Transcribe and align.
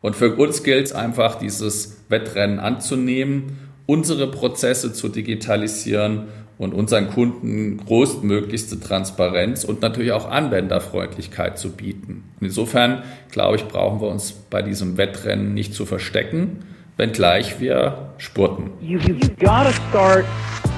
Und 0.00 0.14
für 0.14 0.36
uns 0.36 0.62
gilt 0.62 0.86
es 0.86 0.92
einfach, 0.92 1.36
dieses 1.36 2.04
Wettrennen 2.08 2.60
anzunehmen, 2.60 3.58
unsere 3.86 4.30
Prozesse 4.30 4.92
zu 4.92 5.08
digitalisieren 5.08 6.28
und 6.56 6.74
unseren 6.74 7.10
Kunden 7.10 7.78
größtmöglichste 7.84 8.80
Transparenz 8.80 9.64
und 9.64 9.82
natürlich 9.82 10.12
auch 10.12 10.30
Anwenderfreundlichkeit 10.30 11.58
zu 11.58 11.70
bieten. 11.70 12.24
Und 12.40 12.46
insofern, 12.46 13.02
glaube 13.30 13.56
ich, 13.56 13.66
brauchen 13.66 14.00
wir 14.00 14.08
uns 14.08 14.32
bei 14.32 14.62
diesem 14.62 14.98
Wettrennen 14.98 15.54
nicht 15.54 15.74
zu 15.74 15.86
verstecken, 15.86 16.64
wenngleich 16.96 17.60
wir 17.60 18.10
spurten. 18.18 18.70
You, 18.80 18.98
you 18.98 19.14
gotta 19.38 19.72
start, 19.72 20.24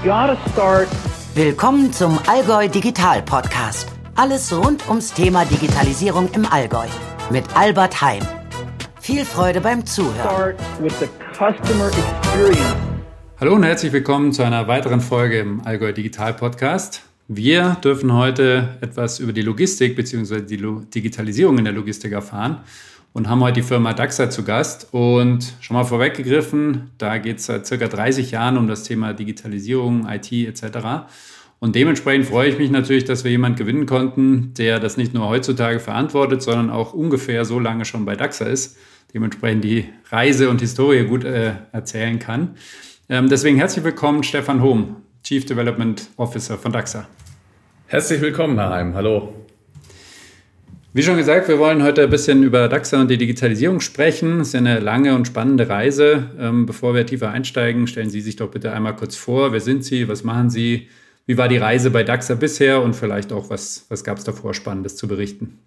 gotta 0.02 0.36
start. 0.52 0.88
Willkommen 1.34 1.92
zum 1.92 2.18
Allgäu 2.26 2.68
Digital 2.68 3.22
Podcast. 3.22 3.88
Alles 4.16 4.52
rund 4.52 4.86
ums 4.88 5.12
Thema 5.14 5.44
Digitalisierung 5.44 6.28
im 6.34 6.44
Allgäu 6.44 6.86
mit 7.30 7.44
Albert 7.54 8.02
Heim. 8.02 8.22
Viel 9.10 9.24
Freude 9.24 9.60
beim 9.60 9.84
Zuhören. 9.84 10.54
Hallo 13.40 13.54
und 13.56 13.64
herzlich 13.64 13.92
willkommen 13.92 14.32
zu 14.32 14.44
einer 14.44 14.68
weiteren 14.68 15.00
Folge 15.00 15.40
im 15.40 15.66
Allgäu 15.66 15.92
Digital 15.92 16.32
Podcast. 16.34 17.02
Wir 17.26 17.76
dürfen 17.82 18.12
heute 18.12 18.78
etwas 18.80 19.18
über 19.18 19.32
die 19.32 19.42
Logistik 19.42 19.96
bzw. 19.96 20.42
die 20.42 20.64
Digitalisierung 20.94 21.58
in 21.58 21.64
der 21.64 21.72
Logistik 21.72 22.12
erfahren 22.12 22.58
und 23.12 23.28
haben 23.28 23.40
heute 23.40 23.54
die 23.54 23.66
Firma 23.66 23.94
DAXA 23.94 24.30
zu 24.30 24.44
Gast. 24.44 24.86
Und 24.92 25.54
schon 25.58 25.76
mal 25.76 25.82
vorweggegriffen, 25.82 26.92
da 26.96 27.18
geht 27.18 27.38
es 27.38 27.46
seit 27.46 27.66
circa 27.66 27.88
30 27.88 28.30
Jahren 28.30 28.56
um 28.56 28.68
das 28.68 28.84
Thema 28.84 29.12
Digitalisierung, 29.12 30.06
IT 30.08 30.30
etc. 30.30 31.08
Und 31.58 31.74
dementsprechend 31.74 32.26
freue 32.26 32.48
ich 32.48 32.58
mich 32.58 32.70
natürlich, 32.70 33.06
dass 33.06 33.24
wir 33.24 33.32
jemanden 33.32 33.58
gewinnen 33.58 33.86
konnten, 33.86 34.54
der 34.54 34.78
das 34.78 34.96
nicht 34.96 35.14
nur 35.14 35.26
heutzutage 35.28 35.80
verantwortet, 35.80 36.42
sondern 36.42 36.70
auch 36.70 36.94
ungefähr 36.94 37.44
so 37.44 37.58
lange 37.58 37.84
schon 37.84 38.04
bei 38.04 38.14
DAXA 38.14 38.44
ist, 38.44 38.76
dementsprechend 39.12 39.64
die 39.64 39.86
Reise 40.10 40.50
und 40.50 40.60
Historie 40.60 41.04
gut 41.04 41.24
äh, 41.24 41.52
erzählen 41.72 42.18
kann. 42.18 42.56
Ähm, 43.08 43.28
deswegen 43.28 43.56
herzlich 43.56 43.84
willkommen, 43.84 44.22
Stefan 44.22 44.62
Hohm, 44.62 44.96
Chief 45.22 45.44
Development 45.44 46.08
Officer 46.16 46.56
von 46.56 46.72
DAXA. 46.72 47.06
Herzlich 47.86 48.20
willkommen, 48.20 48.58
Herr 48.58 48.70
Heim. 48.70 48.94
Hallo. 48.94 49.34
Wie 50.92 51.02
schon 51.04 51.16
gesagt, 51.16 51.46
wir 51.46 51.58
wollen 51.60 51.84
heute 51.84 52.02
ein 52.02 52.10
bisschen 52.10 52.42
über 52.42 52.68
DAXA 52.68 53.00
und 53.00 53.10
die 53.10 53.18
Digitalisierung 53.18 53.80
sprechen. 53.80 54.40
Es 54.40 54.48
ist 54.48 54.54
ja 54.54 54.58
eine 54.58 54.80
lange 54.80 55.14
und 55.14 55.26
spannende 55.26 55.68
Reise. 55.68 56.30
Ähm, 56.38 56.66
bevor 56.66 56.94
wir 56.94 57.06
tiefer 57.06 57.30
einsteigen, 57.30 57.86
stellen 57.86 58.10
Sie 58.10 58.20
sich 58.20 58.36
doch 58.36 58.50
bitte 58.50 58.72
einmal 58.72 58.96
kurz 58.96 59.14
vor. 59.14 59.52
Wer 59.52 59.60
sind 59.60 59.84
Sie? 59.84 60.08
Was 60.08 60.24
machen 60.24 60.50
Sie? 60.50 60.88
Wie 61.26 61.38
war 61.38 61.46
die 61.46 61.58
Reise 61.58 61.90
bei 61.90 62.02
DAXA 62.02 62.34
bisher? 62.34 62.82
Und 62.82 62.96
vielleicht 62.96 63.32
auch, 63.32 63.50
was, 63.50 63.86
was 63.88 64.02
gab 64.02 64.18
es 64.18 64.24
davor 64.24 64.52
Spannendes 64.52 64.96
zu 64.96 65.06
berichten? 65.06 65.58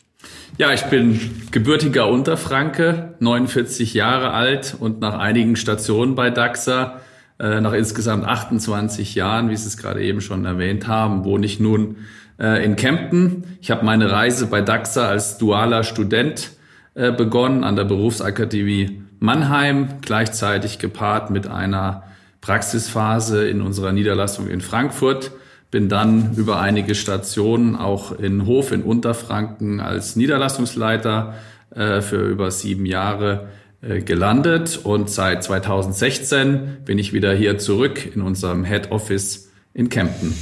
Ja, 0.58 0.72
ich 0.72 0.84
bin 0.84 1.20
gebürtiger 1.52 2.08
Unterfranke, 2.08 3.16
49 3.20 3.94
Jahre 3.94 4.32
alt 4.32 4.76
und 4.80 5.00
nach 5.02 5.18
einigen 5.18 5.56
Stationen 5.56 6.16
bei 6.16 6.30
DAXA 6.30 7.02
äh, 7.40 7.60
nach 7.60 7.74
insgesamt 7.74 8.26
28 8.26 9.16
Jahren, 9.16 9.50
wie 9.50 9.58
Sie 9.58 9.68
es 9.68 9.78
gerade 9.78 10.02
eben 10.04 10.22
schon 10.22 10.46
erwähnt 10.46 10.88
haben, 10.88 11.26
wohne 11.26 11.46
ich 11.46 11.60
nun 11.60 11.98
äh, 12.40 12.64
in 12.64 12.76
Kempten. 12.76 13.44
Ich 13.62 13.72
habe 13.72 13.84
meine 13.84 14.12
Reise 14.12 14.46
bei 14.48 14.62
DAXA 14.62 15.08
als 15.08 15.38
dualer 15.40 15.84
Student 15.84 16.52
äh, 16.94 17.12
begonnen 17.12 17.64
an 17.64 17.76
der 17.76 17.86
Berufsakademie 17.86 19.02
Mannheim, 19.20 19.88
gleichzeitig 20.02 20.80
gepaart 20.80 21.32
mit 21.32 21.48
einer 21.48 22.04
Praxisphase 22.42 23.48
in 23.48 23.62
unserer 23.62 23.92
Niederlassung 23.94 24.48
in 24.48 24.62
Frankfurt. 24.62 25.32
Bin 25.74 25.90
dann 25.90 26.36
über 26.38 26.62
einige 26.62 26.94
Stationen 26.94 27.76
auch 27.76 28.12
in 28.12 28.46
Hof 28.46 28.72
in 28.72 28.84
Unterfranken 28.84 29.80
als 29.80 30.16
Niederlassungsleiter 30.16 31.34
für 31.76 32.30
über 32.30 32.52
sieben 32.52 32.86
Jahre 32.86 33.48
äh, 33.84 34.02
gelandet 34.02 34.80
und 34.82 35.10
seit 35.10 35.44
2016 35.44 36.78
bin 36.86 36.98
ich 36.98 37.12
wieder 37.12 37.34
hier 37.34 37.58
zurück 37.58 38.16
in 38.16 38.22
unserem 38.22 38.64
Head 38.64 38.92
Office 38.92 39.52
in 39.74 39.90
Kempten. 39.90 40.34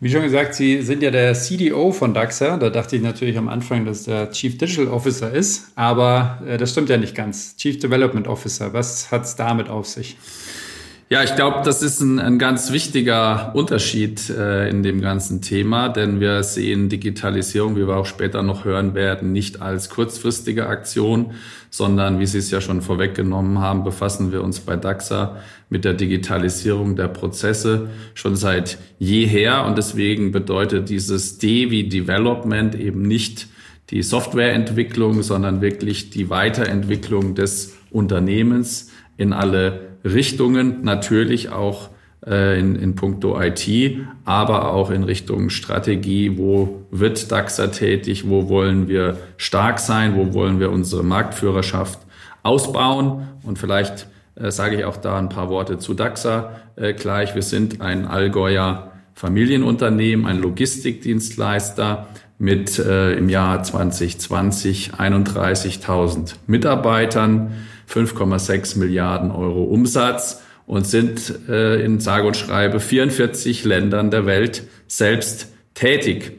Wie 0.00 0.10
schon 0.10 0.22
gesagt, 0.22 0.56
Sie 0.56 0.82
sind 0.82 1.00
ja 1.00 1.12
der 1.12 1.34
CDO 1.34 1.92
von 1.92 2.14
DAXA. 2.14 2.56
Da 2.56 2.70
dachte 2.70 2.96
ich 2.96 3.02
natürlich 3.02 3.38
am 3.38 3.48
Anfang, 3.48 3.84
dass 3.84 4.04
der 4.04 4.32
Chief 4.32 4.58
Digital 4.58 4.88
Officer 4.88 5.32
ist, 5.32 5.68
aber 5.76 6.42
äh, 6.48 6.58
das 6.58 6.72
stimmt 6.72 6.88
ja 6.88 6.96
nicht 6.96 7.14
ganz. 7.14 7.56
Chief 7.56 7.78
Development 7.78 8.26
Officer, 8.26 8.72
was 8.72 9.12
hat 9.12 9.22
es 9.22 9.36
damit 9.36 9.68
auf 9.68 9.86
sich? 9.86 10.16
Ja, 11.10 11.22
ich 11.22 11.36
glaube, 11.36 11.60
das 11.62 11.82
ist 11.82 12.00
ein, 12.00 12.18
ein 12.18 12.38
ganz 12.38 12.72
wichtiger 12.72 13.54
Unterschied 13.54 14.30
äh, 14.30 14.70
in 14.70 14.82
dem 14.82 15.02
ganzen 15.02 15.42
Thema, 15.42 15.90
denn 15.90 16.18
wir 16.18 16.42
sehen 16.42 16.88
Digitalisierung, 16.88 17.76
wie 17.76 17.86
wir 17.86 17.96
auch 17.96 18.06
später 18.06 18.42
noch 18.42 18.64
hören 18.64 18.94
werden, 18.94 19.30
nicht 19.30 19.60
als 19.60 19.90
kurzfristige 19.90 20.66
Aktion, 20.66 21.32
sondern, 21.68 22.20
wie 22.20 22.26
Sie 22.26 22.38
es 22.38 22.50
ja 22.50 22.62
schon 22.62 22.80
vorweggenommen 22.80 23.58
haben, 23.58 23.84
befassen 23.84 24.32
wir 24.32 24.42
uns 24.42 24.60
bei 24.60 24.76
DAXA 24.76 25.36
mit 25.68 25.84
der 25.84 25.92
Digitalisierung 25.92 26.96
der 26.96 27.08
Prozesse 27.08 27.90
schon 28.14 28.34
seit 28.34 28.78
jeher. 28.98 29.66
Und 29.66 29.76
deswegen 29.76 30.32
bedeutet 30.32 30.88
dieses 30.88 31.36
D 31.36 31.70
wie 31.70 31.86
Development 31.86 32.74
eben 32.74 33.02
nicht 33.02 33.48
die 33.90 34.02
Softwareentwicklung, 34.02 35.22
sondern 35.22 35.60
wirklich 35.60 36.08
die 36.08 36.30
Weiterentwicklung 36.30 37.34
des 37.34 37.76
Unternehmens 37.90 38.90
in 39.18 39.34
alle 39.34 39.93
Richtungen, 40.04 40.82
natürlich 40.82 41.50
auch 41.50 41.88
äh, 42.26 42.58
in, 42.58 42.76
in 42.76 42.94
puncto 42.94 43.40
IT, 43.40 43.98
aber 44.24 44.72
auch 44.72 44.90
in 44.90 45.04
Richtung 45.04 45.50
Strategie, 45.50 46.36
wo 46.36 46.82
wird 46.90 47.30
DAXA 47.32 47.68
tätig, 47.68 48.28
wo 48.28 48.48
wollen 48.48 48.88
wir 48.88 49.16
stark 49.36 49.78
sein, 49.78 50.14
wo 50.16 50.34
wollen 50.34 50.60
wir 50.60 50.70
unsere 50.70 51.02
Marktführerschaft 51.02 51.98
ausbauen 52.42 53.26
und 53.42 53.58
vielleicht 53.58 54.06
äh, 54.36 54.50
sage 54.50 54.76
ich 54.76 54.84
auch 54.84 54.96
da 54.96 55.18
ein 55.18 55.28
paar 55.28 55.48
Worte 55.48 55.78
zu 55.78 55.94
DAXA 55.94 56.52
äh, 56.76 56.92
gleich. 56.92 57.34
Wir 57.34 57.42
sind 57.42 57.80
ein 57.80 58.06
Allgäuer 58.06 58.92
Familienunternehmen, 59.14 60.26
ein 60.26 60.38
Logistikdienstleister 60.38 62.08
mit 62.38 62.78
äh, 62.78 63.12
im 63.12 63.28
Jahr 63.28 63.62
2020 63.62 64.94
31.000 64.94 66.34
Mitarbeitern. 66.46 67.52
5,6 67.88 68.78
Milliarden 68.78 69.30
Euro 69.30 69.64
Umsatz 69.64 70.42
und 70.66 70.86
sind 70.86 71.48
äh, 71.48 71.84
in 71.84 72.00
sage 72.00 72.26
und 72.26 72.36
schreibe 72.36 72.80
44 72.80 73.64
Ländern 73.64 74.10
der 74.10 74.26
Welt 74.26 74.64
selbst 74.86 75.52
tätig. 75.74 76.32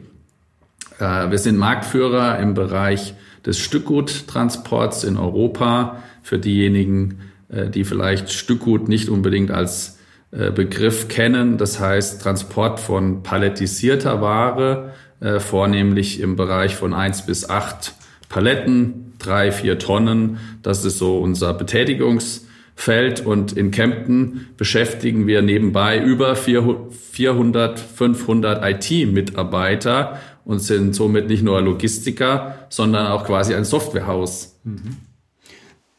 Äh, 0.98 1.30
wir 1.30 1.38
sind 1.38 1.56
Marktführer 1.56 2.38
im 2.38 2.54
Bereich 2.54 3.14
des 3.44 3.58
Stückguttransports 3.58 5.04
in 5.04 5.16
Europa. 5.16 6.02
Für 6.22 6.38
diejenigen, 6.38 7.20
äh, 7.48 7.70
die 7.70 7.84
vielleicht 7.84 8.32
Stückgut 8.32 8.88
nicht 8.88 9.08
unbedingt 9.08 9.50
als 9.52 9.98
äh, 10.32 10.50
Begriff 10.50 11.06
kennen, 11.08 11.56
das 11.56 11.78
heißt 11.78 12.20
Transport 12.20 12.80
von 12.80 13.22
palettisierter 13.22 14.20
Ware, 14.20 14.92
äh, 15.20 15.38
vornehmlich 15.38 16.20
im 16.20 16.34
Bereich 16.34 16.74
von 16.74 16.92
eins 16.92 17.24
bis 17.24 17.48
acht 17.48 17.94
Paletten, 18.28 19.05
drei, 19.26 19.52
vier 19.52 19.78
Tonnen. 19.78 20.38
Das 20.62 20.84
ist 20.84 20.98
so 20.98 21.18
unser 21.18 21.52
Betätigungsfeld. 21.54 23.24
Und 23.24 23.52
in 23.52 23.70
Kempten 23.70 24.48
beschäftigen 24.56 25.26
wir 25.26 25.42
nebenbei 25.42 25.98
über 25.98 26.36
400, 26.36 27.78
500 27.78 28.64
IT-Mitarbeiter 28.64 30.20
und 30.44 30.60
sind 30.60 30.94
somit 30.94 31.28
nicht 31.28 31.42
nur 31.42 31.60
Logistiker, 31.60 32.66
sondern 32.68 33.08
auch 33.08 33.24
quasi 33.24 33.54
ein 33.54 33.64
Softwarehaus. 33.64 34.60
Mhm. 34.64 34.96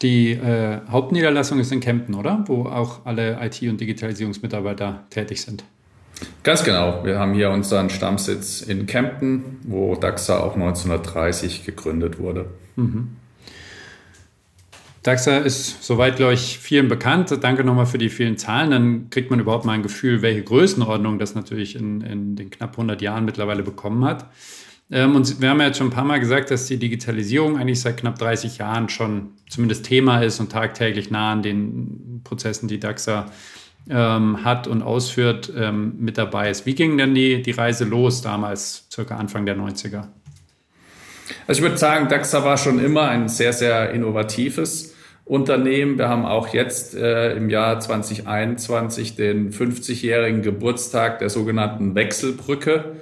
Die 0.00 0.30
äh, 0.30 0.80
Hauptniederlassung 0.88 1.58
ist 1.58 1.72
in 1.72 1.80
Kempten, 1.80 2.14
oder? 2.14 2.44
Wo 2.46 2.66
auch 2.66 3.04
alle 3.04 3.38
IT- 3.42 3.68
und 3.68 3.80
Digitalisierungsmitarbeiter 3.80 5.06
tätig 5.10 5.42
sind. 5.42 5.64
Ganz 6.42 6.64
genau. 6.64 7.04
Wir 7.04 7.18
haben 7.18 7.34
hier 7.34 7.50
unseren 7.50 7.90
Stammsitz 7.90 8.62
in 8.62 8.86
Kempten, 8.86 9.58
wo 9.64 9.94
DAXA 9.94 10.38
auch 10.40 10.54
1930 10.54 11.64
gegründet 11.64 12.18
wurde. 12.18 12.46
Mhm. 12.76 13.16
DAXA 15.02 15.38
ist 15.38 15.82
soweit, 15.82 16.16
glaube 16.16 16.34
ich, 16.34 16.58
vielen 16.58 16.88
bekannt. 16.88 17.36
Danke 17.40 17.64
nochmal 17.64 17.86
für 17.86 17.98
die 17.98 18.08
vielen 18.08 18.36
Zahlen. 18.36 18.70
Dann 18.70 19.10
kriegt 19.10 19.30
man 19.30 19.40
überhaupt 19.40 19.64
mal 19.64 19.72
ein 19.72 19.82
Gefühl, 19.82 20.22
welche 20.22 20.42
Größenordnung 20.42 21.18
das 21.18 21.34
natürlich 21.34 21.76
in, 21.76 22.00
in 22.00 22.36
den 22.36 22.50
knapp 22.50 22.72
100 22.72 23.00
Jahren 23.00 23.24
mittlerweile 23.24 23.62
bekommen 23.62 24.04
hat. 24.04 24.26
Ähm, 24.90 25.14
und 25.16 25.40
wir 25.40 25.50
haben 25.50 25.60
ja 25.60 25.66
jetzt 25.66 25.78
schon 25.78 25.88
ein 25.88 25.92
paar 25.92 26.04
Mal 26.04 26.20
gesagt, 26.20 26.50
dass 26.50 26.66
die 26.66 26.78
Digitalisierung 26.78 27.58
eigentlich 27.58 27.80
seit 27.80 27.98
knapp 27.98 28.18
30 28.18 28.58
Jahren 28.58 28.88
schon 28.88 29.30
zumindest 29.48 29.84
Thema 29.84 30.22
ist 30.22 30.40
und 30.40 30.50
tagtäglich 30.50 31.10
nah 31.10 31.32
an 31.32 31.42
den 31.42 32.20
Prozessen, 32.24 32.68
die 32.68 32.80
DAXA 32.80 33.30
ähm, 33.90 34.44
hat 34.44 34.66
und 34.66 34.82
ausführt, 34.82 35.52
ähm, 35.56 35.94
mit 35.98 36.18
dabei 36.18 36.50
ist. 36.50 36.66
Wie 36.66 36.74
ging 36.74 36.98
denn 36.98 37.14
die, 37.14 37.42
die 37.42 37.50
Reise 37.52 37.84
los 37.84 38.22
damals, 38.22 38.86
circa 38.92 39.16
Anfang 39.16 39.46
der 39.46 39.56
90er? 39.56 40.04
Also 41.46 41.60
ich 41.60 41.62
würde 41.62 41.78
sagen, 41.78 42.08
DAXA 42.08 42.44
war 42.44 42.56
schon 42.56 42.78
immer 42.78 43.08
ein 43.08 43.28
sehr, 43.28 43.52
sehr 43.52 43.90
innovatives 43.90 44.94
Unternehmen. 45.24 45.98
Wir 45.98 46.08
haben 46.08 46.24
auch 46.24 46.48
jetzt 46.48 46.94
äh, 46.94 47.32
im 47.34 47.50
Jahr 47.50 47.80
2021 47.80 49.14
den 49.16 49.52
50-jährigen 49.52 50.42
Geburtstag 50.42 51.18
der 51.18 51.28
sogenannten 51.28 51.94
Wechselbrücke. 51.94 52.96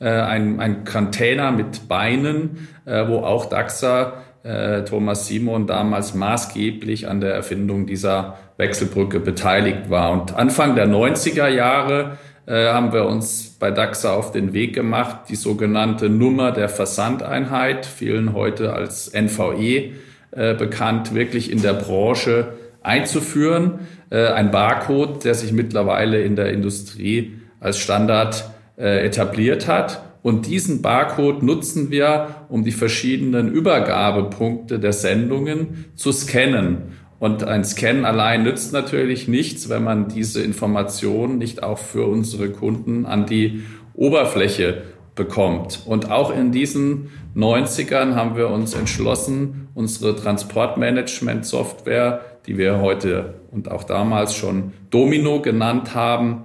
Äh, 0.00 0.08
ein, 0.10 0.60
ein 0.60 0.84
Container 0.84 1.52
mit 1.52 1.88
Beinen, 1.88 2.68
äh, 2.84 3.06
wo 3.08 3.18
auch 3.18 3.46
DAXA 3.46 4.24
äh, 4.48 4.84
Thomas 4.84 5.26
Simon 5.26 5.66
damals 5.66 6.14
maßgeblich 6.14 7.06
an 7.08 7.20
der 7.20 7.34
Erfindung 7.34 7.86
dieser 7.86 8.38
Wechselbrücke 8.56 9.20
beteiligt 9.20 9.90
war. 9.90 10.10
Und 10.12 10.34
Anfang 10.34 10.74
der 10.74 10.88
90er 10.88 11.48
Jahre 11.48 12.16
äh, 12.46 12.68
haben 12.68 12.92
wir 12.94 13.04
uns 13.04 13.56
bei 13.60 13.70
DAXA 13.70 14.14
auf 14.14 14.32
den 14.32 14.54
Weg 14.54 14.74
gemacht, 14.74 15.28
die 15.28 15.36
sogenannte 15.36 16.08
Nummer 16.08 16.50
der 16.50 16.70
Versandeinheit, 16.70 17.84
vielen 17.84 18.32
heute 18.32 18.72
als 18.72 19.12
NVE 19.12 19.92
äh, 20.30 20.54
bekannt, 20.54 21.14
wirklich 21.14 21.52
in 21.52 21.60
der 21.60 21.74
Branche 21.74 22.54
einzuführen. 22.82 23.80
Äh, 24.08 24.28
ein 24.28 24.50
Barcode, 24.50 25.24
der 25.24 25.34
sich 25.34 25.52
mittlerweile 25.52 26.22
in 26.22 26.36
der 26.36 26.50
Industrie 26.52 27.34
als 27.60 27.78
Standard 27.78 28.48
äh, 28.78 29.04
etabliert 29.04 29.68
hat. 29.68 30.07
Und 30.22 30.46
diesen 30.46 30.82
Barcode 30.82 31.42
nutzen 31.42 31.90
wir, 31.90 32.46
um 32.48 32.62
die 32.64 32.72
verschiedenen 32.72 33.48
Übergabepunkte 33.48 34.78
der 34.78 34.92
Sendungen 34.92 35.86
zu 35.94 36.12
scannen. 36.12 36.92
Und 37.18 37.44
ein 37.44 37.64
Scan 37.64 38.04
allein 38.04 38.42
nützt 38.44 38.72
natürlich 38.72 39.28
nichts, 39.28 39.68
wenn 39.68 39.82
man 39.82 40.08
diese 40.08 40.42
Informationen 40.42 41.36
nicht 41.38 41.62
auch 41.62 41.78
für 41.78 42.06
unsere 42.06 42.50
Kunden 42.50 43.06
an 43.06 43.26
die 43.26 43.62
Oberfläche 43.94 44.82
bekommt. 45.16 45.80
Und 45.84 46.10
auch 46.10 46.30
in 46.30 46.52
diesen 46.52 47.10
90ern 47.34 48.14
haben 48.14 48.36
wir 48.36 48.50
uns 48.50 48.74
entschlossen, 48.74 49.68
unsere 49.74 50.14
Transportmanagement-Software, 50.16 52.20
die 52.46 52.56
wir 52.56 52.80
heute 52.80 53.34
und 53.50 53.70
auch 53.70 53.84
damals 53.84 54.34
schon 54.34 54.72
Domino 54.90 55.42
genannt 55.42 55.94
haben, 55.94 56.44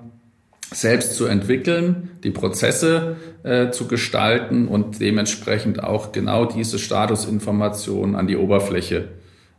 selbst 0.72 1.16
zu 1.16 1.26
entwickeln, 1.26 2.12
die 2.24 2.32
Prozesse 2.32 3.16
äh, 3.44 3.72
zu 3.72 3.88
gestalten 3.88 4.68
und 4.68 5.00
dementsprechend 5.00 5.84
auch 5.84 6.12
genau 6.12 6.46
diese 6.46 6.80
Statusinformationen 6.80 8.16
an 8.16 8.28
die 8.28 8.38
Oberfläche 8.38 9.10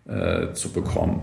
äh, 0.06 0.52
zu 0.52 0.70
bekommen. 0.70 1.22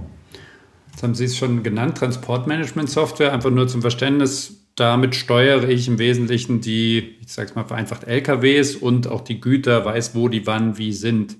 Jetzt 0.91 1.03
haben 1.03 1.15
Sie 1.15 1.25
es 1.25 1.37
schon 1.37 1.63
genannt, 1.63 1.97
Transportmanagement-Software, 1.97 3.33
einfach 3.33 3.49
nur 3.49 3.67
zum 3.67 3.81
Verständnis. 3.81 4.57
Damit 4.75 5.15
steuere 5.15 5.67
ich 5.67 5.87
im 5.87 5.99
Wesentlichen 5.99 6.61
die, 6.61 7.15
ich 7.21 7.33
sage 7.33 7.49
es 7.49 7.55
mal 7.55 7.63
vereinfacht, 7.63 8.05
LKWs 8.05 8.75
und 8.75 9.07
auch 9.07 9.21
die 9.21 9.41
Güter, 9.41 9.83
weiß, 9.83 10.15
wo 10.15 10.29
die 10.29 10.45
wann 10.47 10.77
wie 10.77 10.93
sind, 10.93 11.37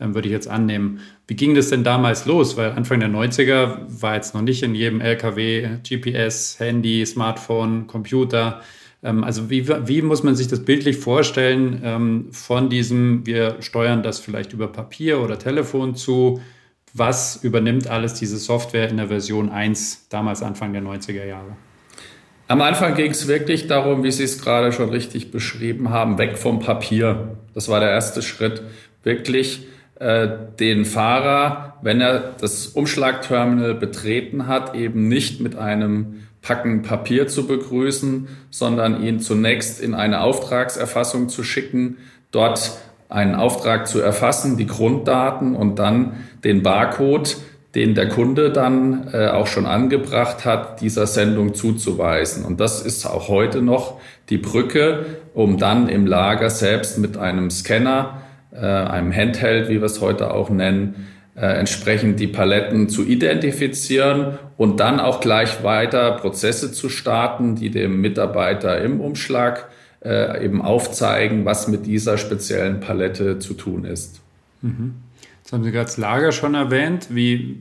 ähm, 0.00 0.14
würde 0.14 0.28
ich 0.28 0.32
jetzt 0.32 0.48
annehmen. 0.48 1.00
Wie 1.26 1.34
ging 1.34 1.54
das 1.54 1.70
denn 1.70 1.84
damals 1.84 2.26
los? 2.26 2.56
Weil 2.56 2.72
Anfang 2.72 3.00
der 3.00 3.08
90er 3.08 3.78
war 3.88 4.14
jetzt 4.14 4.34
noch 4.34 4.42
nicht 4.42 4.62
in 4.62 4.74
jedem 4.74 5.00
LKW 5.00 5.78
GPS, 5.82 6.58
Handy, 6.58 7.04
Smartphone, 7.04 7.86
Computer. 7.86 8.60
Ähm, 9.02 9.24
also 9.24 9.50
wie, 9.50 9.68
wie 9.68 10.02
muss 10.02 10.22
man 10.22 10.34
sich 10.34 10.48
das 10.48 10.64
bildlich 10.64 10.96
vorstellen 10.96 11.80
ähm, 11.84 12.26
von 12.32 12.68
diesem, 12.68 13.26
wir 13.26 13.56
steuern 13.60 14.02
das 14.02 14.18
vielleicht 14.18 14.52
über 14.52 14.68
Papier 14.68 15.20
oder 15.20 15.38
Telefon 15.38 15.94
zu, 15.94 16.40
was 16.94 17.42
übernimmt 17.42 17.86
alles 17.86 18.14
diese 18.14 18.38
Software 18.38 18.88
in 18.88 18.96
der 18.96 19.08
Version 19.08 19.50
1, 19.50 20.08
damals 20.08 20.42
Anfang 20.42 20.72
der 20.72 20.82
90er 20.82 21.24
Jahre? 21.24 21.56
Am 22.48 22.62
Anfang 22.62 22.94
ging 22.94 23.10
es 23.10 23.28
wirklich 23.28 23.66
darum, 23.66 24.02
wie 24.04 24.10
Sie 24.10 24.24
es 24.24 24.40
gerade 24.40 24.72
schon 24.72 24.88
richtig 24.88 25.30
beschrieben 25.30 25.90
haben, 25.90 26.16
weg 26.16 26.38
vom 26.38 26.60
Papier. 26.60 27.36
Das 27.52 27.68
war 27.68 27.78
der 27.78 27.90
erste 27.90 28.22
Schritt. 28.22 28.62
Wirklich 29.02 29.66
äh, 29.96 30.28
den 30.58 30.86
Fahrer, 30.86 31.76
wenn 31.82 32.00
er 32.00 32.34
das 32.40 32.68
Umschlagterminal 32.68 33.74
betreten 33.74 34.46
hat, 34.46 34.74
eben 34.74 35.08
nicht 35.08 35.40
mit 35.40 35.56
einem 35.56 36.27
Packen 36.42 36.82
Papier 36.82 37.26
zu 37.26 37.46
begrüßen, 37.46 38.28
sondern 38.50 39.02
ihn 39.02 39.20
zunächst 39.20 39.80
in 39.80 39.94
eine 39.94 40.20
Auftragserfassung 40.20 41.28
zu 41.28 41.42
schicken, 41.42 41.98
dort 42.30 42.78
einen 43.08 43.34
Auftrag 43.34 43.86
zu 43.86 44.00
erfassen, 44.00 44.56
die 44.56 44.66
Grunddaten 44.66 45.54
und 45.54 45.78
dann 45.78 46.12
den 46.44 46.62
Barcode, 46.62 47.36
den 47.74 47.94
der 47.94 48.08
Kunde 48.08 48.50
dann 48.50 49.08
äh, 49.12 49.28
auch 49.28 49.46
schon 49.46 49.66
angebracht 49.66 50.44
hat, 50.44 50.80
dieser 50.80 51.06
Sendung 51.06 51.54
zuzuweisen. 51.54 52.44
Und 52.44 52.60
das 52.60 52.84
ist 52.84 53.06
auch 53.06 53.28
heute 53.28 53.62
noch 53.62 54.00
die 54.30 54.38
Brücke, 54.38 55.06
um 55.34 55.58
dann 55.58 55.88
im 55.88 56.06
Lager 56.06 56.50
selbst 56.50 56.98
mit 56.98 57.16
einem 57.16 57.50
Scanner, 57.50 58.22
äh, 58.52 58.64
einem 58.64 59.12
Handheld, 59.12 59.68
wie 59.68 59.80
wir 59.80 59.84
es 59.84 60.00
heute 60.00 60.32
auch 60.32 60.50
nennen, 60.50 61.08
entsprechend 61.40 62.18
die 62.18 62.26
Paletten 62.26 62.88
zu 62.88 63.06
identifizieren 63.06 64.38
und 64.56 64.80
dann 64.80 64.98
auch 64.98 65.20
gleich 65.20 65.62
weiter 65.62 66.12
Prozesse 66.12 66.72
zu 66.72 66.88
starten, 66.88 67.54
die 67.54 67.70
dem 67.70 68.00
Mitarbeiter 68.00 68.80
im 68.80 69.00
Umschlag 69.00 69.68
äh, 70.04 70.44
eben 70.44 70.62
aufzeigen, 70.62 71.44
was 71.44 71.68
mit 71.68 71.86
dieser 71.86 72.18
speziellen 72.18 72.80
Palette 72.80 73.38
zu 73.38 73.54
tun 73.54 73.84
ist. 73.84 74.20
Mhm. 74.62 74.94
Jetzt 75.38 75.52
haben 75.52 75.64
Sie 75.64 75.70
gerade 75.70 75.86
das 75.86 75.96
Lager 75.96 76.32
schon 76.32 76.54
erwähnt. 76.54 77.06
Wie, 77.10 77.58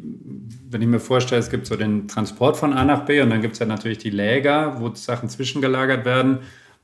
wenn 0.69 0.81
ich 0.81 0.87
mir 0.87 0.99
vorstelle, 0.99 1.39
es 1.39 1.49
gibt 1.49 1.67
so 1.67 1.75
den 1.75 2.07
Transport 2.07 2.57
von 2.57 2.73
A 2.73 2.83
nach 2.83 3.05
B 3.05 3.21
und 3.21 3.29
dann 3.29 3.41
gibt 3.41 3.53
es 3.53 3.59
ja 3.59 3.65
natürlich 3.65 3.99
die 3.99 4.09
Läger, 4.09 4.81
wo 4.81 4.93
Sachen 4.93 5.29
zwischengelagert 5.29 6.03
werden. 6.03 6.39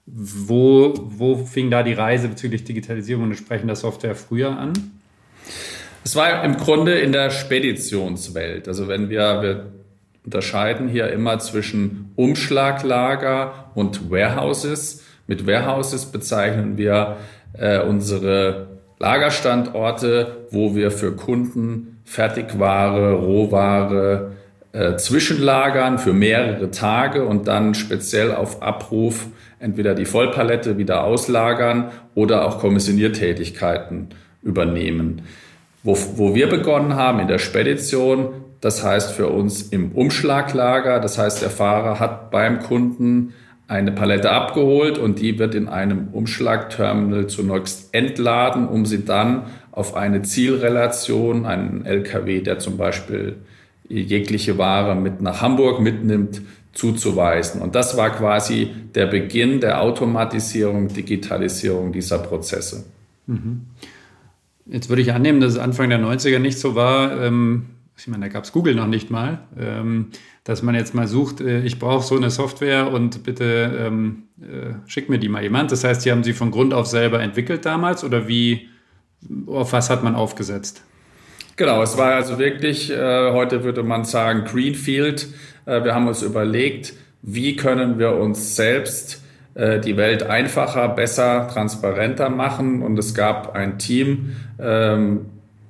Wo, 0.05 0.93
wo 0.97 1.37
fing 1.37 1.71
da 1.71 1.81
die 1.81 1.93
Reise 1.93 2.27
bezüglich 2.27 2.63
Digitalisierung 2.65 3.23
und 3.23 3.31
entsprechender 3.31 3.75
Software 3.75 4.15
früher 4.15 4.57
an? 4.57 4.73
Es 6.03 6.15
war 6.15 6.43
im 6.43 6.57
Grunde 6.57 6.99
in 6.99 7.11
der 7.11 7.29
Speditionswelt. 7.29 8.67
Also 8.67 8.87
wenn 8.87 9.09
wir, 9.09 9.41
wir 9.41 9.65
unterscheiden 10.25 10.87
hier 10.87 11.09
immer 11.11 11.39
zwischen 11.39 12.11
Umschlaglager 12.15 13.71
und 13.75 14.11
Warehouses. 14.11 15.03
Mit 15.27 15.47
Warehouses 15.47 16.05
bezeichnen 16.05 16.77
wir 16.77 17.17
äh, 17.57 17.79
unsere 17.79 18.67
Lagerstandorte, 18.99 20.45
wo 20.51 20.75
wir 20.75 20.91
für 20.91 21.15
Kunden 21.15 22.01
Fertigware, 22.05 23.13
Rohware 23.13 24.31
äh, 24.73 24.95
zwischenlagern 24.95 25.99
für 25.99 26.13
mehrere 26.13 26.71
Tage 26.71 27.25
und 27.25 27.47
dann 27.47 27.75
speziell 27.75 28.33
auf 28.33 28.61
Abruf 28.61 29.27
entweder 29.59 29.93
die 29.95 30.05
Vollpalette 30.05 30.77
wieder 30.77 31.03
auslagern 31.03 31.91
oder 32.15 32.45
auch 32.45 32.59
Kommissioniertätigkeiten 32.59 34.09
übernehmen. 34.41 35.21
Wo, 35.83 35.97
wo 36.15 36.33
wir 36.33 36.47
begonnen 36.47 36.95
haben 36.95 37.19
in 37.19 37.27
der 37.27 37.39
Spedition, 37.39 38.29
das 38.61 38.83
heißt 38.83 39.11
für 39.11 39.27
uns 39.27 39.63
im 39.63 39.91
Umschlaglager, 39.91 40.99
das 40.99 41.17
heißt 41.17 41.41
der 41.41 41.49
Fahrer 41.49 41.99
hat 41.99 42.31
beim 42.31 42.59
Kunden 42.59 43.33
eine 43.67 43.91
Palette 43.91 44.31
abgeholt 44.31 44.97
und 44.97 45.19
die 45.19 45.39
wird 45.39 45.55
in 45.55 45.67
einem 45.67 46.09
Umschlagterminal 46.11 47.27
zunächst 47.27 47.93
entladen, 47.93 48.67
um 48.67 48.85
sie 48.85 49.03
dann 49.03 49.43
auf 49.71 49.95
eine 49.95 50.21
Zielrelation, 50.21 51.45
einen 51.45 51.85
LKW, 51.85 52.41
der 52.41 52.59
zum 52.59 52.77
Beispiel 52.77 53.37
jegliche 53.89 54.57
Ware 54.57 54.95
mit 54.95 55.21
nach 55.21 55.41
Hamburg 55.41 55.81
mitnimmt, 55.81 56.41
zuzuweisen. 56.73 57.61
Und 57.61 57.75
das 57.75 57.97
war 57.97 58.09
quasi 58.09 58.71
der 58.95 59.05
Beginn 59.07 59.59
der 59.59 59.81
Automatisierung, 59.81 60.87
Digitalisierung 60.87 61.91
dieser 61.91 62.17
Prozesse. 62.19 62.85
Mhm. 63.27 63.61
Jetzt 64.65 64.89
würde 64.89 65.01
ich 65.01 65.13
annehmen, 65.13 65.41
dass 65.41 65.53
es 65.53 65.59
Anfang 65.59 65.89
der 65.89 65.99
90er 65.99 66.39
nicht 66.39 66.59
so 66.59 66.75
war. 66.75 67.21
Ähm, 67.21 67.65
ich 67.97 68.07
meine, 68.07 68.25
da 68.25 68.29
gab 68.29 68.43
es 68.43 68.51
Google 68.51 68.75
noch 68.75 68.87
nicht 68.87 69.11
mal, 69.11 69.39
ähm, 69.59 70.07
dass 70.43 70.63
man 70.63 70.75
jetzt 70.75 70.95
mal 70.95 71.07
sucht, 71.07 71.41
äh, 71.41 71.61
ich 71.61 71.79
brauche 71.79 72.03
so 72.05 72.15
eine 72.15 72.29
Software 72.29 72.91
und 72.91 73.23
bitte 73.23 73.77
ähm, 73.77 74.23
äh, 74.41 74.73
schickt 74.87 75.09
mir 75.09 75.19
die 75.19 75.29
mal 75.29 75.43
jemand. 75.43 75.71
Das 75.71 75.83
heißt, 75.83 76.05
die 76.05 76.11
haben 76.11 76.23
sie 76.23 76.33
von 76.33 76.51
Grund 76.51 76.73
auf 76.73 76.87
selber 76.87 77.21
entwickelt 77.21 77.65
damals 77.65 78.03
oder 78.03 78.27
wie, 78.27 78.69
auf 79.45 79.73
was 79.73 79.89
hat 79.89 80.03
man 80.03 80.15
aufgesetzt? 80.15 80.83
Genau, 81.55 81.83
es 81.83 81.97
war 81.97 82.15
also 82.15 82.39
wirklich, 82.39 82.89
äh, 82.89 83.31
heute 83.31 83.63
würde 83.63 83.83
man 83.83 84.05
sagen, 84.05 84.45
Greenfield. 84.45 85.27
Äh, 85.65 85.83
wir 85.83 85.93
haben 85.93 86.07
uns 86.07 86.23
überlegt, 86.23 86.93
wie 87.21 87.55
können 87.55 87.99
wir 87.99 88.13
uns 88.13 88.55
selbst 88.55 89.22
die 89.55 89.97
Welt 89.97 90.23
einfacher, 90.23 90.89
besser, 90.89 91.47
transparenter 91.47 92.29
machen. 92.29 92.81
Und 92.81 92.97
es 92.97 93.13
gab 93.13 93.55
ein 93.55 93.77
Team, 93.77 94.35
ähm, 94.59 95.27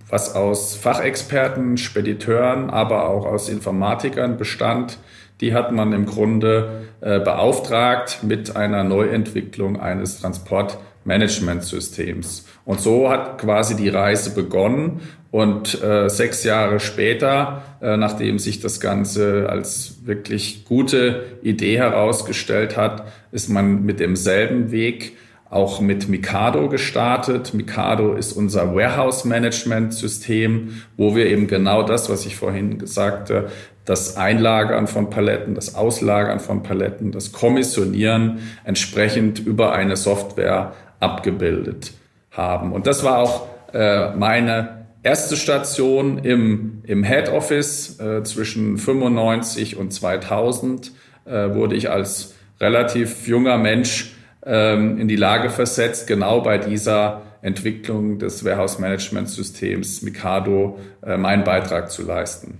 was 0.10 0.36
aus 0.36 0.76
Fachexperten, 0.76 1.78
Spediteuren, 1.78 2.70
aber 2.70 3.10
auch 3.10 3.26
aus 3.26 3.50
Informatikern 3.50 4.38
bestand. 4.38 5.00
Die 5.42 5.54
hat 5.54 5.72
man 5.72 5.92
im 5.92 6.06
Grunde 6.06 6.84
äh, 7.02 7.20
beauftragt 7.20 8.20
mit 8.22 8.56
einer 8.56 8.84
Neuentwicklung 8.84 9.82
eines 9.82 10.22
Transportmanagementsystems. 10.22 12.46
Und 12.64 12.80
so 12.80 13.10
hat 13.10 13.40
quasi 13.40 13.76
die 13.76 13.90
Reise 13.90 14.36
begonnen. 14.36 15.02
Und 15.34 15.82
äh, 15.82 16.10
sechs 16.12 16.44
Jahre 16.44 16.80
später, 16.80 17.64
äh, 17.82 17.98
nachdem 17.98 18.38
sich 18.38 18.60
das 18.60 18.80
Ganze 18.80 19.50
als 19.50 20.06
wirklich 20.06 20.64
gute 20.64 21.24
Idee 21.42 21.80
herausgestellt 21.80 22.78
hat, 22.78 23.08
ist 23.32 23.50
man 23.50 23.84
mit 23.84 24.00
demselben 24.00 24.70
Weg 24.70 25.18
auch 25.50 25.82
mit 25.82 26.08
Mikado 26.08 26.70
gestartet. 26.70 27.56
Mikado 27.56 28.14
ist 28.14 28.34
unser 28.34 28.76
Warehouse-Management-System, 28.76 30.84
wo 30.98 31.16
wir 31.16 31.26
eben 31.26 31.48
genau 31.48 31.82
das, 31.82 32.12
was 32.12 32.28
ich 32.28 32.36
vorhin 32.36 32.86
sagte, 32.86 33.48
das 33.86 34.18
Einlagern 34.18 34.86
von 34.86 35.10
Paletten, 35.10 35.56
das 35.56 35.74
Auslagern 35.74 36.42
von 36.42 36.62
Paletten, 36.62 37.12
das 37.12 37.32
Kommissionieren 37.32 38.38
entsprechend 38.66 39.40
über 39.40 39.72
eine 39.72 39.96
Software 39.96 40.74
abgebildet 41.00 41.94
haben. 42.30 42.72
Und 42.72 42.86
das 42.86 43.04
war 43.04 43.18
auch 43.18 43.48
äh, 43.74 44.16
meine 44.16 44.83
erste 45.04 45.36
Station 45.36 46.18
im, 46.20 46.82
im 46.86 47.04
Head 47.04 47.30
Office 47.30 48.00
äh, 48.00 48.24
zwischen 48.24 48.78
95 48.78 49.78
und 49.78 49.92
2000 49.92 50.92
äh, 51.26 51.54
wurde 51.54 51.76
ich 51.76 51.90
als 51.90 52.34
relativ 52.60 53.28
junger 53.28 53.58
Mensch 53.58 54.14
ähm, 54.46 55.00
in 55.00 55.08
die 55.08 55.16
Lage 55.16 55.50
versetzt, 55.50 56.08
genau 56.08 56.42
bei 56.42 56.58
dieser 56.58 57.22
Entwicklung 57.42 58.20
des 58.20 58.46
Warehouse 58.46 58.80
Management 58.80 59.30
Systems 59.30 60.02
Mikado 60.02 60.80
äh, 61.06 61.18
meinen 61.18 61.44
Beitrag 61.44 61.92
zu 61.92 62.04
leisten. 62.04 62.58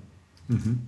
Mhm. 0.50 0.80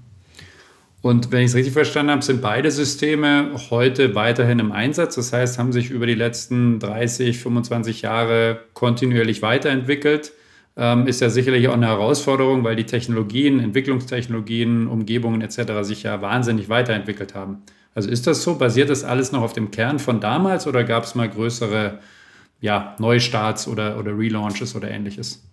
Und 1.02 1.32
wenn 1.32 1.42
ich 1.42 1.52
es 1.52 1.56
richtig 1.56 1.74
verstanden 1.74 2.12
habe, 2.12 2.24
sind 2.24 2.42
beide 2.42 2.72
Systeme 2.72 3.52
heute 3.70 4.16
weiterhin 4.16 4.58
im 4.58 4.72
Einsatz. 4.72 5.16
Das 5.16 5.32
heißt, 5.32 5.60
haben 5.60 5.72
sich 5.72 5.92
über 5.92 6.08
die 6.08 6.16
letzten 6.16 6.80
30, 6.80 7.38
25 7.38 8.02
Jahre 8.02 8.60
kontinuierlich 8.74 9.44
weiterentwickelt. 9.44 10.34
Ähm, 10.78 11.08
ist 11.08 11.22
ja 11.22 11.30
sicherlich 11.30 11.70
auch 11.70 11.74
eine 11.74 11.88
Herausforderung, 11.88 12.66
weil 12.66 12.76
die 12.76 12.86
Technologien, 12.86 13.60
Entwicklungstechnologien, 13.60 14.88
Umgebungen 14.88 15.42
etc. 15.42 15.72
sich 15.82 16.04
ja 16.04 16.22
wahnsinnig 16.22 16.68
weiterentwickelt 16.68 17.34
haben. 17.34 17.62
Also 17.94 18.10
ist 18.10 18.28
das 18.28 18.44
so? 18.44 18.56
Basiert 18.56 18.90
das 18.90 19.06
alles 19.06 19.32
noch 19.32 19.42
auf 19.42 19.54
dem 19.54 19.72
Kern 19.72 20.00
von 20.00 20.20
damals 20.20 20.68
oder 20.68 20.84
gab 20.84 21.06
es 21.06 21.16
mal 21.16 21.30
größere 21.30 22.00
ja, 22.60 22.94
Neustarts 23.00 23.70
oder, 23.70 23.98
oder 23.98 24.18
Relaunches 24.18 24.76
oder 24.76 24.92
ähnliches? 24.92 25.48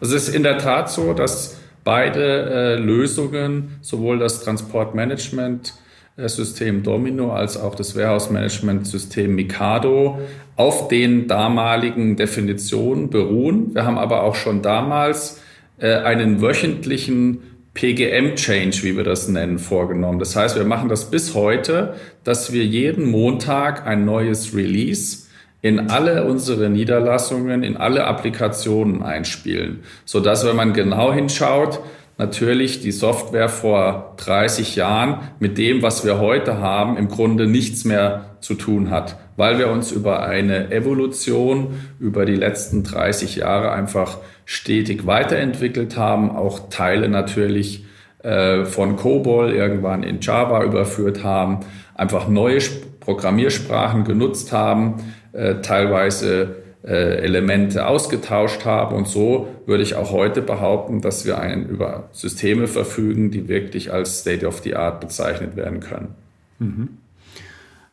Also 0.00 0.16
es 0.16 0.26
ist 0.28 0.34
in 0.34 0.42
der 0.42 0.58
Tat 0.58 0.90
so, 0.90 1.14
dass 1.14 1.60
beide 1.84 2.20
äh, 2.20 2.74
Lösungen, 2.76 3.76
sowohl 3.80 4.18
das 4.18 4.42
Transportmanagement-System 4.42 6.82
Domino 6.82 7.32
als 7.32 7.56
auch 7.56 7.76
das 7.76 7.94
Warehouse-Management-System 7.94 9.32
Mikado, 9.32 10.18
auf 10.56 10.88
den 10.88 11.28
damaligen 11.28 12.16
Definitionen 12.16 13.10
beruhen. 13.10 13.74
Wir 13.74 13.84
haben 13.84 13.98
aber 13.98 14.22
auch 14.22 14.34
schon 14.34 14.62
damals 14.62 15.40
äh, 15.78 15.94
einen 15.96 16.40
wöchentlichen 16.40 17.42
PGM-Change, 17.74 18.82
wie 18.82 18.96
wir 18.96 19.04
das 19.04 19.28
nennen, 19.28 19.58
vorgenommen. 19.58 20.18
Das 20.18 20.34
heißt, 20.34 20.56
wir 20.56 20.64
machen 20.64 20.88
das 20.88 21.10
bis 21.10 21.34
heute, 21.34 21.94
dass 22.24 22.52
wir 22.52 22.64
jeden 22.64 23.10
Montag 23.10 23.86
ein 23.86 24.06
neues 24.06 24.56
Release 24.56 25.26
in 25.60 25.90
alle 25.90 26.24
unsere 26.24 26.70
Niederlassungen, 26.70 27.62
in 27.62 27.76
alle 27.76 28.04
Applikationen 28.04 29.02
einspielen, 29.02 29.80
so 30.06 30.20
dass, 30.20 30.46
wenn 30.46 30.56
man 30.56 30.72
genau 30.72 31.12
hinschaut, 31.12 31.80
natürlich 32.18 32.80
die 32.80 32.92
Software 32.92 33.50
vor 33.50 34.14
30 34.16 34.76
Jahren 34.76 35.18
mit 35.38 35.58
dem, 35.58 35.82
was 35.82 36.04
wir 36.04 36.18
heute 36.18 36.58
haben, 36.60 36.96
im 36.96 37.08
Grunde 37.08 37.46
nichts 37.46 37.84
mehr 37.84 38.36
zu 38.40 38.54
tun 38.54 38.90
hat, 38.90 39.18
weil 39.36 39.58
wir 39.58 39.70
uns 39.70 39.92
über 39.92 40.26
eine 40.26 40.70
Evolution 40.70 41.80
über 41.98 42.24
die 42.24 42.36
letzten 42.36 42.82
30 42.82 43.36
Jahre 43.36 43.72
einfach 43.72 44.18
stetig 44.44 45.06
weiterentwickelt 45.06 45.96
haben, 45.96 46.30
auch 46.30 46.68
Teile 46.70 47.08
natürlich 47.08 47.84
äh, 48.22 48.64
von 48.64 48.96
COBOL 48.96 49.52
irgendwann 49.52 50.02
in 50.02 50.20
Java 50.20 50.64
überführt 50.64 51.22
haben, 51.22 51.60
einfach 51.94 52.28
neue 52.28 52.60
Programmiersprachen 53.00 54.04
genutzt 54.04 54.52
haben, 54.52 54.94
äh, 55.32 55.56
teilweise 55.62 56.56
äh, 56.82 57.18
Elemente 57.18 57.86
ausgetauscht 57.86 58.64
haben. 58.64 58.96
Und 58.96 59.08
so 59.08 59.48
würde 59.66 59.82
ich 59.82 59.96
auch 59.96 60.12
heute 60.12 60.42
behaupten, 60.42 61.00
dass 61.00 61.26
wir 61.26 61.38
ein, 61.38 61.66
über 61.66 62.08
Systeme 62.12 62.68
verfügen, 62.68 63.30
die 63.30 63.48
wirklich 63.48 63.92
als 63.92 64.20
State 64.20 64.46
of 64.46 64.60
the 64.60 64.76
Art 64.76 65.00
bezeichnet 65.00 65.56
werden 65.56 65.80
können. 65.80 66.14
Mhm. 66.58 66.88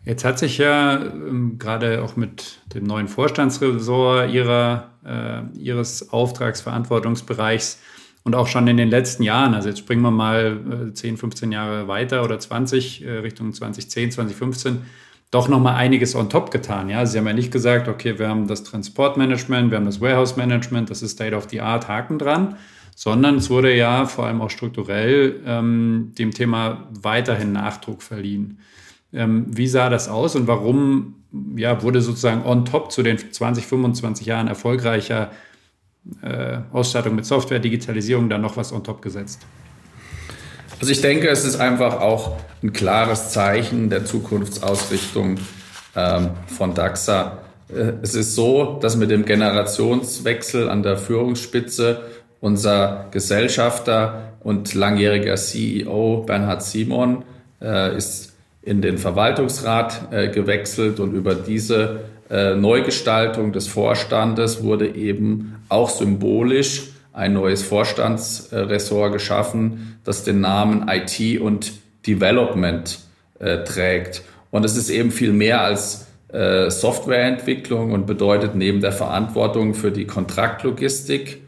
Jetzt 0.05 0.25
hat 0.25 0.37
sich 0.37 0.57
ja 0.57 1.01
ähm, 1.01 1.57
gerade 1.57 2.03
auch 2.03 2.15
mit 2.17 2.59
dem 2.73 2.83
neuen 2.83 3.07
Vorstandsressort 3.07 4.31
ihrer, 4.31 4.89
äh, 5.05 5.57
Ihres 5.57 6.11
Auftragsverantwortungsbereichs 6.11 7.79
und 8.23 8.35
auch 8.35 8.47
schon 8.47 8.67
in 8.67 8.77
den 8.77 8.89
letzten 8.89 9.23
Jahren, 9.23 9.53
also 9.53 9.69
jetzt 9.69 9.79
springen 9.79 10.01
wir 10.01 10.11
mal 10.11 10.89
äh, 10.89 10.93
10, 10.93 11.17
15 11.17 11.51
Jahre 11.51 11.87
weiter 11.87 12.23
oder 12.23 12.37
20, 12.37 13.03
äh, 13.03 13.11
Richtung 13.19 13.53
2010, 13.53 14.11
2015, 14.11 14.83
doch 15.31 15.47
nochmal 15.47 15.75
einiges 15.75 16.15
on 16.15 16.29
top 16.29 16.51
getan. 16.51 16.89
Ja? 16.89 17.05
Sie 17.05 17.17
haben 17.17 17.27
ja 17.27 17.33
nicht 17.33 17.51
gesagt, 17.51 17.87
okay, 17.87 18.19
wir 18.19 18.27
haben 18.27 18.47
das 18.47 18.63
Transportmanagement, 18.63 19.71
wir 19.71 19.77
haben 19.77 19.85
das 19.85 20.01
Warehouse 20.01 20.35
Management, 20.35 20.89
das 20.89 21.01
ist 21.01 21.11
State 21.11 21.35
of 21.35 21.47
the 21.49 21.61
Art, 21.61 21.87
Haken 21.87 22.19
dran, 22.19 22.57
sondern 22.95 23.35
es 23.35 23.49
wurde 23.49 23.73
ja 23.75 24.05
vor 24.05 24.27
allem 24.27 24.41
auch 24.41 24.49
strukturell 24.49 25.41
ähm, 25.45 26.11
dem 26.17 26.31
Thema 26.31 26.87
weiterhin 26.91 27.53
Nachdruck 27.53 28.03
verliehen. 28.03 28.59
Ähm, 29.13 29.45
wie 29.49 29.67
sah 29.67 29.89
das 29.89 30.09
aus 30.09 30.35
und 30.35 30.47
warum 30.47 31.15
ja, 31.55 31.81
wurde 31.81 32.01
sozusagen 32.01 32.45
on 32.45 32.65
top 32.65 32.91
zu 32.91 33.03
den 33.03 33.17
20, 33.17 33.65
25 33.65 34.25
Jahren 34.25 34.47
erfolgreicher 34.47 35.31
äh, 36.21 36.57
Ausstattung 36.71 37.15
mit 37.15 37.25
Software, 37.25 37.59
Digitalisierung 37.59 38.29
da 38.29 38.37
noch 38.37 38.57
was 38.57 38.71
on 38.71 38.83
top 38.83 39.01
gesetzt? 39.01 39.41
Also 40.79 40.91
ich 40.91 41.01
denke, 41.01 41.29
es 41.29 41.45
ist 41.45 41.59
einfach 41.59 42.01
auch 42.01 42.37
ein 42.61 42.73
klares 42.73 43.29
Zeichen 43.29 43.89
der 43.89 44.05
Zukunftsausrichtung 44.05 45.37
ähm, 45.95 46.31
von 46.47 46.73
DAXA. 46.73 47.39
Äh, 47.69 47.93
es 48.01 48.15
ist 48.15 48.35
so, 48.35 48.79
dass 48.81 48.95
mit 48.95 49.09
dem 49.09 49.25
Generationswechsel 49.25 50.69
an 50.69 50.83
der 50.83 50.97
Führungsspitze 50.97 52.01
unser 52.41 53.07
Gesellschafter 53.11 54.33
und 54.41 54.73
langjähriger 54.73 55.35
CEO 55.35 56.23
Bernhard 56.27 56.63
Simon 56.63 57.23
äh, 57.61 57.95
ist 57.95 58.32
in 58.65 58.81
den 58.81 58.97
Verwaltungsrat 58.97 60.07
äh, 60.11 60.29
gewechselt 60.29 60.99
und 60.99 61.13
über 61.13 61.35
diese 61.35 62.01
äh, 62.29 62.55
Neugestaltung 62.55 63.51
des 63.51 63.67
Vorstandes 63.67 64.63
wurde 64.63 64.87
eben 64.95 65.55
auch 65.69 65.89
symbolisch 65.89 66.89
ein 67.11 67.33
neues 67.33 67.61
Vorstandsressort 67.61 69.13
geschaffen, 69.13 69.99
das 70.03 70.23
den 70.23 70.41
Namen 70.41 70.87
IT 70.87 71.39
und 71.39 71.73
Development 72.07 72.99
äh, 73.39 73.63
trägt. 73.63 74.23
Und 74.49 74.65
es 74.65 74.77
ist 74.77 74.89
eben 74.89 75.11
viel 75.11 75.33
mehr 75.33 75.61
als 75.61 76.07
äh, 76.29 76.71
Softwareentwicklung 76.71 77.91
und 77.91 78.07
bedeutet 78.07 78.55
neben 78.55 78.81
der 78.81 78.91
Verantwortung 78.91 79.73
für 79.75 79.91
die 79.91 80.05
Kontraktlogistik 80.05 81.41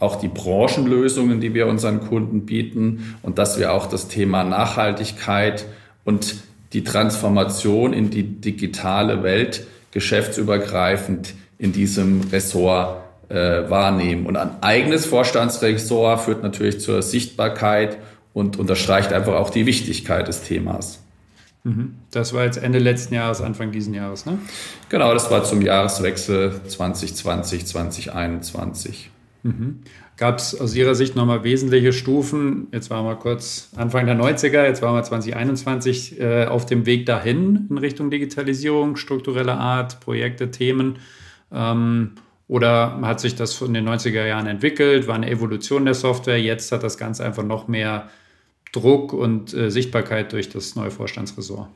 auch 0.00 0.16
die 0.16 0.28
Branchenlösungen, 0.28 1.40
die 1.40 1.54
wir 1.54 1.66
unseren 1.68 2.00
Kunden 2.00 2.44
bieten 2.44 3.16
und 3.22 3.38
dass 3.38 3.58
wir 3.58 3.72
auch 3.72 3.86
das 3.86 4.08
Thema 4.08 4.42
Nachhaltigkeit 4.42 5.64
und 6.04 6.36
die 6.74 6.84
Transformation 6.84 7.92
in 7.92 8.10
die 8.10 8.24
digitale 8.24 9.22
Welt 9.22 9.66
geschäftsübergreifend 9.92 11.34
in 11.56 11.72
diesem 11.72 12.20
Ressort 12.32 13.04
äh, 13.28 13.70
wahrnehmen. 13.70 14.26
Und 14.26 14.36
ein 14.36 14.50
eigenes 14.60 15.06
Vorstandsressort 15.06 16.20
führt 16.20 16.42
natürlich 16.42 16.80
zur 16.80 17.00
Sichtbarkeit 17.00 17.98
und 18.32 18.58
unterstreicht 18.58 19.12
einfach 19.12 19.34
auch 19.34 19.50
die 19.50 19.66
Wichtigkeit 19.66 20.28
des 20.28 20.42
Themas. 20.42 21.00
Mhm. 21.62 21.94
Das 22.10 22.34
war 22.34 22.44
jetzt 22.44 22.58
Ende 22.58 22.78
letzten 22.78 23.14
Jahres, 23.14 23.40
Anfang 23.40 23.70
diesen 23.72 23.94
Jahres, 23.94 24.26
ne? 24.26 24.38
Genau, 24.90 25.14
das 25.14 25.30
war 25.30 25.44
zum 25.44 25.62
Jahreswechsel 25.62 26.60
2020, 26.66 27.66
2021. 27.66 29.10
Mhm. 29.44 29.80
Gab 30.16 30.38
es 30.38 30.58
aus 30.58 30.76
Ihrer 30.76 30.94
Sicht 30.94 31.16
nochmal 31.16 31.42
wesentliche 31.42 31.92
Stufen? 31.92 32.68
Jetzt 32.70 32.88
waren 32.88 33.04
wir 33.04 33.16
kurz 33.16 33.70
Anfang 33.74 34.06
der 34.06 34.14
90er, 34.14 34.64
jetzt 34.64 34.80
waren 34.80 34.94
wir 34.94 35.02
2021 35.02 36.20
äh, 36.20 36.44
auf 36.46 36.66
dem 36.66 36.86
Weg 36.86 37.06
dahin 37.06 37.66
in 37.68 37.78
Richtung 37.78 38.10
Digitalisierung, 38.10 38.94
struktureller 38.94 39.58
Art, 39.58 39.98
Projekte, 39.98 40.52
Themen. 40.52 41.00
Ähm, 41.52 42.12
oder 42.46 43.00
hat 43.02 43.18
sich 43.18 43.34
das 43.34 43.54
von 43.54 43.74
den 43.74 43.88
90er 43.88 44.24
Jahren 44.24 44.46
entwickelt, 44.46 45.08
war 45.08 45.16
eine 45.16 45.28
Evolution 45.28 45.84
der 45.84 45.94
Software, 45.94 46.40
jetzt 46.40 46.70
hat 46.70 46.84
das 46.84 46.96
Ganze 46.96 47.24
einfach 47.24 47.42
noch 47.42 47.66
mehr 47.66 48.08
Druck 48.72 49.12
und 49.12 49.52
äh, 49.52 49.70
Sichtbarkeit 49.70 50.32
durch 50.32 50.48
das 50.48 50.76
neue 50.76 50.92
Vorstandsressort? 50.92 51.68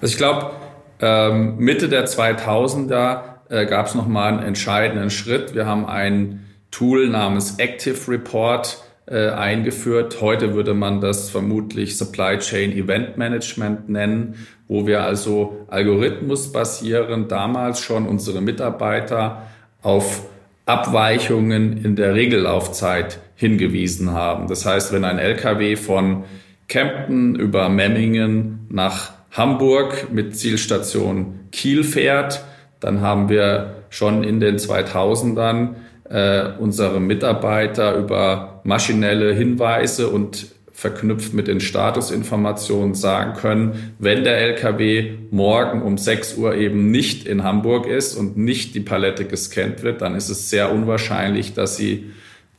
Also 0.00 0.12
ich 0.12 0.18
glaube, 0.18 0.52
ähm, 1.00 1.56
Mitte 1.56 1.88
der 1.88 2.06
2000er 2.06 3.22
äh, 3.48 3.66
gab 3.66 3.86
es 3.86 3.94
nochmal 3.96 4.34
einen 4.34 4.42
entscheidenden 4.42 5.10
Schritt. 5.10 5.54
Wir 5.54 5.66
haben 5.66 5.86
ein 5.86 6.44
Tool 6.70 7.08
namens 7.08 7.58
Active 7.58 8.10
Report 8.10 8.82
äh, 9.06 9.30
eingeführt. 9.30 10.20
Heute 10.20 10.54
würde 10.54 10.74
man 10.74 11.00
das 11.00 11.30
vermutlich 11.30 11.96
Supply 11.96 12.38
Chain 12.38 12.72
Event 12.72 13.16
Management 13.16 13.88
nennen, 13.88 14.34
wo 14.66 14.86
wir 14.86 15.02
also 15.02 15.66
algorithmusbasierend 15.68 17.32
damals 17.32 17.80
schon 17.80 18.06
unsere 18.06 18.42
Mitarbeiter 18.42 19.46
auf 19.82 20.26
Abweichungen 20.66 21.82
in 21.82 21.96
der 21.96 22.14
Regellaufzeit 22.14 23.20
hingewiesen 23.34 24.12
haben. 24.12 24.48
Das 24.48 24.66
heißt, 24.66 24.92
wenn 24.92 25.04
ein 25.04 25.18
LKW 25.18 25.76
von 25.76 26.24
Kempten 26.68 27.34
über 27.34 27.70
Memmingen 27.70 28.66
nach 28.68 29.12
Hamburg 29.30 30.12
mit 30.12 30.36
Zielstation 30.36 31.40
Kiel 31.50 31.84
fährt, 31.84 32.44
dann 32.80 33.00
haben 33.00 33.30
wir 33.30 33.76
schon 33.88 34.22
in 34.22 34.40
den 34.40 34.56
2000ern 34.56 35.76
äh, 36.10 36.50
unsere 36.58 37.00
Mitarbeiter 37.00 37.96
über 37.96 38.60
maschinelle 38.64 39.32
Hinweise 39.34 40.08
und 40.08 40.46
verknüpft 40.78 41.34
mit 41.34 41.48
den 41.48 41.58
Statusinformationen 41.58 42.94
sagen 42.94 43.34
können, 43.34 43.94
wenn 43.98 44.22
der 44.22 44.38
LKW 44.38 45.14
morgen 45.32 45.82
um 45.82 45.98
6 45.98 46.36
Uhr 46.36 46.54
eben 46.54 46.92
nicht 46.92 47.26
in 47.26 47.42
Hamburg 47.42 47.88
ist 47.88 48.14
und 48.14 48.36
nicht 48.36 48.76
die 48.76 48.80
Palette 48.80 49.24
gescannt 49.24 49.82
wird, 49.82 50.02
dann 50.02 50.14
ist 50.14 50.28
es 50.28 50.50
sehr 50.50 50.72
unwahrscheinlich, 50.72 51.52
dass 51.52 51.76
sie 51.76 52.10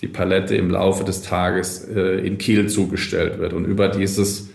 die 0.01 0.07
Palette 0.07 0.55
im 0.55 0.69
Laufe 0.69 1.05
des 1.05 1.21
Tages 1.21 1.87
äh, 1.87 2.19
in 2.19 2.37
Kiel 2.37 2.67
zugestellt 2.67 3.39
wird. 3.39 3.53
Und 3.53 3.63
über 3.63 3.87
dieses 3.87 4.49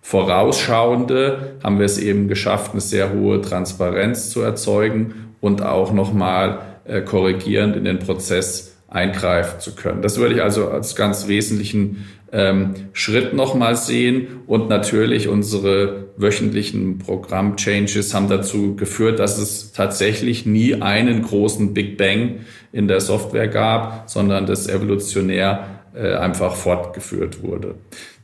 Vorausschauende 0.00 1.56
haben 1.64 1.78
wir 1.78 1.86
es 1.86 1.98
eben 1.98 2.28
geschafft, 2.28 2.70
eine 2.70 2.80
sehr 2.80 3.12
hohe 3.12 3.40
Transparenz 3.40 4.30
zu 4.30 4.42
erzeugen 4.42 5.34
und 5.40 5.60
auch 5.62 5.92
nochmal 5.92 6.60
äh, 6.88 7.02
korrigierend 7.02 7.76
in 7.76 7.84
den 7.84 7.98
Prozess 7.98 8.76
eingreifen 8.88 9.60
zu 9.60 9.74
können. 9.74 10.02
Das 10.02 10.16
würde 10.16 10.34
ich 10.34 10.42
also 10.42 10.68
als 10.68 10.96
ganz 10.96 11.28
wesentlichen 11.28 12.08
ähm, 12.32 12.74
Schritt 12.92 13.34
nochmal 13.34 13.76
sehen. 13.76 14.42
Und 14.46 14.68
natürlich 14.68 15.28
unsere 15.28 16.08
wöchentlichen 16.16 16.98
Programm-Changes 16.98 18.14
haben 18.14 18.28
dazu 18.28 18.76
geführt, 18.76 19.18
dass 19.18 19.38
es 19.38 19.72
tatsächlich 19.72 20.46
nie 20.46 20.80
einen 20.80 21.22
großen 21.22 21.74
Big 21.74 21.96
Bang 21.98 22.40
in 22.72 22.88
der 22.88 23.00
Software 23.00 23.48
gab, 23.48 24.08
sondern 24.08 24.46
das 24.46 24.68
evolutionär 24.68 25.82
äh, 25.94 26.14
einfach 26.14 26.54
fortgeführt 26.54 27.42
wurde. 27.42 27.74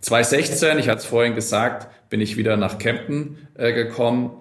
2016, 0.00 0.78
ich 0.78 0.88
hatte 0.88 0.99
es 0.99 1.06
vorhin 1.06 1.35
gesagt, 1.35 1.88
bin 2.11 2.21
ich 2.21 2.37
wieder 2.37 2.56
nach 2.56 2.78
Kempten 2.78 3.38
äh, 3.54 3.73
gekommen, 3.73 4.33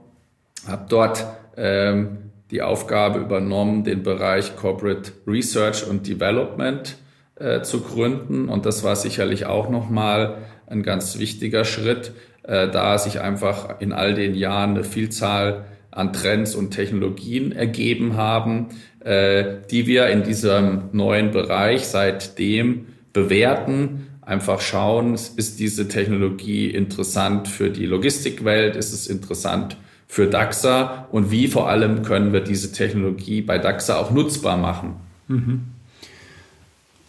habe 0.68 0.86
dort 0.90 1.26
ähm, 1.56 2.18
die 2.54 2.62
Aufgabe 2.62 3.20
übernommen, 3.20 3.84
den 3.84 4.04
Bereich 4.04 4.56
Corporate 4.56 5.12
Research 5.26 5.88
und 5.88 6.08
Development 6.08 6.96
äh, 7.36 7.64
zu 7.64 7.82
gründen. 7.82 8.48
Und 8.48 8.68
das 8.68 8.84
war 8.84 8.96
sicherlich 8.96 9.48
auch 9.48 9.70
nochmal 9.70 10.38
ein 10.68 10.84
ganz 10.84 11.18
wichtiger 11.18 11.66
Schritt, 11.66 12.14
äh, 12.44 12.70
da 12.70 13.00
sich 13.00 13.20
einfach 13.20 13.82
in 13.82 13.92
all 13.92 14.14
den 14.14 14.36
Jahren 14.36 14.72
eine 14.76 14.84
Vielzahl 14.84 15.66
an 15.90 16.14
Trends 16.14 16.54
und 16.54 16.72
Technologien 16.72 17.52
ergeben 17.52 18.18
haben, 18.18 18.68
äh, 19.00 19.56
die 19.72 19.88
wir 19.88 20.08
in 20.08 20.22
diesem 20.22 20.90
neuen 20.92 21.32
Bereich 21.32 21.88
seitdem 21.88 22.86
bewerten, 23.14 24.10
einfach 24.22 24.62
schauen, 24.62 25.16
ist 25.16 25.60
diese 25.60 25.88
Technologie 25.88 26.70
interessant 26.70 27.48
für 27.48 27.72
die 27.72 27.88
Logistikwelt, 27.88 28.76
ist 28.76 28.94
es 28.94 29.08
interessant 29.08 29.76
für 30.08 30.28
DAXA 30.28 31.08
und 31.12 31.32
wie 31.32 31.48
vor 31.48 31.70
allem 31.70 32.04
können 32.04 32.34
wir 32.34 32.42
diese 32.42 32.72
Technologie 32.72 33.42
bei 33.42 33.58
DAXA 33.58 33.98
auch 33.98 34.12
nutzbar 34.12 34.58
machen. 34.58 34.96
Mhm. 35.28 35.62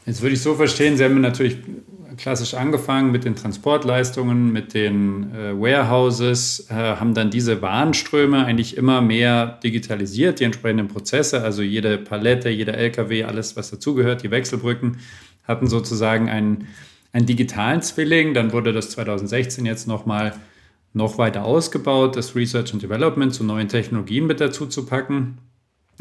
Jetzt 0.07 0.23
würde 0.23 0.35
ich 0.35 0.43
so 0.43 0.55
verstehen, 0.55 0.97
Sie 0.97 1.05
haben 1.05 1.21
natürlich 1.21 1.59
klassisch 2.17 2.55
angefangen 2.55 3.11
mit 3.11 3.25
den 3.25 3.35
Transportleistungen, 3.35 4.53
mit 4.53 4.75
den 4.75 5.35
äh, 5.35 5.59
Warehouses, 5.59 6.69
äh, 6.71 6.75
haben 6.75 7.15
dann 7.15 7.31
diese 7.31 7.61
Warenströme 7.61 8.45
eigentlich 8.45 8.77
immer 8.77 9.01
mehr 9.01 9.59
digitalisiert, 9.65 10.41
die 10.41 10.45
entsprechenden 10.45 10.89
Prozesse, 10.89 11.43
also 11.43 11.63
jede 11.63 11.99
Palette, 11.99 12.51
jeder 12.51 12.75
LKW, 12.75 13.25
alles, 13.25 13.57
was 13.57 13.71
dazugehört, 13.71 14.23
die 14.23 14.31
Wechselbrücken, 14.31 14.99
hatten 15.47 15.67
sozusagen 15.67 16.29
einen, 16.29 16.69
einen 17.13 17.27
digitalen 17.27 17.83
Zwilling. 17.83 18.35
Dann 18.35 18.53
wurde 18.53 18.73
das 18.73 18.91
2016 18.91 19.67
jetzt 19.67 19.89
nochmal 19.89 20.31
mal 20.31 20.41
noch 20.95 21.19
weiter 21.19 21.45
ausgebaut, 21.45 22.17
das 22.17 22.35
Research 22.35 22.73
and 22.73 22.83
Development 22.83 23.35
zu 23.35 23.45
neuen 23.45 23.69
Technologien 23.69 24.27
mit 24.27 24.41
dazu 24.41 24.67
zu 24.67 24.87
packen. 24.87 25.39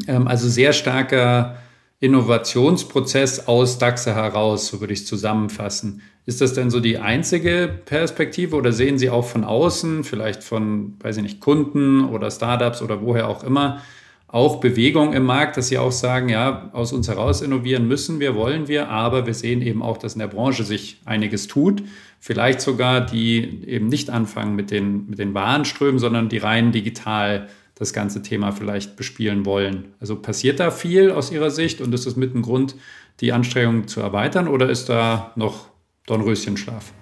Ähm, 0.06 0.26
also 0.26 0.48
sehr 0.48 0.72
starker 0.72 1.58
Innovationsprozess 2.00 3.46
aus 3.46 3.78
DAXA 3.78 4.14
heraus, 4.14 4.68
so 4.68 4.80
würde 4.80 4.92
ich 4.92 5.00
es 5.00 5.06
zusammenfassen. 5.06 6.02
Ist 6.26 6.40
das 6.40 6.54
denn 6.54 6.70
so 6.70 6.80
die 6.80 6.98
einzige 6.98 7.68
Perspektive 7.84 8.56
oder 8.56 8.72
sehen 8.72 8.98
Sie 8.98 9.10
auch 9.10 9.26
von 9.26 9.44
außen, 9.44 10.04
vielleicht 10.04 10.42
von, 10.42 10.96
weiß 11.00 11.18
ich 11.18 11.22
nicht, 11.22 11.40
Kunden 11.40 12.04
oder 12.04 12.30
Startups 12.30 12.80
oder 12.80 13.02
woher 13.02 13.28
auch 13.28 13.44
immer, 13.44 13.82
auch 14.34 14.56
Bewegung 14.56 15.12
im 15.12 15.22
Markt, 15.22 15.56
dass 15.56 15.68
sie 15.68 15.78
auch 15.78 15.92
sagen, 15.92 16.28
ja, 16.28 16.68
aus 16.72 16.92
uns 16.92 17.06
heraus 17.06 17.40
innovieren 17.40 17.86
müssen 17.86 18.18
wir, 18.18 18.34
wollen 18.34 18.66
wir, 18.66 18.88
aber 18.88 19.26
wir 19.26 19.34
sehen 19.34 19.62
eben 19.62 19.80
auch, 19.80 19.96
dass 19.96 20.14
in 20.14 20.18
der 20.18 20.26
Branche 20.26 20.64
sich 20.64 21.00
einiges 21.04 21.46
tut. 21.46 21.84
Vielleicht 22.18 22.60
sogar 22.60 23.00
die 23.00 23.64
eben 23.64 23.86
nicht 23.86 24.10
anfangen 24.10 24.56
mit 24.56 24.72
den, 24.72 25.08
mit 25.08 25.20
den 25.20 25.34
Warenströmen, 25.34 26.00
sondern 26.00 26.28
die 26.28 26.38
rein 26.38 26.72
digital 26.72 27.46
das 27.76 27.92
ganze 27.92 28.22
Thema 28.22 28.50
vielleicht 28.50 28.96
bespielen 28.96 29.46
wollen. 29.46 29.94
Also 30.00 30.16
passiert 30.16 30.58
da 30.58 30.72
viel 30.72 31.12
aus 31.12 31.30
Ihrer 31.30 31.50
Sicht 31.52 31.80
und 31.80 31.94
ist 31.94 32.04
es 32.04 32.16
mit 32.16 32.34
ein 32.34 32.42
Grund, 32.42 32.74
die 33.20 33.32
Anstrengungen 33.32 33.86
zu 33.86 34.00
erweitern 34.00 34.48
oder 34.48 34.68
ist 34.68 34.88
da 34.88 35.30
noch 35.36 35.68
Dornröschenschlaf? 36.06 36.92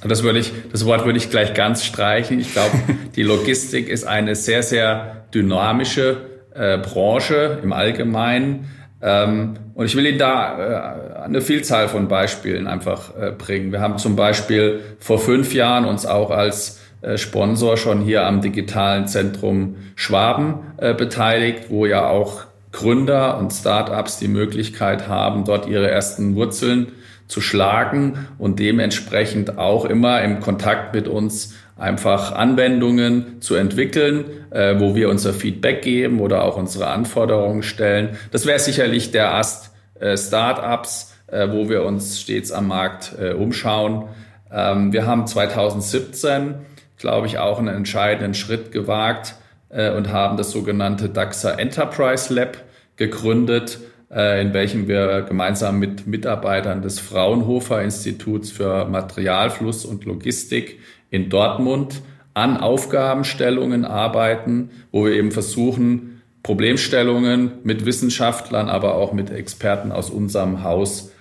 Das, 0.00 0.22
würde 0.22 0.38
ich, 0.38 0.50
das 0.72 0.86
Wort 0.86 1.04
würde 1.04 1.18
ich 1.18 1.28
gleich 1.28 1.52
ganz 1.52 1.84
streichen. 1.84 2.40
Ich 2.40 2.52
glaube, 2.52 2.72
die 3.16 3.22
Logistik 3.22 3.90
ist 3.90 4.04
eine 4.04 4.34
sehr, 4.34 4.62
sehr 4.62 5.26
dynamische 5.34 6.33
äh, 6.54 6.78
Branche 6.78 7.58
im 7.62 7.72
Allgemeinen. 7.72 8.70
Ähm, 9.02 9.54
und 9.74 9.86
ich 9.86 9.96
will 9.96 10.06
Ihnen 10.06 10.18
da 10.18 11.18
äh, 11.18 11.22
eine 11.24 11.40
Vielzahl 11.40 11.88
von 11.88 12.08
Beispielen 12.08 12.66
einfach 12.66 13.16
äh, 13.16 13.32
bringen. 13.32 13.72
Wir 13.72 13.80
haben 13.80 13.98
zum 13.98 14.16
Beispiel 14.16 14.80
vor 14.98 15.18
fünf 15.18 15.52
Jahren 15.52 15.84
uns 15.84 16.06
auch 16.06 16.30
als 16.30 16.80
äh, 17.02 17.18
Sponsor 17.18 17.76
schon 17.76 18.00
hier 18.00 18.26
am 18.26 18.40
digitalen 18.40 19.06
Zentrum 19.06 19.76
Schwaben 19.94 20.60
äh, 20.78 20.94
beteiligt, 20.94 21.64
wo 21.68 21.86
ja 21.86 22.08
auch 22.08 22.44
Gründer 22.72 23.38
und 23.38 23.52
Startups 23.52 24.18
die 24.18 24.28
Möglichkeit 24.28 25.06
haben, 25.06 25.44
dort 25.44 25.66
ihre 25.66 25.90
ersten 25.90 26.34
Wurzeln 26.34 26.88
zu 27.28 27.40
schlagen 27.40 28.26
und 28.38 28.58
dementsprechend 28.58 29.58
auch 29.58 29.84
immer 29.84 30.22
im 30.22 30.40
Kontakt 30.40 30.94
mit 30.94 31.08
uns 31.08 31.54
einfach 31.76 32.32
Anwendungen 32.32 33.40
zu 33.40 33.56
entwickeln, 33.56 34.24
äh, 34.50 34.78
wo 34.78 34.94
wir 34.94 35.08
unser 35.08 35.32
Feedback 35.32 35.82
geben 35.82 36.20
oder 36.20 36.44
auch 36.44 36.56
unsere 36.56 36.88
Anforderungen 36.88 37.62
stellen. 37.62 38.16
Das 38.30 38.46
wäre 38.46 38.58
sicherlich 38.58 39.10
der 39.10 39.34
Ast 39.34 39.72
äh, 39.98 40.16
Startups, 40.16 41.14
äh, 41.26 41.48
wo 41.50 41.68
wir 41.68 41.84
uns 41.84 42.20
stets 42.20 42.52
am 42.52 42.68
Markt 42.68 43.16
äh, 43.20 43.32
umschauen. 43.32 44.04
Ähm, 44.52 44.92
wir 44.92 45.06
haben 45.06 45.26
2017, 45.26 46.54
glaube 46.96 47.26
ich, 47.26 47.38
auch 47.38 47.58
einen 47.58 47.74
entscheidenden 47.74 48.34
Schritt 48.34 48.70
gewagt 48.70 49.34
äh, 49.68 49.90
und 49.90 50.12
haben 50.12 50.36
das 50.36 50.52
sogenannte 50.52 51.08
DAXA 51.08 51.52
Enterprise 51.52 52.32
Lab 52.32 52.58
gegründet, 52.96 53.80
äh, 54.12 54.40
in 54.40 54.54
welchem 54.54 54.86
wir 54.86 55.22
gemeinsam 55.22 55.80
mit 55.80 56.06
Mitarbeitern 56.06 56.82
des 56.82 57.00
Fraunhofer 57.00 57.82
Instituts 57.82 58.52
für 58.52 58.84
Materialfluss 58.84 59.84
und 59.84 60.04
Logistik 60.04 60.78
in 61.14 61.30
Dortmund 61.30 62.02
an 62.34 62.56
Aufgabenstellungen 62.56 63.84
arbeiten, 63.84 64.70
wo 64.90 65.04
wir 65.04 65.12
eben 65.12 65.30
versuchen, 65.30 66.22
Problemstellungen 66.42 67.52
mit 67.62 67.86
Wissenschaftlern, 67.86 68.68
aber 68.68 68.96
auch 68.96 69.12
mit 69.12 69.30
Experten 69.30 69.92
aus 69.92 70.10
unserem 70.10 70.64
Haus 70.64 71.12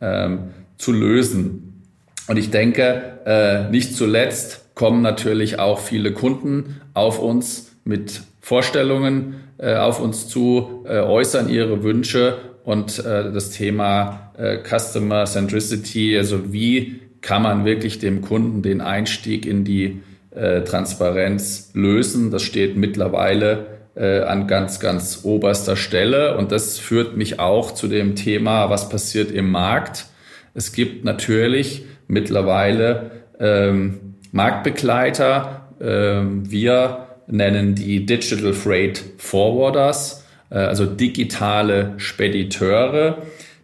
ähm, 0.00 0.50
zu 0.78 0.92
lösen. 0.92 1.82
Und 2.28 2.36
ich 2.36 2.50
denke, 2.50 3.18
äh, 3.26 3.70
nicht 3.70 3.96
zuletzt 3.96 4.74
kommen 4.76 5.02
natürlich 5.02 5.58
auch 5.58 5.80
viele 5.80 6.12
Kunden 6.12 6.80
auf 6.94 7.18
uns 7.18 7.72
mit 7.84 8.22
Vorstellungen 8.40 9.34
äh, 9.58 9.74
auf 9.74 10.00
uns 10.00 10.28
zu, 10.28 10.84
äh, 10.86 11.00
äußern 11.00 11.48
ihre 11.48 11.82
Wünsche 11.82 12.38
und 12.64 13.00
äh, 13.00 13.32
das 13.32 13.50
Thema 13.50 14.32
äh, 14.38 14.58
Customer 14.62 15.24
Centricity, 15.24 16.16
also 16.16 16.52
wie 16.52 17.00
kann 17.22 17.42
man 17.42 17.64
wirklich 17.64 17.98
dem 17.98 18.22
Kunden 18.22 18.62
den 18.62 18.80
Einstieg 18.80 19.46
in 19.46 19.64
die 19.64 20.02
äh, 20.30 20.62
Transparenz 20.62 21.70
lösen. 21.74 22.30
Das 22.30 22.42
steht 22.42 22.76
mittlerweile 22.76 23.66
äh, 23.94 24.20
an 24.20 24.46
ganz, 24.46 24.80
ganz 24.80 25.20
oberster 25.24 25.76
Stelle. 25.76 26.36
Und 26.36 26.52
das 26.52 26.78
führt 26.78 27.16
mich 27.16 27.38
auch 27.40 27.72
zu 27.72 27.88
dem 27.88 28.14
Thema, 28.14 28.70
was 28.70 28.88
passiert 28.88 29.30
im 29.30 29.50
Markt. 29.50 30.06
Es 30.54 30.72
gibt 30.72 31.04
natürlich 31.04 31.84
mittlerweile 32.06 33.10
ähm, 33.38 34.16
Marktbegleiter. 34.32 35.68
Ähm, 35.80 36.50
wir 36.50 37.06
nennen 37.26 37.74
die 37.74 38.06
Digital 38.06 38.52
Freight 38.52 39.02
Forwarders, 39.18 40.24
äh, 40.50 40.58
also 40.58 40.86
digitale 40.86 41.94
Spediteure, 41.96 43.18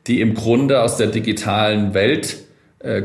die 0.06 0.20
im 0.20 0.34
Grunde 0.34 0.82
aus 0.82 0.96
der 0.96 1.08
digitalen 1.08 1.94
Welt 1.94 2.45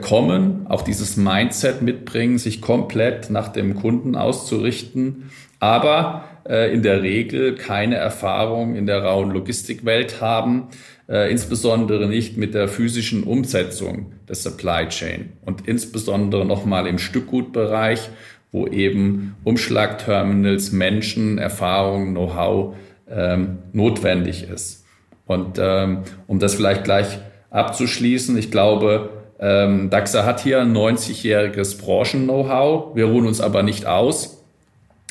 kommen, 0.02 0.68
auch 0.68 0.82
dieses 0.82 1.18
Mindset 1.18 1.82
mitbringen, 1.82 2.38
sich 2.38 2.62
komplett 2.62 3.30
nach 3.30 3.48
dem 3.48 3.76
Kunden 3.76 4.16
auszurichten, 4.16 5.32
aber 5.60 6.26
äh, 6.48 6.74
in 6.74 6.82
der 6.82 7.04
Regel 7.04 7.56
keine 7.56 7.96
Erfahrung 7.96 8.76
in 8.76 8.86
der 8.86 9.04
rauen 9.04 9.32
Logistikwelt 9.32 10.22
haben, 10.22 10.68
äh, 11.08 11.32
insbesondere 11.32 12.08
nicht 12.08 12.38
mit 12.38 12.54
der 12.54 12.68
physischen 12.68 13.24
Umsetzung 13.24 14.14
des 14.28 14.44
Supply 14.44 14.88
Chain 14.88 15.34
und 15.46 15.68
insbesondere 15.68 16.46
nochmal 16.46 16.88
im 16.88 16.98
Stückgutbereich, 16.98 18.10
wo 18.52 18.68
eben 18.68 19.36
Umschlagterminals, 19.44 20.72
Menschen, 20.72 21.38
Erfahrung, 21.38 22.12
Know-how 22.12 22.76
ähm, 23.10 23.60
notwendig 23.72 24.50
ist. 24.50 24.84
Und 25.26 25.58
ähm, 25.60 26.00
um 26.28 26.40
das 26.40 26.56
vielleicht 26.56 26.84
gleich 26.84 27.20
abzuschließen, 27.50 28.38
ich 28.38 28.52
glaube, 28.52 29.21
Ähm, 29.42 29.90
DAXA 29.90 30.24
hat 30.24 30.40
hier 30.40 30.62
ein 30.62 30.76
90-jähriges 30.76 31.82
Branchen-Know-how. 31.82 32.96
Wir 32.96 33.06
ruhen 33.06 33.26
uns 33.26 33.42
aber 33.42 33.64
nicht 33.64 33.88
aus. 33.88 34.44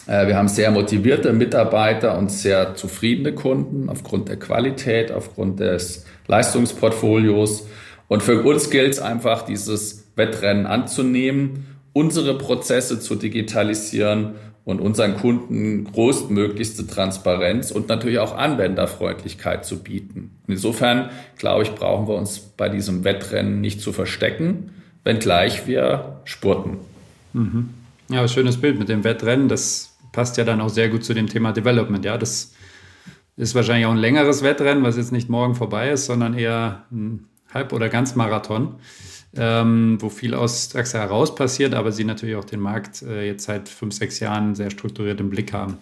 Äh, 0.07 0.29
wir 0.29 0.37
haben 0.37 0.47
sehr 0.47 0.71
motivierte 0.71 1.33
Mitarbeiter 1.33 2.17
und 2.17 2.31
sehr 2.31 2.77
zufriedene 2.77 3.35
Kunden 3.35 3.89
aufgrund 3.89 4.29
der 4.29 4.39
Qualität, 4.39 5.11
aufgrund 5.11 5.59
des 5.59 6.07
Leistungsportfolios. 6.29 7.67
Und 8.07 8.23
für 8.23 8.43
uns 8.43 8.71
gilt 8.71 8.93
es 8.93 9.01
einfach, 9.01 9.43
dieses 9.43 10.07
Wettrennen 10.15 10.67
anzunehmen, 10.67 11.67
unsere 11.93 12.39
Prozesse 12.39 13.01
zu 13.01 13.17
digitalisieren 13.17 14.37
und 14.71 14.81
unseren 14.81 15.17
Kunden 15.17 15.85
größtmöglichste 15.85 16.87
Transparenz 16.87 17.71
und 17.71 17.89
natürlich 17.89 18.19
auch 18.19 18.37
Anwenderfreundlichkeit 18.37 19.65
zu 19.65 19.83
bieten. 19.83 20.31
insofern, 20.47 21.11
glaube 21.37 21.65
ich, 21.65 21.75
brauchen 21.75 22.07
wir 22.09 22.15
uns 22.15 22.39
bei 22.39 22.69
diesem 22.69 23.05
Wettrennen 23.05 23.61
nicht 23.61 23.81
zu 23.81 23.93
verstecken, 23.93 24.71
wenngleich 25.05 25.67
wir 25.67 26.21
spurten. 26.25 26.79
Mhm. 27.33 27.71
Ja, 28.11 28.27
schönes 28.29 28.59
Bild 28.59 28.79
mit 28.79 28.89
dem 28.89 29.05
Wettrennen. 29.05 29.49
Das 29.49 29.97
passt 30.13 30.37
ja 30.37 30.45
dann 30.45 30.61
auch 30.61 30.69
sehr 30.69 30.89
gut 30.89 31.05
zu 31.05 31.15
dem 31.15 31.27
Thema 31.27 31.53
Development. 31.53 32.05
Ja, 32.05 32.17
das 32.17 32.53
ist 33.37 33.55
wahrscheinlich 33.55 33.87
auch 33.87 33.93
ein 33.93 33.97
längeres 33.97 34.43
Wettrennen, 34.43 34.85
was 34.85 34.97
jetzt 34.97 35.13
nicht 35.13 35.29
morgen 35.29 35.55
vorbei 35.55 35.91
ist, 35.91 36.07
sondern 36.07 36.35
eher 36.35 36.85
ein 36.91 37.27
Halb- 37.53 37.73
oder 37.73 37.89
Ganzmarathon 37.89 38.77
ähm, 39.37 39.99
wo 40.01 40.09
viel 40.09 40.35
aus 40.35 40.75
AXA 40.75 40.99
heraus 40.99 41.35
passiert, 41.35 41.75
aber 41.75 41.93
sie 41.93 42.05
natürlich 42.05 42.37
auch 42.37 42.45
den 42.45 42.61
Markt 42.61 43.03
äh, 43.03 43.27
jetzt 43.27 43.45
seit 43.45 43.69
fünf, 43.69 43.95
sechs 43.95 44.21
Jahren 44.21 44.55
sehr 44.55 44.71
strukturiert 44.71 45.21
im 45.21 45.31
Blick 45.31 45.53
haben. 45.53 45.79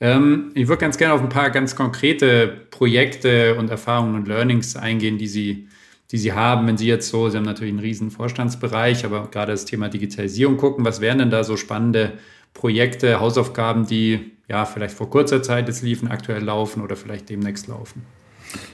Ähm, 0.00 0.50
ich 0.54 0.68
würde 0.68 0.80
ganz 0.80 0.98
gerne 0.98 1.14
auf 1.14 1.22
ein 1.22 1.30
paar 1.30 1.50
ganz 1.50 1.74
konkrete 1.74 2.48
Projekte 2.70 3.54
und 3.54 3.70
Erfahrungen 3.70 4.14
und 4.14 4.28
Learnings 4.28 4.76
eingehen, 4.76 5.16
die 5.16 5.28
Sie, 5.28 5.68
die 6.10 6.18
Sie 6.18 6.32
haben, 6.34 6.66
wenn 6.66 6.76
Sie 6.76 6.86
jetzt 6.86 7.08
so, 7.08 7.30
Sie 7.30 7.36
haben 7.38 7.44
natürlich 7.44 7.72
einen 7.72 7.80
riesen 7.80 8.10
Vorstandsbereich, 8.10 9.06
aber 9.06 9.28
gerade 9.30 9.52
das 9.52 9.64
Thema 9.64 9.88
Digitalisierung 9.88 10.58
gucken, 10.58 10.84
was 10.84 11.00
wären 11.00 11.18
denn 11.18 11.30
da 11.30 11.44
so 11.44 11.56
spannende 11.56 12.12
Projekte, 12.52 13.20
Hausaufgaben, 13.20 13.86
die 13.86 14.32
ja 14.48 14.66
vielleicht 14.66 14.94
vor 14.94 15.08
kurzer 15.08 15.42
Zeit 15.42 15.66
jetzt 15.66 15.82
liefen, 15.82 16.08
aktuell 16.08 16.42
laufen 16.42 16.82
oder 16.82 16.96
vielleicht 16.96 17.30
demnächst 17.30 17.66
laufen? 17.66 18.04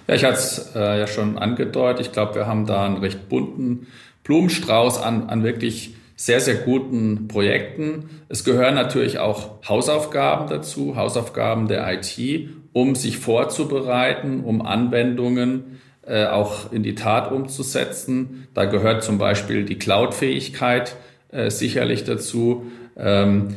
Ja, 0.07 0.15
ich 0.15 0.25
hatte 0.25 0.35
es 0.35 0.73
äh, 0.75 1.01
ja 1.01 1.07
schon 1.07 1.39
angedeutet. 1.39 2.07
Ich 2.07 2.13
glaube, 2.13 2.35
wir 2.35 2.47
haben 2.47 2.67
da 2.67 2.85
einen 2.85 2.99
recht 2.99 3.29
bunten 3.29 3.87
Blumenstrauß 4.25 5.03
an, 5.03 5.29
an 5.29 5.43
wirklich 5.43 5.95
sehr, 6.17 6.41
sehr 6.41 6.55
guten 6.55 7.27
Projekten. 7.27 8.09
Es 8.29 8.45
gehören 8.45 8.75
natürlich 8.75 9.19
auch 9.19 9.63
Hausaufgaben 9.69 10.49
dazu, 10.49 10.95
Hausaufgaben 10.95 11.67
der 11.67 11.93
IT, 11.93 12.49
um 12.73 12.95
sich 12.95 13.19
vorzubereiten, 13.19 14.45
um 14.45 14.63
Anwendungen 14.63 15.81
äh, 16.07 16.27
auch 16.27 16.73
in 16.73 16.83
die 16.83 16.95
Tat 16.95 17.33
umzusetzen. 17.33 18.47
Da 18.55 18.67
gehört 18.67 19.03
zum 19.03 19.19
Beispiel 19.19 19.65
die 19.65 19.79
Cloud-Fähigkeit 19.79 20.97
äh, 21.31 21.51
sicherlich 21.51 22.05
dazu. 22.05 22.67
Ähm, 22.97 23.57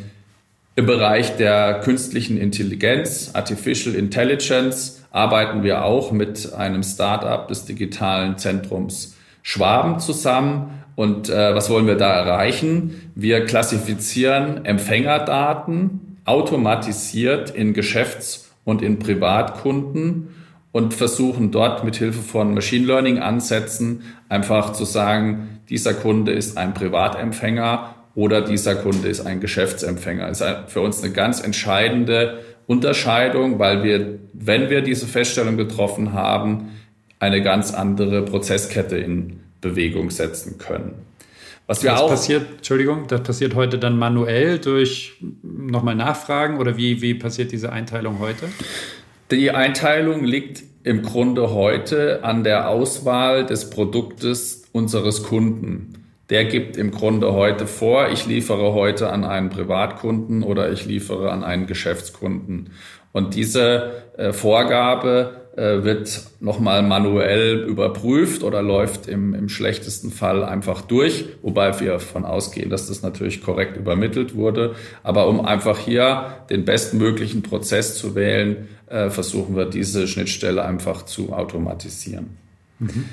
Im 0.76 0.86
Bereich 0.86 1.38
der 1.38 1.82
künstlichen 1.82 2.38
Intelligenz, 2.38 3.32
Artificial 3.34 3.96
Intelligence, 3.96 5.05
arbeiten 5.15 5.63
wir 5.63 5.86
auch 5.86 6.12
mit 6.12 6.54
einem 6.54 6.84
Startup 6.84 7.47
des 7.47 7.63
digitalen 7.63 8.38
Zentrums 8.38 9.15
Schwaben 9.43 9.99
zusammen. 9.99 10.84
Und 10.95 11.30
äh, 11.30 11.56
was 11.56 11.69
wollen 11.69 11.88
wir 11.88 11.95
da 11.95 12.12
erreichen? 12.12 13.12
Wir 13.15 13.45
klassifizieren 13.45 14.65
Empfängerdaten 14.65 16.17
automatisiert 16.25 17.49
in 17.49 17.73
Geschäfts- 17.73 18.51
und 18.65 18.82
in 18.82 18.99
Privatkunden 18.99 20.30
und 20.73 20.93
versuchen 20.93 21.51
dort 21.51 21.86
mit 21.86 21.95
Hilfe 21.95 22.21
von 22.21 22.54
Machine 22.54 22.86
Learning 22.86 23.19
Ansätzen 23.19 24.01
einfach 24.28 24.73
zu 24.73 24.84
sagen, 24.84 25.62
dieser 25.69 25.93
Kunde 25.93 26.34
ist 26.34 26.58
ein 26.58 26.73
Privatempfänger 26.73 27.95
oder 28.15 28.41
dieser 28.41 28.75
Kunde 28.75 29.08
ist 29.08 29.25
ein 29.25 29.39
Geschäftsempfänger. 29.39 30.28
Das 30.28 30.41
ist 30.41 30.47
für 30.67 30.82
uns 30.82 31.01
eine 31.04 31.13
ganz 31.13 31.41
entscheidende 31.41 32.39
Unterscheidung, 32.67 33.60
weil 33.60 33.84
wir, 33.84 34.19
wenn 34.34 34.69
wir 34.69 34.82
diese 34.82 35.06
Feststellung 35.06 35.58
getroffen 35.58 36.13
haben, 36.13 36.71
eine 37.19 37.41
ganz 37.41 37.73
andere 37.73 38.23
Prozesskette 38.23 38.97
in 38.97 39.39
Bewegung 39.62 40.10
setzen 40.10 40.58
können. 40.58 40.95
Was 41.67 41.84
wir 41.84 41.91
das 41.91 42.01
auch 42.01 42.10
passiert, 42.10 42.45
Entschuldigung, 42.58 43.08
das 43.08 43.23
passiert 43.23 43.56
heute 43.56 43.80
dann 43.80 43.97
manuell 43.97 44.60
durch 44.60 45.13
nochmal 45.41 45.95
Nachfragen 45.95 46.58
oder 46.58 46.78
wie, 46.78 47.01
wie 47.01 47.15
passiert 47.15 47.51
diese 47.51 47.71
Einteilung 47.71 48.19
heute? 48.19 48.45
Die 49.32 49.49
Einteilung 49.49 50.23
liegt 50.23 50.63
im 50.84 51.01
Grunde 51.01 51.51
heute 51.51 52.23
an 52.23 52.43
der 52.43 52.69
Auswahl 52.69 53.45
des 53.45 53.71
Produktes 53.71 54.65
unseres 54.71 55.23
Kunden 55.23 55.94
der 56.30 56.46
gibt 56.46 56.78
im 56.78 56.92
Grunde 56.92 57.34
heute 57.34 57.68
vor, 57.68 58.10
ich 58.10 58.26
liefere 58.26 58.74
heute 58.74 59.12
an 59.12 59.24
einen 59.24 59.50
Privatkunden 59.50 60.44
oder 60.44 60.72
ich 60.72 60.86
liefere 60.86 61.32
an 61.32 61.44
einen 61.44 61.68
Geschäftskunden. 61.68 62.72
Und 63.12 63.36
diese 63.36 64.04
äh, 64.18 64.34
Vorgabe 64.34 65.46
äh, 65.56 65.84
wird 65.84 66.24
nochmal 66.42 66.84
manuell 66.84 67.64
überprüft 67.64 68.44
oder 68.44 68.62
läuft 68.62 69.08
im, 69.08 69.34
im 69.34 69.48
schlechtesten 69.48 70.12
Fall 70.12 70.44
einfach 70.44 70.82
durch, 70.82 71.26
wobei 71.42 71.80
wir 71.80 71.94
davon 71.94 72.26
ausgehen, 72.26 72.70
dass 72.70 72.88
das 72.88 73.04
natürlich 73.04 73.42
korrekt 73.42 73.78
übermittelt 73.78 74.36
wurde. 74.36 74.76
Aber 75.04 75.28
um 75.28 75.46
einfach 75.46 75.78
hier 75.78 76.34
den 76.50 76.66
bestmöglichen 76.66 77.42
Prozess 77.42 77.96
zu 77.98 78.16
wählen, 78.16 78.68
äh, 78.88 79.10
versuchen 79.10 79.56
wir 79.56 79.66
diese 79.66 80.08
Schnittstelle 80.08 80.66
einfach 80.66 81.04
zu 81.04 81.32
automatisieren. 81.32 82.38
Mhm. 82.80 83.06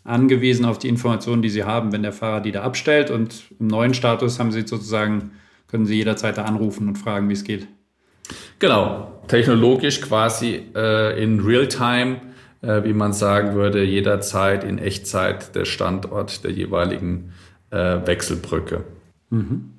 angewiesen 0.04 0.66
auf 0.66 0.78
die 0.78 0.90
Informationen, 0.90 1.42
die 1.42 1.50
sie 1.50 1.64
haben, 1.64 1.94
wenn 1.94 2.04
der 2.04 2.12
Fahrer 2.12 2.42
die 2.42 2.52
da 2.52 2.64
abstellt. 2.64 3.12
Und 3.12 3.44
im 3.62 3.68
neuen 3.68 3.94
Status 3.94 4.40
haben 4.40 4.52
sie 4.52 4.68
sozusagen, 4.68 5.32
können 5.68 5.86
sie 5.86 5.96
jederzeit 5.96 6.38
da 6.38 6.44
anrufen 6.44 6.90
und 6.90 6.98
fragen, 6.98 7.30
wie 7.30 7.34
es 7.34 7.46
geht. 7.46 7.66
Genau, 8.60 9.22
technologisch 9.28 10.02
quasi 10.02 10.66
äh, 10.76 11.22
in 11.22 11.40
Realtime, 11.40 12.18
äh, 12.62 12.84
wie 12.84 12.94
man 12.94 13.14
sagen 13.14 13.56
würde, 13.56 13.84
jederzeit 13.84 14.64
in 14.66 14.78
Echtzeit 14.78 15.56
der 15.56 15.66
Standort 15.66 16.44
der 16.44 16.52
jeweiligen 16.52 17.34
äh, 17.72 17.78
Wechselbrücke. 18.06 18.84
Mhm. 19.30 19.72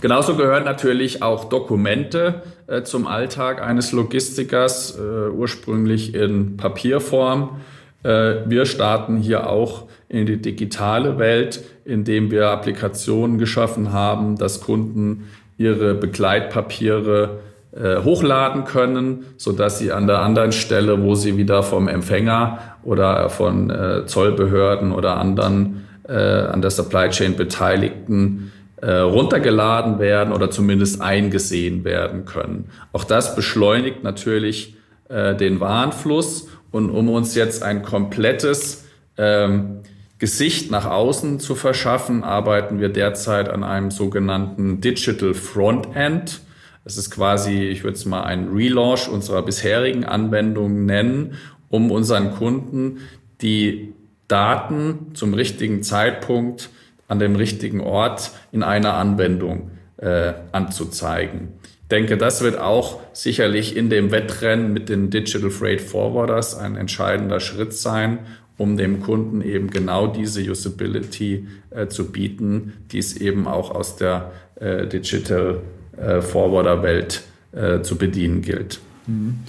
Genauso 0.00 0.36
gehören 0.36 0.64
natürlich 0.64 1.22
auch 1.22 1.44
Dokumente 1.44 2.42
äh, 2.66 2.82
zum 2.82 3.06
Alltag 3.06 3.60
eines 3.60 3.92
Logistikers, 3.92 4.96
äh, 4.96 5.28
ursprünglich 5.28 6.14
in 6.14 6.56
Papierform. 6.56 7.60
Äh, 8.04 8.36
wir 8.46 8.64
starten 8.64 9.18
hier 9.18 9.48
auch 9.48 9.88
in 10.08 10.26
die 10.26 10.40
digitale 10.40 11.18
Welt, 11.18 11.64
indem 11.84 12.30
wir 12.30 12.50
Applikationen 12.50 13.38
geschaffen 13.38 13.92
haben, 13.92 14.36
dass 14.36 14.60
Kunden 14.60 15.28
ihre 15.58 15.94
Begleitpapiere 15.94 17.40
hochladen 17.74 18.64
können, 18.64 19.24
so 19.38 19.52
dass 19.52 19.78
sie 19.78 19.92
an 19.92 20.06
der 20.06 20.20
anderen 20.20 20.52
Stelle, 20.52 21.02
wo 21.02 21.14
sie 21.14 21.38
wieder 21.38 21.62
vom 21.62 21.88
Empfänger 21.88 22.58
oder 22.82 23.30
von 23.30 23.70
äh, 23.70 24.04
Zollbehörden 24.04 24.92
oder 24.92 25.16
anderen 25.16 25.84
äh, 26.06 26.12
an 26.12 26.60
der 26.60 26.70
Supply 26.70 27.08
Chain 27.08 27.36
Beteiligten 27.36 28.52
äh, 28.82 28.96
runtergeladen 28.96 29.98
werden 29.98 30.34
oder 30.34 30.50
zumindest 30.50 31.00
eingesehen 31.00 31.84
werden 31.84 32.24
können. 32.24 32.70
Auch 32.92 33.04
das 33.04 33.36
beschleunigt 33.36 34.02
natürlich 34.02 34.76
äh, 35.08 35.34
den 35.34 35.60
Warenfluss 35.60 36.48
und 36.72 36.90
um 36.90 37.08
uns 37.08 37.34
jetzt 37.34 37.62
ein 37.62 37.82
komplettes 37.82 38.86
ähm, 39.16 39.82
Gesicht 40.18 40.70
nach 40.70 40.86
außen 40.86 41.38
zu 41.40 41.54
verschaffen, 41.54 42.24
arbeiten 42.24 42.80
wir 42.80 42.88
derzeit 42.88 43.48
an 43.48 43.62
einem 43.64 43.90
sogenannten 43.90 44.80
Digital 44.80 45.34
Frontend. 45.34 46.40
Das 46.84 46.96
ist 46.96 47.10
quasi, 47.10 47.62
ich 47.62 47.84
würde 47.84 47.96
es 47.96 48.04
mal 48.04 48.22
einen 48.22 48.54
Relaunch 48.54 49.08
unserer 49.08 49.42
bisherigen 49.42 50.04
Anwendungen 50.04 50.84
nennen, 50.84 51.34
um 51.68 51.90
unseren 51.90 52.32
Kunden 52.32 52.98
die 53.40 53.94
Daten 54.28 55.14
zum 55.14 55.34
richtigen 55.34 55.82
Zeitpunkt 55.82 56.70
an 57.08 57.18
dem 57.18 57.36
richtigen 57.36 57.80
Ort 57.80 58.32
in 58.50 58.62
einer 58.62 58.94
Anwendung 58.94 59.70
äh, 59.98 60.32
anzuzeigen. 60.52 61.48
Ich 61.62 61.88
denke, 61.88 62.16
das 62.16 62.42
wird 62.42 62.58
auch 62.58 63.00
sicherlich 63.12 63.76
in 63.76 63.90
dem 63.90 64.10
Wettrennen 64.10 64.72
mit 64.72 64.88
den 64.88 65.10
Digital 65.10 65.50
Freight 65.50 65.82
Forwarders 65.82 66.56
ein 66.56 66.76
entscheidender 66.76 67.38
Schritt 67.38 67.74
sein, 67.74 68.20
um 68.56 68.76
dem 68.76 69.02
Kunden 69.02 69.42
eben 69.42 69.70
genau 69.70 70.06
diese 70.06 70.40
Usability 70.40 71.46
äh, 71.70 71.88
zu 71.88 72.10
bieten, 72.10 72.72
die 72.90 72.98
es 72.98 73.16
eben 73.16 73.46
auch 73.46 73.70
aus 73.70 73.96
der 73.96 74.32
äh, 74.54 74.86
Digital 74.86 75.60
äh, 75.96 76.20
Forwarder 76.20 76.82
Welt 76.82 77.22
äh, 77.52 77.82
zu 77.82 77.96
bedienen 77.96 78.42
gilt. 78.42 78.80
Mhm. 79.06 79.40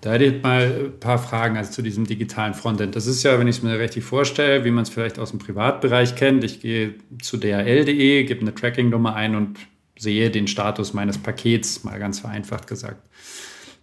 Da 0.00 0.14
hätte 0.14 0.24
ich 0.24 0.42
mal 0.42 0.62
ein 0.86 0.98
paar 0.98 1.18
Fragen 1.18 1.56
also 1.56 1.70
zu 1.70 1.80
diesem 1.80 2.08
digitalen 2.08 2.54
Frontend. 2.54 2.96
Das 2.96 3.06
ist 3.06 3.22
ja, 3.22 3.38
wenn 3.38 3.46
ich 3.46 3.58
es 3.58 3.62
mir 3.62 3.78
richtig 3.78 4.02
vorstelle, 4.02 4.64
wie 4.64 4.72
man 4.72 4.82
es 4.82 4.90
vielleicht 4.90 5.20
aus 5.20 5.30
dem 5.30 5.38
Privatbereich 5.38 6.16
kennt. 6.16 6.42
Ich 6.42 6.60
gehe 6.60 6.94
zu 7.22 7.36
dhl.de, 7.36 8.24
gebe 8.24 8.40
eine 8.40 8.52
Tracking-Nummer 8.52 9.14
ein 9.14 9.36
und 9.36 9.58
sehe 9.96 10.30
den 10.30 10.48
Status 10.48 10.92
meines 10.92 11.18
Pakets, 11.18 11.84
mal 11.84 12.00
ganz 12.00 12.18
vereinfacht 12.18 12.66
gesagt. 12.66 13.08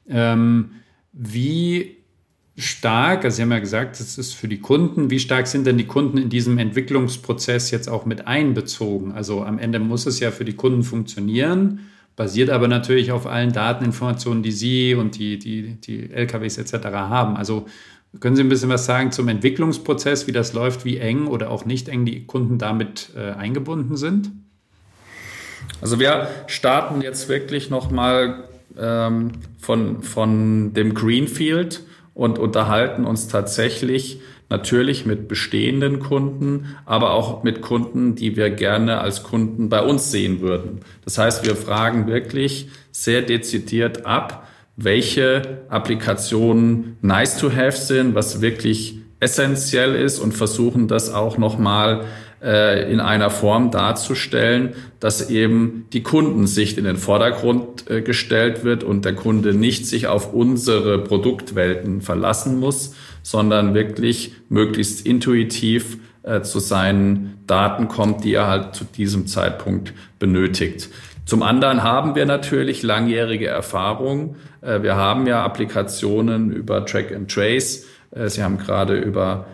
Ähm, 0.10 0.72
wie 1.14 2.00
stark, 2.58 3.24
also 3.24 3.38
Sie 3.38 3.42
haben 3.42 3.52
ja 3.52 3.60
gesagt, 3.60 3.98
das 4.00 4.18
ist 4.18 4.34
für 4.34 4.50
die 4.50 4.60
Kunden, 4.60 5.10
wie 5.10 5.20
stark 5.20 5.48
sind 5.48 5.66
denn 5.66 5.78
die 5.78 5.88
Kunden 5.88 6.18
in 6.18 6.30
diesem 6.30 6.58
Entwicklungsprozess 6.58 7.72
jetzt 7.72 7.88
auch 7.88 8.06
mit 8.06 8.28
einbezogen? 8.28 9.14
Also 9.14 9.44
am 9.44 9.58
Ende 9.58 9.80
muss 9.80 10.06
es 10.06 10.20
ja 10.20 10.32
für 10.32 10.44
die 10.44 10.56
Kunden 10.56 10.84
funktionieren, 10.84 11.80
basiert 12.20 12.50
aber 12.50 12.68
natürlich 12.68 13.14
auf 13.14 13.26
allen 13.26 13.54
Dateninformationen, 13.54 14.44
die 14.44 14.52
Sie 14.52 14.94
und 14.94 15.18
die, 15.18 15.40
die, 15.40 15.76
die 15.80 16.12
LKWs 16.12 16.58
etc. 16.58 16.88
haben. 16.88 17.38
Also 17.38 17.66
können 18.20 18.36
Sie 18.36 18.44
ein 18.44 18.50
bisschen 18.50 18.68
was 18.68 18.86
sagen 18.86 19.14
zum 19.14 19.30
Entwicklungsprozess, 19.30 20.28
wie 20.28 20.34
das 20.34 20.52
läuft, 20.52 20.84
wie 20.84 20.98
eng 20.98 21.28
oder 21.28 21.50
auch 21.50 21.64
nicht 21.64 21.88
eng 21.88 22.04
die 22.04 22.26
Kunden 22.26 22.58
damit 22.58 23.12
äh, 23.16 23.32
eingebunden 23.32 23.96
sind? 23.96 24.32
Also 25.80 25.98
wir 26.02 26.28
starten 26.48 27.00
jetzt 27.00 27.30
wirklich 27.30 27.70
nochmal 27.70 28.44
ähm, 28.78 29.32
von, 29.58 30.04
von 30.04 30.74
dem 30.74 30.96
Greenfield 30.96 31.84
und 32.14 32.38
unterhalten 32.38 33.06
uns 33.06 33.30
tatsächlich 33.30 34.20
natürlich 34.50 35.06
mit 35.06 35.28
bestehenden 35.28 36.00
Kunden, 36.00 36.76
aber 36.86 37.12
auch 37.12 37.44
mit 37.44 37.62
Kunden, 37.62 38.16
die 38.16 38.36
wir 38.36 38.50
gerne 38.50 39.00
als 39.00 39.24
Kunden 39.24 39.70
bei 39.70 39.82
uns 39.82 40.12
sehen 40.12 40.42
würden. 40.42 40.80
Das 41.06 41.18
heißt, 41.18 41.46
wir 41.46 41.56
fragen 41.56 42.08
wirklich 42.08 42.70
sehr 42.92 43.22
dezidiert 43.22 44.06
ab, 44.06 44.48
welche 44.76 45.64
Applikationen 45.70 46.98
nice 47.02 47.38
to 47.38 47.52
have 47.52 47.78
sind, 47.78 48.16
was 48.16 48.42
wirklich 48.42 49.00
essentiell 49.20 49.96
ist 49.96 50.20
und 50.20 50.34
versuchen 50.34 50.88
das 50.88 51.14
auch 51.14 51.38
nochmal 51.38 52.06
äh, 52.42 52.90
in 52.90 53.02
einer 53.02 53.30
Form 53.30 53.70
darzustellen, 53.70 54.74
dass 55.02 55.30
eben 55.30 55.88
die 55.92 56.04
Kundensicht 56.04 56.78
in 56.78 56.86
den 56.86 56.96
Vordergrund 56.96 57.90
äh, 57.90 58.02
gestellt 58.02 58.64
wird 58.64 58.86
und 58.86 59.04
der 59.04 59.14
Kunde 59.14 59.54
nicht 59.54 59.86
sich 59.86 60.08
auf 60.08 60.34
unsere 60.34 61.04
Produktwelten 61.04 62.02
verlassen 62.02 62.58
muss, 62.58 62.96
sondern 63.24 63.74
wirklich 63.74 64.36
möglichst 64.48 65.06
intuitiv 65.06 65.98
äh, 66.24 66.40
zu 66.40 66.60
seinen 66.60 67.40
Daten 67.46 67.90
kommt, 67.90 68.24
die 68.24 68.36
er 68.36 68.48
halt 68.48 68.74
zu 68.74 68.86
diesem 68.86 69.28
Zeitpunkt 69.28 69.92
benötigt. 70.18 70.88
Zum 71.26 71.44
anderen 71.44 71.84
haben 71.84 72.16
wir 72.16 72.26
natürlich 72.26 72.84
langjährige 72.84 73.48
Erfahrung. 73.48 74.38
Wir 74.62 74.96
haben 74.96 75.28
ja 75.28 75.44
Applikationen 75.44 76.52
über 76.52 76.86
Track 76.88 77.14
and 77.14 77.30
Trace. 77.30 77.86
Sie 78.26 78.42
haben 78.42 78.58
gerade 78.58 78.98
über 78.98 79.46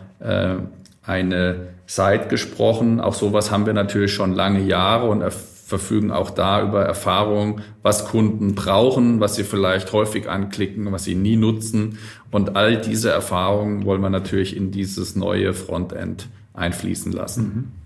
eine 1.05 1.74
Site 1.87 2.27
gesprochen. 2.29 2.99
Auch 2.99 3.13
sowas 3.13 3.51
haben 3.51 3.65
wir 3.65 3.73
natürlich 3.73 4.13
schon 4.13 4.33
lange 4.33 4.61
Jahre 4.61 5.07
und 5.09 5.23
verfügen 5.31 6.11
auch 6.11 6.29
da 6.29 6.61
über 6.61 6.83
Erfahrung, 6.85 7.61
was 7.81 8.05
Kunden 8.05 8.53
brauchen, 8.53 9.19
was 9.19 9.35
sie 9.35 9.43
vielleicht 9.43 9.91
häufig 9.93 10.29
anklicken, 10.29 10.91
was 10.91 11.05
sie 11.05 11.15
nie 11.15 11.37
nutzen. 11.37 11.97
Und 12.29 12.55
all 12.55 12.79
diese 12.79 13.09
Erfahrungen 13.09 13.85
wollen 13.85 14.01
wir 14.01 14.11
natürlich 14.11 14.55
in 14.55 14.69
dieses 14.69 15.15
neue 15.15 15.53
Frontend 15.53 16.27
einfließen 16.53 17.11
lassen. 17.11 17.43
Mhm. 17.43 17.85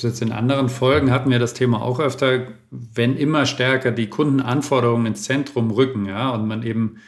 Jetzt 0.00 0.22
in 0.22 0.30
anderen 0.30 0.68
Folgen 0.68 1.10
hatten 1.10 1.30
wir 1.30 1.40
das 1.40 1.54
Thema 1.54 1.82
auch 1.82 1.98
öfter, 1.98 2.46
wenn 2.70 3.16
immer 3.16 3.46
stärker 3.46 3.90
die 3.90 4.08
Kundenanforderungen 4.08 5.06
ins 5.06 5.24
Zentrum 5.24 5.72
rücken, 5.72 6.06
ja, 6.06 6.30
und 6.30 6.46
man 6.46 6.62
eben 6.62 6.98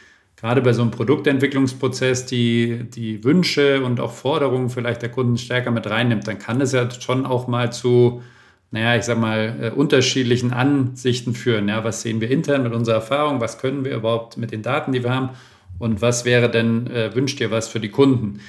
gerade 0.41 0.61
bei 0.61 0.73
so 0.73 0.81
einem 0.81 0.91
Produktentwicklungsprozess 0.91 2.25
die, 2.25 2.85
die 2.89 3.23
Wünsche 3.23 3.83
und 3.83 3.99
auch 3.99 4.11
Forderungen 4.11 4.69
vielleicht 4.69 5.03
der 5.03 5.09
Kunden 5.09 5.37
stärker 5.37 5.71
mit 5.71 5.87
reinnimmt, 5.89 6.27
dann 6.27 6.39
kann 6.39 6.59
es 6.61 6.71
ja 6.71 6.89
schon 6.89 7.25
auch 7.27 7.47
mal 7.47 7.71
zu, 7.71 8.23
naja, 8.71 8.95
ich 8.95 9.03
sag 9.03 9.19
mal, 9.19 9.55
äh, 9.61 9.69
unterschiedlichen 9.69 10.51
Ansichten 10.51 11.35
führen. 11.35 11.69
Ja, 11.69 11.83
was 11.83 12.01
sehen 12.01 12.21
wir 12.21 12.31
intern 12.31 12.63
mit 12.63 12.73
unserer 12.73 12.95
Erfahrung? 12.95 13.39
Was 13.39 13.59
können 13.59 13.85
wir 13.85 13.95
überhaupt 13.95 14.37
mit 14.37 14.51
den 14.51 14.63
Daten, 14.63 14.91
die 14.91 15.03
wir 15.03 15.13
haben? 15.13 15.29
Und 15.77 16.01
was 16.01 16.25
wäre 16.25 16.49
denn, 16.49 16.87
äh, 16.87 17.13
wünscht 17.15 17.39
ihr 17.39 17.51
was 17.51 17.67
für 17.67 17.79
die 17.79 17.89
Kunden? 17.89 18.39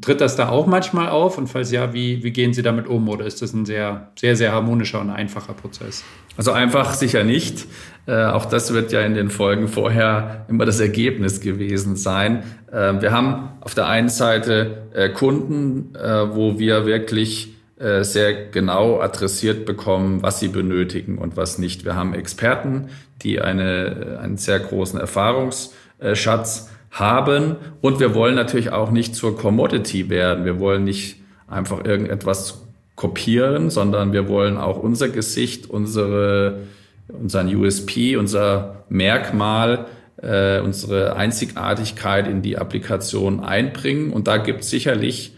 Tritt 0.00 0.20
das 0.20 0.36
da 0.36 0.48
auch 0.48 0.66
manchmal 0.66 1.08
auf? 1.08 1.38
Und 1.38 1.48
falls 1.48 1.72
ja, 1.72 1.92
wie, 1.92 2.22
wie 2.22 2.30
gehen 2.30 2.54
Sie 2.54 2.62
damit 2.62 2.86
um? 2.86 3.08
Oder 3.08 3.26
ist 3.26 3.42
das 3.42 3.52
ein 3.52 3.66
sehr, 3.66 4.12
sehr, 4.16 4.36
sehr 4.36 4.52
harmonischer 4.52 5.00
und 5.00 5.10
einfacher 5.10 5.54
Prozess? 5.54 6.04
Also 6.36 6.52
einfach 6.52 6.94
sicher 6.94 7.24
nicht. 7.24 7.66
Äh, 8.06 8.24
auch 8.26 8.46
das 8.46 8.72
wird 8.72 8.92
ja 8.92 9.00
in 9.00 9.14
den 9.14 9.28
Folgen 9.28 9.68
vorher 9.68 10.46
immer 10.48 10.66
das 10.66 10.78
Ergebnis 10.78 11.40
gewesen 11.40 11.96
sein. 11.96 12.44
Äh, 12.70 13.00
wir 13.00 13.10
haben 13.10 13.50
auf 13.60 13.74
der 13.74 13.88
einen 13.88 14.08
Seite 14.08 14.88
äh, 14.94 15.08
Kunden, 15.08 15.94
äh, 15.94 16.34
wo 16.34 16.58
wir 16.58 16.86
wirklich 16.86 17.52
äh, 17.78 18.04
sehr 18.04 18.46
genau 18.50 19.00
adressiert 19.00 19.66
bekommen, 19.66 20.22
was 20.22 20.38
sie 20.38 20.48
benötigen 20.48 21.18
und 21.18 21.36
was 21.36 21.58
nicht. 21.58 21.84
Wir 21.84 21.96
haben 21.96 22.14
Experten, 22.14 22.88
die 23.22 23.40
eine, 23.40 24.20
einen 24.22 24.36
sehr 24.36 24.60
großen 24.60 25.00
Erfahrungsschatz 25.00 26.70
haben. 26.92 27.56
Und 27.80 27.98
wir 27.98 28.14
wollen 28.14 28.34
natürlich 28.34 28.70
auch 28.70 28.90
nicht 28.90 29.14
zur 29.14 29.36
Commodity 29.36 30.08
werden. 30.08 30.44
Wir 30.44 30.60
wollen 30.60 30.84
nicht 30.84 31.16
einfach 31.48 31.84
irgendetwas 31.84 32.62
kopieren, 32.94 33.70
sondern 33.70 34.12
wir 34.12 34.28
wollen 34.28 34.58
auch 34.58 34.78
unser 34.78 35.08
Gesicht, 35.08 35.68
unsere, 35.68 36.60
unseren 37.08 37.54
USP, 37.54 38.16
unser 38.16 38.84
Merkmal, 38.88 39.86
äh, 40.20 40.60
unsere 40.60 41.16
Einzigartigkeit 41.16 42.28
in 42.28 42.42
die 42.42 42.58
Applikation 42.58 43.40
einbringen. 43.40 44.12
Und 44.12 44.28
da 44.28 44.36
gibt 44.36 44.60
es 44.60 44.70
sicherlich 44.70 45.32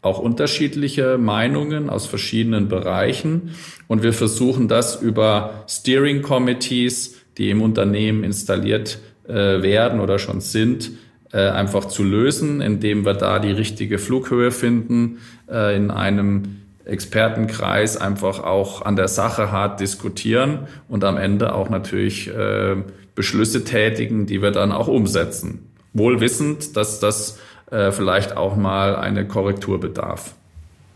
auch 0.00 0.18
unterschiedliche 0.18 1.18
Meinungen 1.18 1.88
aus 1.88 2.06
verschiedenen 2.06 2.68
Bereichen. 2.68 3.54
Und 3.86 4.02
wir 4.02 4.12
versuchen 4.12 4.68
das 4.68 5.00
über 5.00 5.64
Steering 5.68 6.22
Committees, 6.22 7.16
die 7.38 7.50
im 7.50 7.62
Unternehmen 7.62 8.24
installiert 8.24 8.98
äh, 9.28 9.62
werden 9.62 10.00
oder 10.00 10.18
schon 10.18 10.40
sind, 10.40 10.92
äh, 11.32 11.48
einfach 11.48 11.86
zu 11.86 12.04
lösen, 12.04 12.60
indem 12.60 13.04
wir 13.04 13.14
da 13.14 13.38
die 13.38 13.52
richtige 13.52 13.98
Flughöhe 13.98 14.50
finden, 14.50 15.18
äh, 15.50 15.76
in 15.76 15.90
einem 15.90 16.60
Expertenkreis 16.84 17.96
einfach 17.96 18.40
auch 18.40 18.82
an 18.82 18.96
der 18.96 19.08
Sache 19.08 19.50
hart 19.50 19.80
diskutieren 19.80 20.68
und 20.88 21.02
am 21.04 21.16
Ende 21.16 21.54
auch 21.54 21.70
natürlich 21.70 22.28
äh, 22.28 22.76
Beschlüsse 23.14 23.64
tätigen, 23.64 24.26
die 24.26 24.42
wir 24.42 24.50
dann 24.50 24.72
auch 24.72 24.88
umsetzen. 24.88 25.70
Wohl 25.92 26.20
wissend, 26.20 26.76
dass 26.76 27.00
das 27.00 27.38
äh, 27.70 27.90
vielleicht 27.90 28.36
auch 28.36 28.56
mal 28.56 28.96
eine 28.96 29.26
Korrektur 29.26 29.80
bedarf. 29.80 30.34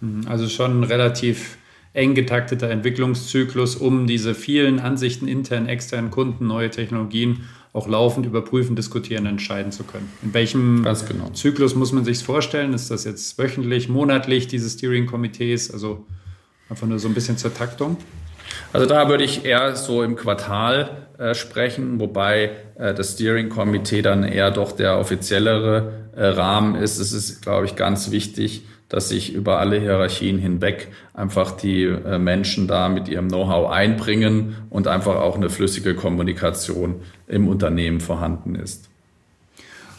Mhm. 0.01 0.23
Also 0.29 0.49
schon 0.49 0.85
relativ 0.85 1.57
eng 1.95 2.15
getakteter 2.15 2.71
Entwicklungszyklus, 2.71 3.77
um 3.77 4.07
diese 4.07 4.35
vielen 4.35 4.79
Ansichten 4.79 5.27
intern, 5.27 5.67
externen 5.67 6.11
Kunden, 6.11 6.47
neue 6.47 6.71
Technologien 6.71 7.49
auch 7.79 7.89
laufend 7.89 8.27
überprüfen, 8.27 8.77
diskutieren, 8.77 9.27
entscheiden 9.27 9.73
zu 9.73 9.85
können. 9.85 10.13
In 10.23 10.35
welchem 10.35 10.83
genau. 10.83 11.31
Zyklus 11.33 11.75
muss 11.75 11.93
man 11.93 12.05
sich 12.05 12.23
vorstellen? 12.23 12.75
Ist 12.75 12.91
das 12.91 13.05
jetzt 13.05 13.39
wöchentlich, 13.39 13.89
monatlich, 13.89 14.49
diese 14.49 14.69
Steering-Komitees? 14.69 15.73
Also 15.73 16.05
einfach 16.69 16.87
nur 16.87 16.99
so 16.99 17.09
ein 17.09 17.15
bisschen 17.15 17.39
zur 17.39 17.55
Taktung? 17.55 17.97
Also 18.73 18.87
da 18.87 19.09
würde 19.09 19.25
ich 19.25 19.45
eher 19.45 19.77
so 19.77 20.03
im 20.03 20.17
Quartal 20.17 21.09
äh, 21.19 21.35
sprechen, 21.35 22.01
wobei 22.01 22.51
äh, 22.77 22.95
das 22.95 23.13
Steering-Komitee 23.13 24.03
dann 24.03 24.25
eher 24.25 24.51
doch 24.51 24.73
der 24.73 24.99
offiziellere 24.99 26.11
äh, 26.17 26.27
Rahmen 26.27 26.75
ist. 26.75 26.99
Es 26.99 27.13
ist, 27.13 27.43
glaube 27.43 27.67
ich, 27.67 27.77
ganz 27.77 28.11
wichtig, 28.11 28.65
dass 28.89 29.11
sich 29.11 29.35
über 29.35 29.59
alle 29.59 29.79
Hierarchien 29.79 30.39
hinweg 30.39 30.89
einfach 31.13 31.53
die 31.53 31.85
äh, 31.85 32.19
Menschen 32.19 32.67
da 32.67 32.89
mit 32.89 33.09
ihrem 33.09 33.29
Know-how 33.29 33.71
einbringen 33.71 34.57
und 34.71 34.89
einfach 34.89 35.17
auch 35.17 35.37
eine 35.37 35.51
flüssige 35.51 35.95
Kommunikation 35.95 37.03
im 37.27 37.49
Unternehmen 37.49 38.01
vorhanden 38.01 38.55
ist. 38.55 38.89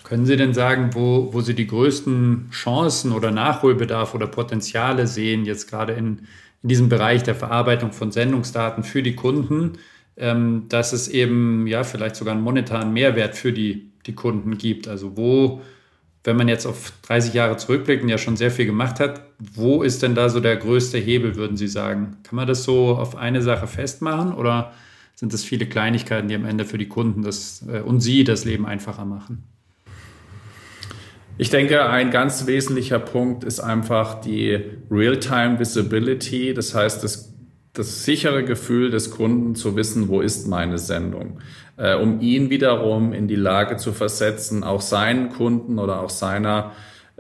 Können 0.03 0.25
Sie 0.25 0.37
denn 0.37 0.55
sagen, 0.55 0.89
wo, 0.93 1.29
wo 1.33 1.41
Sie 1.41 1.53
die 1.53 1.67
größten 1.67 2.49
Chancen 2.51 3.11
oder 3.11 3.29
Nachholbedarf 3.29 4.15
oder 4.15 4.25
Potenziale 4.25 5.05
sehen, 5.05 5.45
jetzt 5.45 5.69
gerade 5.69 5.93
in, 5.93 6.21
in 6.63 6.69
diesem 6.69 6.89
Bereich 6.89 7.21
der 7.21 7.35
Verarbeitung 7.35 7.91
von 7.91 8.11
Sendungsdaten 8.11 8.83
für 8.83 9.03
die 9.03 9.13
Kunden, 9.15 9.73
ähm, 10.17 10.65
dass 10.67 10.93
es 10.93 11.09
eben 11.09 11.67
ja 11.67 11.83
vielleicht 11.83 12.15
sogar 12.15 12.33
einen 12.33 12.43
monetaren 12.43 12.91
Mehrwert 12.91 13.35
für 13.35 13.53
die, 13.53 13.91
die 14.07 14.15
Kunden 14.15 14.57
gibt? 14.57 14.87
Also 14.87 15.15
wo 15.15 15.61
wenn 16.23 16.35
man 16.35 16.47
jetzt 16.47 16.65
auf 16.65 16.91
30 17.03 17.33
Jahre 17.33 17.57
zurückblickt 17.57 18.03
und 18.03 18.09
ja 18.09 18.17
schon 18.17 18.37
sehr 18.37 18.51
viel 18.51 18.65
gemacht 18.65 18.99
hat, 18.99 19.21
wo 19.39 19.83
ist 19.83 20.03
denn 20.03 20.15
da 20.15 20.29
so 20.29 20.39
der 20.39 20.57
größte 20.57 20.97
Hebel, 20.97 21.35
würden 21.35 21.57
Sie 21.57 21.67
sagen? 21.67 22.17
Kann 22.23 22.35
man 22.35 22.47
das 22.47 22.63
so 22.63 22.97
auf 22.97 23.15
eine 23.15 23.41
Sache 23.41 23.67
festmachen 23.67 24.33
oder 24.33 24.73
sind 25.15 25.33
das 25.33 25.43
viele 25.43 25.65
Kleinigkeiten, 25.65 26.27
die 26.27 26.35
am 26.35 26.45
Ende 26.45 26.65
für 26.65 26.77
die 26.77 26.87
Kunden 26.87 27.23
das, 27.23 27.65
äh, 27.67 27.81
und 27.81 28.01
Sie 28.01 28.23
das 28.23 28.45
Leben 28.45 28.65
einfacher 28.65 29.05
machen? 29.05 29.43
Ich 31.37 31.49
denke, 31.49 31.85
ein 31.85 32.11
ganz 32.11 32.47
wesentlicher 32.47 32.99
Punkt 32.99 33.45
ist 33.45 33.61
einfach 33.61 34.19
die 34.19 34.59
Real-Time 34.91 35.57
Visibility, 35.57 36.53
das 36.53 36.75
heißt 36.75 37.01
das, 37.01 37.33
das 37.73 38.03
sichere 38.03 38.43
Gefühl 38.43 38.89
des 38.89 39.11
Kunden 39.11 39.55
zu 39.55 39.75
wissen, 39.75 40.07
wo 40.09 40.21
ist 40.21 40.47
meine 40.47 40.77
Sendung 40.77 41.39
äh, 41.79 41.95
um 41.95 42.19
ihn 42.19 42.49
wiederum 42.49 43.13
in 43.13 43.27
die 43.27 43.35
Lage 43.35 43.77
zu 43.77 43.93
versetzen, 43.93 44.63
auch 44.63 44.81
seinen 44.81 45.29
Kunden 45.29 45.79
oder 45.79 46.01
auch 46.01 46.09
seiner 46.09 46.73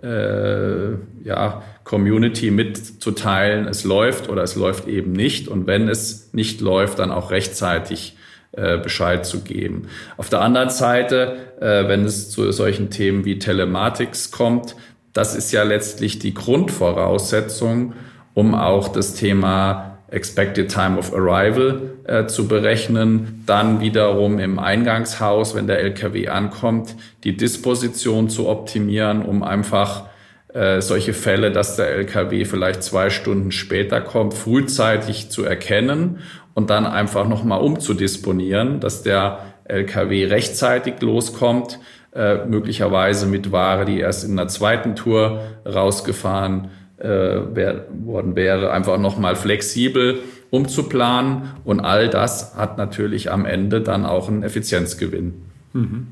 äh, 0.03 0.91
ja, 1.23 1.63
Community 1.83 2.51
mitzuteilen, 2.51 3.67
es 3.67 3.83
läuft 3.83 4.29
oder 4.29 4.43
es 4.43 4.55
läuft 4.55 4.87
eben 4.87 5.13
nicht. 5.13 5.47
Und 5.47 5.65
wenn 5.65 5.87
es 5.87 6.33
nicht 6.33 6.61
läuft, 6.61 6.99
dann 6.99 7.11
auch 7.11 7.31
rechtzeitig 7.31 8.17
äh, 8.51 8.77
Bescheid 8.77 9.25
zu 9.25 9.41
geben. 9.41 9.87
Auf 10.17 10.29
der 10.29 10.41
anderen 10.41 10.69
Seite, 10.69 11.37
äh, 11.59 11.87
wenn 11.87 12.03
es 12.03 12.29
zu 12.29 12.51
solchen 12.51 12.89
Themen 12.89 13.25
wie 13.25 13.39
Telematics 13.39 14.31
kommt, 14.31 14.75
das 15.13 15.35
ist 15.35 15.51
ja 15.51 15.63
letztlich 15.63 16.19
die 16.19 16.33
Grundvoraussetzung, 16.33 17.93
um 18.33 18.55
auch 18.55 18.89
das 18.89 19.15
Thema 19.15 19.88
Expected 20.11 20.71
Time 20.71 20.97
of 20.97 21.13
Arrival 21.13 21.81
äh, 22.05 22.25
zu 22.25 22.47
berechnen, 22.47 23.43
dann 23.45 23.79
wiederum 23.79 24.39
im 24.39 24.59
Eingangshaus, 24.59 25.55
wenn 25.55 25.67
der 25.67 25.79
LKW 25.79 26.27
ankommt, 26.29 26.95
die 27.23 27.37
Disposition 27.37 28.29
zu 28.29 28.47
optimieren, 28.47 29.23
um 29.23 29.43
einfach 29.43 30.05
äh, 30.53 30.81
solche 30.81 31.13
Fälle, 31.13 31.51
dass 31.51 31.75
der 31.75 31.89
LKW 31.89 32.45
vielleicht 32.45 32.81
zwei 32.81 33.09
Stunden 33.09 33.51
später 33.51 34.01
kommt, 34.01 34.33
frühzeitig 34.33 35.29
zu 35.29 35.43
erkennen 35.43 36.19
und 36.55 36.69
dann 36.71 36.85
einfach 36.85 37.27
nochmal 37.27 37.61
umzudisponieren, 37.61 38.79
dass 38.79 39.03
der 39.03 39.39
LKW 39.65 40.25
rechtzeitig 40.25 41.01
loskommt, 41.01 41.79
äh, 42.15 42.45
möglicherweise 42.45 43.27
mit 43.27 43.51
Ware, 43.51 43.85
die 43.85 43.99
erst 43.99 44.23
in 44.23 44.35
der 44.35 44.47
zweiten 44.47 44.95
Tour 44.95 45.41
rausgefahren 45.65 46.71
äh, 46.99 47.55
wär, 47.55 47.85
worden 48.05 48.35
wäre, 48.35 48.71
einfach 48.71 48.97
nochmal 48.97 49.35
flexibel 49.35 50.19
umzuplanen. 50.49 51.51
Und 51.63 51.79
all 51.79 52.09
das 52.09 52.55
hat 52.55 52.77
natürlich 52.77 53.31
am 53.31 53.45
Ende 53.45 53.81
dann 53.81 54.05
auch 54.05 54.27
einen 54.27 54.43
Effizienzgewinn. 54.43 55.33
Mhm. 55.73 56.07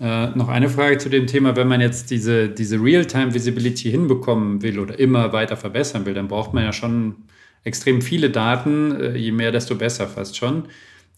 Äh, 0.00 0.28
noch 0.30 0.48
eine 0.48 0.68
Frage 0.68 0.98
zu 0.98 1.08
dem 1.08 1.26
Thema, 1.26 1.56
wenn 1.56 1.68
man 1.68 1.80
jetzt 1.80 2.10
diese, 2.10 2.48
diese 2.48 2.82
Real-Time-Visibility 2.82 3.90
hinbekommen 3.90 4.62
will 4.62 4.78
oder 4.78 4.98
immer 4.98 5.32
weiter 5.32 5.56
verbessern 5.56 6.04
will, 6.04 6.14
dann 6.14 6.28
braucht 6.28 6.52
man 6.52 6.64
ja 6.64 6.72
schon 6.72 7.14
extrem 7.62 8.02
viele 8.02 8.30
Daten, 8.30 9.00
äh, 9.00 9.16
je 9.16 9.32
mehr, 9.32 9.52
desto 9.52 9.76
besser 9.76 10.08
fast 10.08 10.36
schon. 10.36 10.64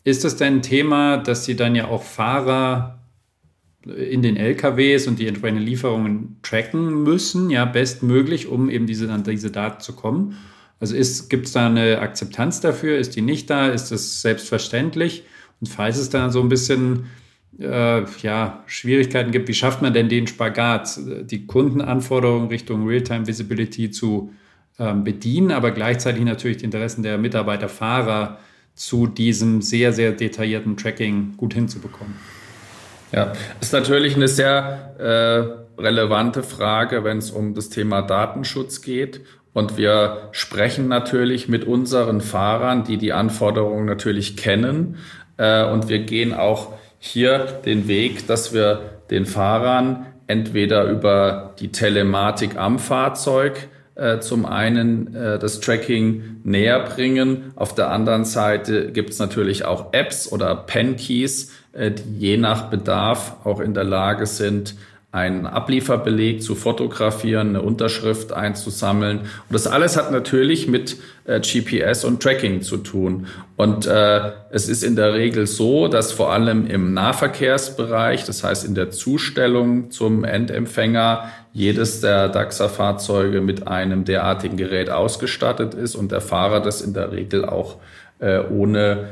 Ist 0.05 0.25
das 0.25 0.37
denn 0.37 0.57
ein 0.57 0.63
Thema, 0.63 1.17
dass 1.17 1.45
Sie 1.45 1.57
dann 1.57 1.75
ja 1.75 1.89
auch 1.89 2.03
Fahrer 2.03 2.99
in 3.87 4.23
den 4.23 4.37
LKWs 4.37 5.07
und 5.07 5.19
die 5.19 5.27
entsprechenden 5.27 5.65
Lieferungen 5.65 6.37
tracken 6.43 7.03
müssen, 7.03 7.51
ja, 7.51 7.65
bestmöglich, 7.65 8.49
um 8.49 8.69
eben 8.69 8.87
diese, 8.87 9.11
an 9.13 9.23
diese 9.23 9.51
Daten 9.51 9.81
zu 9.81 9.95
kommen. 9.95 10.37
Also 10.81 10.95
gibt 11.29 11.47
es 11.47 11.53
da 11.53 11.67
eine 11.67 12.01
Akzeptanz 12.01 12.61
dafür? 12.61 12.99
Ist 12.99 13.17
die 13.17 13.23
nicht 13.23 13.49
da? 13.49 13.69
Ist 13.69 13.91
das 13.91 14.21
selbstverständlich? 14.21 15.25
Und 15.61 15.69
falls 15.69 15.99
es 15.99 16.11
da 16.11 16.31
so 16.31 16.41
ein 16.41 16.49
bisschen 16.49 17.07
äh, 17.59 18.05
ja, 18.23 18.63
Schwierigkeiten 18.67 19.31
gibt, 19.31 19.49
wie 19.49 19.55
schafft 19.55 19.81
man 19.81 19.95
denn 19.95 20.09
den 20.09 20.27
Spagat, 20.27 20.99
die 21.25 21.47
Kundenanforderungen 21.47 22.49
Richtung 22.49 22.87
Realtime 22.87 23.27
Visibility 23.27 23.91
zu 23.91 24.33
ähm, 24.79 25.05
bedienen, 25.05 25.53
aber 25.53 25.71
gleichzeitig 25.71 26.23
natürlich 26.25 26.59
die 26.59 26.65
Interessen 26.67 27.03
der 27.03 27.17
Mitarbeiter, 27.17 27.69
Fahrer 27.69 28.39
zu 28.75 29.07
diesem 29.07 29.63
sehr, 29.63 29.95
sehr 29.95 30.13
detaillierten 30.13 30.77
Tracking 30.77 31.35
gut 31.39 31.55
hinzubekommen? 31.55 32.15
Ja, 33.13 33.33
ist 33.61 33.73
natürlich 33.73 34.17
eine 34.17 34.29
sehr 34.29 34.95
äh, 34.99 35.81
relevante 35.81 36.43
Frage, 36.43 37.05
wenn 37.05 37.19
es 37.19 37.31
um 37.31 37.55
das 37.55 37.69
Thema 37.69 38.03
Datenschutz 38.03 38.83
geht. 38.83 39.21
Und 39.53 39.77
wir 39.79 40.29
sprechen 40.33 40.89
natürlich 40.89 41.49
mit 41.49 41.65
unseren 41.65 42.21
Fahrern, 42.21 42.85
die 42.85 42.99
die 42.99 43.13
Anforderungen 43.13 43.87
natürlich 43.87 44.37
kennen. 44.37 44.97
Äh, 45.37 45.65
und 45.65 45.89
wir 45.89 46.01
gehen 46.01 46.35
auch 46.35 46.73
hier 46.99 47.39
den 47.65 47.89
Weg, 47.89 48.27
dass 48.27 48.53
wir 48.53 49.01
den 49.11 49.25
Fahrern 49.25 50.07
entweder 50.27 50.85
über 50.85 51.55
die 51.59 51.71
Telematik 51.71 52.57
am 52.57 52.79
Fahrzeug 52.79 53.69
äh, 53.95 54.19
zum 54.19 54.45
einen 54.45 55.15
äh, 55.15 55.39
das 55.39 55.61
Tracking 55.61 56.41
näher 56.45 56.81
bringen. 56.81 57.53
Auf 57.57 57.75
der 57.75 57.91
anderen 57.91 58.25
Seite 58.25 58.93
gibt 58.93 59.11
es 59.11 59.19
natürlich 59.19 59.65
auch 59.65 59.93
Apps 59.93 60.31
oder 60.31 60.55
Pen-Keys, 60.55 61.53
die 61.77 62.19
je 62.19 62.37
nach 62.37 62.71
Bedarf 62.71 63.37
auch 63.45 63.61
in 63.61 63.75
der 63.75 63.85
Lage 63.85 64.27
sind, 64.27 64.75
einen 65.17 65.47
Ablieferbeleg 65.47 66.43
zu 66.43 66.55
fotografieren, 66.55 67.49
eine 67.49 67.63
Unterschrift 67.63 68.35
einzusammeln. 68.35 69.21
Und 69.21 69.55
das 69.55 69.67
alles 69.67 69.97
hat 69.97 70.13
natürlich 70.13 70.69
mit 70.69 70.99
äh, 71.25 71.41
GPS 71.41 72.05
und 72.05 72.23
Tracking 72.23 72.61
zu 72.61 72.77
tun. 72.77 73.27
Und 73.57 73.87
äh, 73.87 74.33
es 74.51 74.69
ist 74.69 74.83
in 74.83 74.95
der 74.95 75.15
Regel 75.15 75.47
so, 75.47 75.89
dass 75.89 76.13
vor 76.13 76.35
allem 76.35 76.67
im 76.67 76.93
Nahverkehrsbereich, 76.93 78.25
das 78.25 78.45
heißt 78.45 78.67
in 78.67 78.75
der 78.75 78.91
Zustellung 78.91 79.91
zum 79.91 80.23
Endempfänger, 80.23 81.31
jedes 81.55 82.03
der 82.03 82.29
DAXA-Fahrzeuge 82.29 83.41
mit 83.41 83.67
einem 83.67 84.05
derartigen 84.05 84.59
Gerät 84.59 84.91
ausgestattet 84.91 85.73
ist 85.73 85.95
und 85.95 86.13
der 86.13 86.21
Fahrer 86.21 86.61
das 86.61 86.83
in 86.83 86.93
der 86.93 87.13
Regel 87.13 87.47
auch 87.47 87.77
äh, 88.19 88.41
ohne 88.41 89.09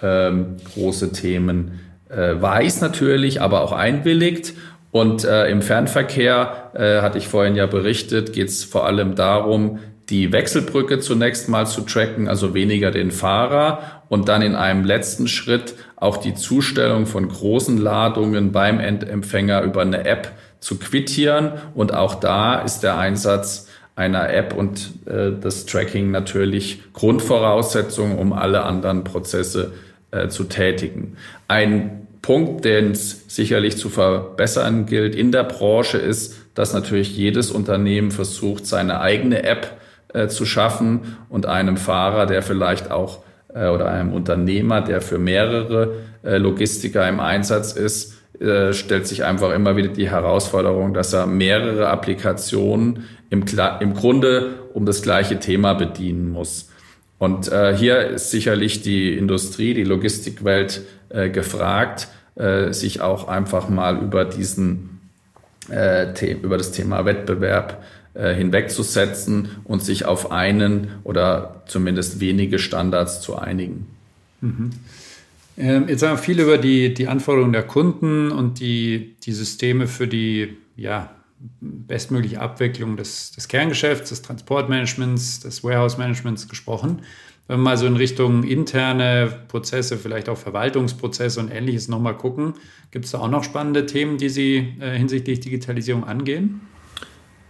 ähm, 0.00 0.58
große 0.74 1.10
Themen 1.10 1.80
äh, 2.08 2.40
weiß 2.40 2.80
natürlich, 2.80 3.40
aber 3.40 3.62
auch 3.62 3.72
einwilligt. 3.72 4.54
Und 4.90 5.24
äh, 5.24 5.48
im 5.48 5.62
Fernverkehr, 5.62 6.70
äh, 6.74 7.02
hatte 7.02 7.18
ich 7.18 7.28
vorhin 7.28 7.56
ja 7.56 7.66
berichtet, 7.66 8.32
geht 8.32 8.48
es 8.48 8.64
vor 8.64 8.86
allem 8.86 9.14
darum, 9.14 9.78
die 10.08 10.32
Wechselbrücke 10.32 11.00
zunächst 11.00 11.48
mal 11.48 11.66
zu 11.66 11.82
tracken, 11.82 12.28
also 12.28 12.54
weniger 12.54 12.90
den 12.90 13.10
Fahrer 13.10 14.02
und 14.08 14.28
dann 14.28 14.40
in 14.40 14.54
einem 14.54 14.84
letzten 14.84 15.28
Schritt 15.28 15.74
auch 15.96 16.16
die 16.16 16.34
Zustellung 16.34 17.04
von 17.04 17.28
großen 17.28 17.76
Ladungen 17.76 18.52
beim 18.52 18.80
Endempfänger 18.80 19.62
über 19.62 19.82
eine 19.82 20.06
App 20.06 20.32
zu 20.60 20.78
quittieren. 20.78 21.52
Und 21.74 21.92
auch 21.92 22.14
da 22.14 22.60
ist 22.60 22.80
der 22.80 22.96
Einsatz 22.96 23.68
einer 23.96 24.30
App 24.30 24.54
und 24.54 24.92
äh, 25.06 25.32
das 25.38 25.66
Tracking 25.66 26.10
natürlich 26.10 26.82
Grundvoraussetzung, 26.94 28.16
um 28.16 28.32
alle 28.32 28.62
anderen 28.62 29.04
Prozesse 29.04 29.72
äh, 30.10 30.28
zu 30.28 30.44
tätigen. 30.44 31.16
Ein 31.48 32.06
Punkt, 32.22 32.64
den 32.64 32.92
es 32.92 33.24
sicherlich 33.28 33.76
zu 33.76 33.88
verbessern 33.88 34.86
gilt 34.86 35.14
in 35.14 35.32
der 35.32 35.44
Branche, 35.44 35.98
ist, 35.98 36.36
dass 36.54 36.74
natürlich 36.74 37.16
jedes 37.16 37.50
Unternehmen 37.50 38.10
versucht, 38.10 38.66
seine 38.66 39.00
eigene 39.00 39.44
App 39.44 39.78
äh, 40.12 40.28
zu 40.28 40.44
schaffen 40.44 41.16
und 41.28 41.46
einem 41.46 41.76
Fahrer, 41.76 42.26
der 42.26 42.42
vielleicht 42.42 42.90
auch 42.90 43.22
äh, 43.54 43.68
oder 43.68 43.90
einem 43.90 44.12
Unternehmer, 44.12 44.80
der 44.80 45.00
für 45.00 45.18
mehrere 45.18 45.94
äh, 46.22 46.38
Logistiker 46.38 47.08
im 47.08 47.20
Einsatz 47.20 47.72
ist, 47.72 48.18
äh, 48.40 48.72
stellt 48.72 49.06
sich 49.06 49.24
einfach 49.24 49.52
immer 49.52 49.76
wieder 49.76 49.88
die 49.88 50.10
Herausforderung, 50.10 50.94
dass 50.94 51.12
er 51.12 51.26
mehrere 51.26 51.88
Applikationen 51.88 53.04
im, 53.30 53.44
im 53.80 53.94
Grunde 53.94 54.54
um 54.74 54.86
das 54.86 55.02
gleiche 55.02 55.38
Thema 55.38 55.74
bedienen 55.74 56.30
muss. 56.30 56.67
Und 57.18 57.50
äh, 57.50 57.76
hier 57.76 58.06
ist 58.06 58.30
sicherlich 58.30 58.82
die 58.82 59.16
Industrie, 59.16 59.74
die 59.74 59.84
Logistikwelt 59.84 60.82
äh, 61.08 61.30
gefragt, 61.30 62.08
äh, 62.36 62.72
sich 62.72 63.00
auch 63.00 63.26
einfach 63.28 63.68
mal 63.68 63.98
über 63.98 64.24
diesen 64.24 65.00
äh, 65.68 66.32
über 66.32 66.56
das 66.56 66.72
Thema 66.72 67.04
Wettbewerb 67.04 67.82
äh, 68.14 68.34
hinwegzusetzen 68.34 69.48
und 69.64 69.82
sich 69.82 70.04
auf 70.04 70.30
einen 70.30 70.88
oder 71.04 71.62
zumindest 71.66 72.20
wenige 72.20 72.58
Standards 72.58 73.20
zu 73.20 73.36
einigen. 73.36 73.86
Mhm. 74.40 74.70
Ähm, 75.58 75.88
jetzt 75.88 76.02
haben 76.02 76.12
wir 76.12 76.18
viel 76.18 76.40
über 76.40 76.56
die, 76.56 76.94
die 76.94 77.08
Anforderungen 77.08 77.52
der 77.52 77.64
Kunden 77.64 78.30
und 78.30 78.60
die, 78.60 79.16
die 79.24 79.32
Systeme 79.32 79.88
für 79.88 80.06
die 80.06 80.56
ja, 80.76 81.10
bestmögliche 81.60 82.40
Abwicklung 82.40 82.96
des, 82.96 83.32
des 83.32 83.48
Kerngeschäfts, 83.48 84.10
des 84.10 84.22
Transportmanagements, 84.22 85.40
des 85.40 85.62
Warehouse-Managements 85.62 86.48
gesprochen. 86.48 87.02
Wenn 87.46 87.60
wir 87.60 87.64
mal 87.64 87.76
so 87.76 87.86
in 87.86 87.96
Richtung 87.96 88.44
interne 88.44 89.32
Prozesse, 89.48 89.96
vielleicht 89.96 90.28
auch 90.28 90.36
Verwaltungsprozesse 90.36 91.40
und 91.40 91.50
ähnliches 91.50 91.88
nochmal 91.88 92.16
gucken, 92.16 92.54
gibt 92.90 93.06
es 93.06 93.12
da 93.12 93.18
auch 93.18 93.30
noch 93.30 93.42
spannende 93.42 93.86
Themen, 93.86 94.18
die 94.18 94.28
Sie 94.28 94.74
äh, 94.80 94.96
hinsichtlich 94.98 95.40
Digitalisierung 95.40 96.04
angehen? 96.04 96.60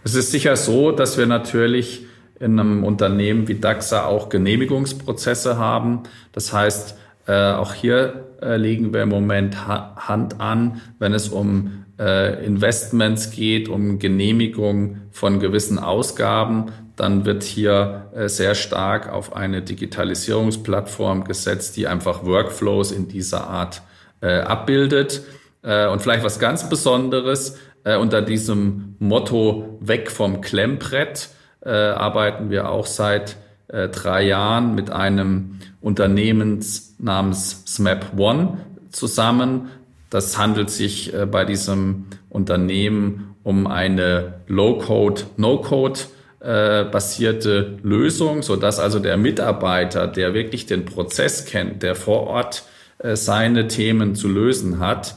Es 0.03 0.15
ist 0.15 0.31
sicher 0.31 0.55
so, 0.55 0.91
dass 0.91 1.17
wir 1.17 1.25
natürlich 1.25 2.05
in 2.39 2.57
einem 2.57 2.85
Unternehmen 2.85 3.49
wie 3.49 3.55
DAXA 3.55 4.05
auch 4.05 4.29
Genehmigungsprozesse 4.29 5.57
haben. 5.57 6.03
Das 6.31 6.53
heißt, 6.53 6.97
äh, 7.27 7.51
auch 7.51 7.73
hier 7.73 8.29
äh, 8.41 8.55
legen 8.55 8.93
wir 8.93 9.03
im 9.03 9.09
Moment 9.09 9.67
ha 9.67 9.95
Hand 9.97 10.39
an, 10.39 10.81
wenn 10.99 11.13
es 11.13 11.27
um 11.27 11.78
äh, 11.99 12.45
Investments 12.45 13.31
geht, 13.31 13.67
um 13.67 13.99
Genehmigung 13.99 15.01
von 15.11 15.39
gewissen 15.39 15.77
Ausgaben, 15.77 16.71
dann 16.95 17.25
wird 17.25 17.43
hier 17.43 18.09
äh, 18.15 18.27
sehr 18.27 18.55
stark 18.55 19.11
auf 19.11 19.35
eine 19.35 19.61
Digitalisierungsplattform 19.61 21.25
gesetzt, 21.25 21.77
die 21.77 21.87
einfach 21.87 22.25
Workflows 22.25 22.91
in 22.91 23.07
dieser 23.07 23.47
Art 23.47 23.81
äh, 24.21 24.39
abbildet. 24.39 25.23
Äh, 25.61 25.87
und 25.87 26.01
vielleicht 26.01 26.23
was 26.23 26.39
ganz 26.39 26.69
Besonderes, 26.69 27.57
äh, 27.83 27.97
unter 27.97 28.21
diesem 28.21 28.95
Motto 28.99 29.77
Weg 29.81 30.11
vom 30.11 30.41
Klemmbrett 30.41 31.29
äh, 31.61 31.69
arbeiten 31.69 32.49
wir 32.49 32.69
auch 32.69 32.85
seit 32.85 33.37
drei 33.71 34.23
Jahren 34.23 34.73
mit 34.73 34.89
einem 34.89 35.59
Unternehmen 35.79 36.65
namens 36.97 37.61
SMAP 37.67 38.17
One 38.17 38.57
zusammen. 38.89 39.69
Das 40.09 40.37
handelt 40.37 40.69
sich 40.69 41.13
äh, 41.13 41.25
bei 41.25 41.45
diesem 41.45 42.05
Unternehmen 42.29 43.35
um 43.43 43.67
eine 43.67 44.41
Low-Code, 44.47 45.23
No-Code 45.37 45.99
äh, 46.39 46.83
basierte 46.85 47.77
Lösung, 47.83 48.41
so 48.41 48.55
dass 48.55 48.79
also 48.79 48.99
der 48.99 49.17
Mitarbeiter, 49.17 50.07
der 50.07 50.33
wirklich 50.33 50.65
den 50.65 50.85
Prozess 50.85 51.45
kennt, 51.45 51.83
der 51.83 51.95
vor 51.95 52.27
Ort 52.27 52.63
äh, 52.97 53.15
seine 53.15 53.67
Themen 53.67 54.15
zu 54.15 54.27
lösen 54.27 54.79
hat, 54.79 55.15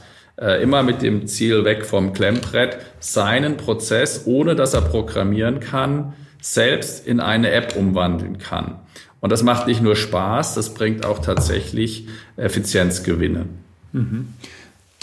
immer 0.62 0.82
mit 0.82 1.02
dem 1.02 1.26
Ziel 1.26 1.64
weg 1.66 1.84
vom 1.84 2.14
Klemmbrett, 2.14 2.78
seinen 2.98 3.58
Prozess, 3.58 4.22
ohne 4.24 4.56
dass 4.56 4.72
er 4.72 4.80
programmieren 4.80 5.60
kann, 5.60 6.14
selbst 6.40 7.06
in 7.06 7.20
eine 7.20 7.52
App 7.52 7.76
umwandeln 7.76 8.38
kann. 8.38 8.80
Und 9.20 9.30
das 9.30 9.42
macht 9.42 9.68
nicht 9.68 9.82
nur 9.82 9.94
Spaß, 9.94 10.54
das 10.54 10.72
bringt 10.74 11.04
auch 11.04 11.20
tatsächlich 11.20 12.08
Effizienzgewinne. 12.36 13.44
Mhm. 13.92 14.28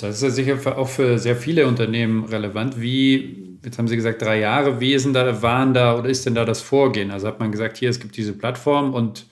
Das 0.02 0.16
ist 0.16 0.24
ja 0.24 0.30
sicher 0.30 0.78
auch 0.78 0.88
für 0.88 1.18
sehr 1.18 1.36
viele 1.36 1.68
Unternehmen 1.68 2.26
relevant. 2.26 2.80
Wie, 2.80 3.58
jetzt 3.64 3.78
haben 3.78 3.88
Sie 3.88 3.96
gesagt, 3.96 4.22
drei 4.22 4.40
Jahre, 4.40 4.80
wie 4.80 4.94
ist 4.94 5.06
denn 5.06 5.14
da, 5.14 5.42
waren 5.42 5.74
da 5.74 5.98
oder 5.98 6.10
ist 6.10 6.26
denn 6.26 6.36
da 6.36 6.46
das 6.46 6.62
Vorgehen? 6.62 7.12
Also 7.12 7.28
hat 7.28 7.40
man 7.40 7.52
gesagt, 7.52 7.78
hier, 7.78 7.90
es 7.90 8.00
gibt 8.00 8.16
diese 8.16 8.34
Plattform 8.34 8.94
und 8.94 9.26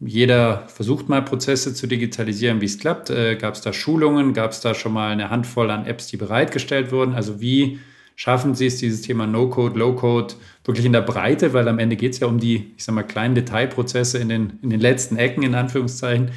jeder 0.00 0.64
versucht 0.68 1.08
mal 1.08 1.22
Prozesse 1.22 1.74
zu 1.74 1.86
digitalisieren, 1.86 2.60
wie 2.60 2.66
es 2.66 2.78
klappt. 2.78 3.10
Äh, 3.10 3.36
gab 3.36 3.54
es 3.54 3.60
da 3.60 3.72
Schulungen? 3.72 4.32
Gab 4.32 4.52
es 4.52 4.60
da 4.60 4.74
schon 4.74 4.94
mal 4.94 5.12
eine 5.12 5.30
Handvoll 5.30 5.70
an 5.70 5.86
Apps, 5.86 6.06
die 6.06 6.16
bereitgestellt 6.16 6.90
wurden? 6.90 7.14
Also 7.14 7.40
wie 7.40 7.78
schaffen 8.16 8.54
Sie 8.54 8.66
es, 8.66 8.78
dieses 8.78 9.02
Thema 9.02 9.26
No-Code, 9.26 9.78
Low-Code 9.78 10.34
wirklich 10.64 10.86
in 10.86 10.92
der 10.92 11.02
Breite, 11.02 11.52
weil 11.52 11.68
am 11.68 11.78
Ende 11.78 11.96
geht 11.96 12.14
es 12.14 12.20
ja 12.20 12.26
um 12.26 12.38
die, 12.38 12.72
ich 12.76 12.84
sag 12.84 12.94
mal, 12.94 13.02
kleinen 13.02 13.34
Detailprozesse 13.34 14.18
in 14.18 14.28
den, 14.28 14.58
in 14.62 14.70
den 14.70 14.80
letzten 14.80 15.16
Ecken, 15.16 15.42
in 15.42 15.54
Anführungszeichen. 15.54 16.30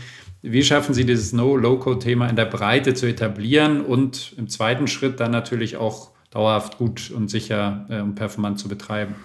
Wie 0.45 0.61
schaffen 0.61 0.93
Sie 0.93 1.05
dieses 1.05 1.31
No-Low-Code-Thema 1.31 2.27
in 2.27 2.35
der 2.35 2.43
Breite 2.43 2.93
zu 2.93 3.05
etablieren 3.05 3.79
und 3.79 4.33
im 4.37 4.49
zweiten 4.49 4.87
Schritt 4.87 5.21
dann 5.21 5.31
natürlich 5.31 5.77
auch 5.77 6.09
dauerhaft 6.31 6.77
gut 6.77 7.11
und 7.11 7.29
sicher 7.29 7.85
äh, 7.89 8.01
und 8.01 8.15
performant 8.15 8.59
zu 8.59 8.67
betreiben? 8.67 9.15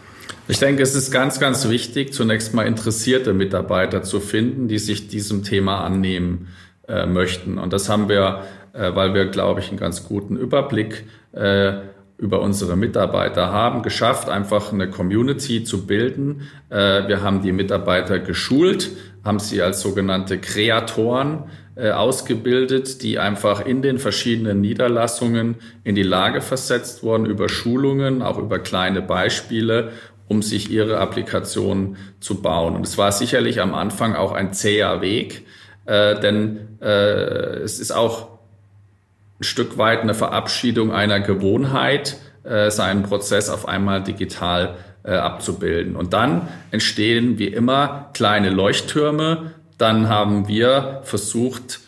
Ich 0.47 0.61
denke, 0.61 0.81
es 0.81 0.95
ist 0.95 1.11
ganz, 1.11 1.41
ganz 1.41 1.69
wichtig, 1.69 2.13
zunächst 2.15 2.55
mal 2.55 2.69
interessierte 2.69 3.35
Mitarbeiter 3.35 4.05
zu 4.05 4.21
finden, 4.21 4.69
die 4.69 4.79
sich 4.79 5.09
diesem 5.09 5.43
Thema 5.43 5.83
annehmen 5.83 6.47
äh, 6.87 7.05
möchten. 7.07 7.59
Und 7.59 7.73
das 7.73 7.89
haben 7.89 8.09
wir, 8.09 8.45
äh, 8.73 8.95
weil 8.95 9.13
wir, 9.13 9.25
glaube 9.25 9.59
ich, 9.59 9.71
einen 9.71 9.79
ganz 9.79 10.05
guten 10.07 10.37
Überblick 10.37 11.05
äh, 11.33 11.73
über 12.17 12.41
unsere 12.43 12.77
Mitarbeiter 12.77 13.53
haben, 13.53 13.83
geschafft, 13.83 14.29
einfach 14.29 14.73
eine 14.73 14.89
Community 14.89 15.65
zu 15.65 15.85
bilden. 15.85 16.43
Äh, 16.71 17.09
wir 17.09 17.23
haben 17.23 17.43
die 17.43 17.53
Mitarbeiter 17.53 18.21
geschult 18.21 18.91
haben 19.25 19.39
sie 19.39 19.61
als 19.61 19.81
sogenannte 19.81 20.39
Kreatoren 20.39 21.45
äh, 21.75 21.91
ausgebildet, 21.91 23.03
die 23.03 23.19
einfach 23.19 23.65
in 23.65 23.83
den 23.83 23.99
verschiedenen 23.99 24.61
Niederlassungen 24.61 25.57
in 25.85 25.95
die 25.95 26.03
Lage 26.03 26.41
versetzt 26.41 27.03
wurden, 27.03 27.27
über 27.27 27.49
Schulungen, 27.49 28.23
auch 28.23 28.39
über 28.39 28.59
kleine 28.59 29.03
Beispiele, 29.03 29.93
um 30.29 30.43
sich 30.43 30.71
ihre 30.71 30.99
Applikation 30.99 31.97
zu 32.21 32.43
bauen. 32.43 32.77
Und 32.77 32.87
es 32.87 32.99
war 32.99 33.13
sicherlich 33.13 33.61
am 33.61 33.75
Anfang 33.75 34.15
auch 34.15 34.33
ein 34.33 34.53
zäher 34.53 35.01
Weg, 35.01 35.47
äh, 35.87 36.19
denn 36.21 36.79
äh, 36.81 37.61
es 37.61 37.81
ist 37.81 37.93
auch 37.93 38.39
ein 39.41 39.45
Stück 39.45 39.79
weit 39.79 40.01
eine 40.01 40.15
Verabschiedung 40.15 40.93
einer 40.93 41.21
Gewohnheit, 41.21 42.19
äh, 42.45 42.71
seinen 42.71 43.05
Prozess 43.05 43.51
auf 43.51 43.69
einmal 43.69 44.03
digital 44.03 44.75
äh, 45.09 45.15
abzubilden. 45.17 45.97
Und 45.97 46.13
dann 46.13 46.49
entstehen 46.71 47.39
wie 47.39 47.49
immer 47.49 48.11
kleine 48.13 48.51
Leuchttürme. 48.51 49.53
Dann 49.79 50.09
haben 50.09 50.49
wir 50.49 51.01
versucht, 51.05 51.81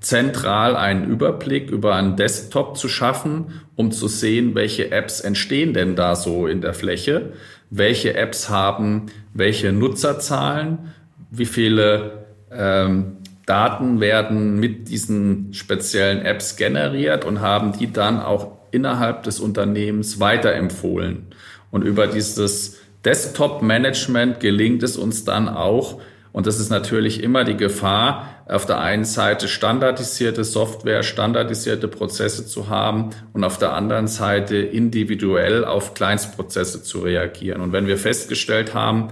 zentral 0.00 0.76
einen 0.76 1.04
Überblick 1.10 1.70
über 1.70 1.94
einen 1.94 2.16
Desktop 2.16 2.76
zu 2.76 2.88
schaffen, 2.88 3.60
um 3.76 3.92
zu 3.92 4.08
sehen, 4.08 4.54
welche 4.54 4.90
Apps 4.90 5.20
entstehen 5.20 5.74
denn 5.74 5.96
da 5.96 6.16
so 6.16 6.46
in 6.46 6.60
der 6.60 6.74
Fläche, 6.74 7.32
welche 7.70 8.14
Apps 8.14 8.48
haben 8.48 9.06
welche 9.34 9.72
Nutzerzahlen, 9.72 10.92
wie 11.30 11.46
viele 11.46 12.24
ähm, 12.50 13.18
Daten 13.46 14.00
werden 14.00 14.58
mit 14.58 14.88
diesen 14.88 15.54
speziellen 15.54 16.22
Apps 16.24 16.56
generiert 16.56 17.24
und 17.24 17.40
haben 17.40 17.72
die 17.78 17.92
dann 17.92 18.20
auch 18.20 18.58
innerhalb 18.70 19.24
des 19.24 19.40
Unternehmens 19.40 20.20
weiterempfohlen. 20.20 21.26
Und 21.70 21.82
über 21.82 22.06
dieses 22.06 22.78
Desktop-Management 23.04 24.40
gelingt 24.40 24.82
es 24.82 24.96
uns 24.96 25.24
dann 25.24 25.48
auch, 25.48 26.00
und 26.32 26.46
das 26.46 26.60
ist 26.60 26.70
natürlich 26.70 27.22
immer 27.22 27.42
die 27.42 27.56
Gefahr, 27.56 28.44
auf 28.46 28.66
der 28.66 28.80
einen 28.80 29.04
Seite 29.04 29.48
standardisierte 29.48 30.44
Software, 30.44 31.02
standardisierte 31.02 31.88
Prozesse 31.88 32.46
zu 32.46 32.68
haben 32.68 33.10
und 33.32 33.42
auf 33.42 33.58
der 33.58 33.72
anderen 33.74 34.06
Seite 34.06 34.56
individuell 34.56 35.64
auf 35.64 35.94
Kleinstprozesse 35.94 36.82
zu 36.82 37.00
reagieren. 37.00 37.60
Und 37.60 37.72
wenn 37.72 37.86
wir 37.86 37.96
festgestellt 37.96 38.74
haben, 38.74 39.08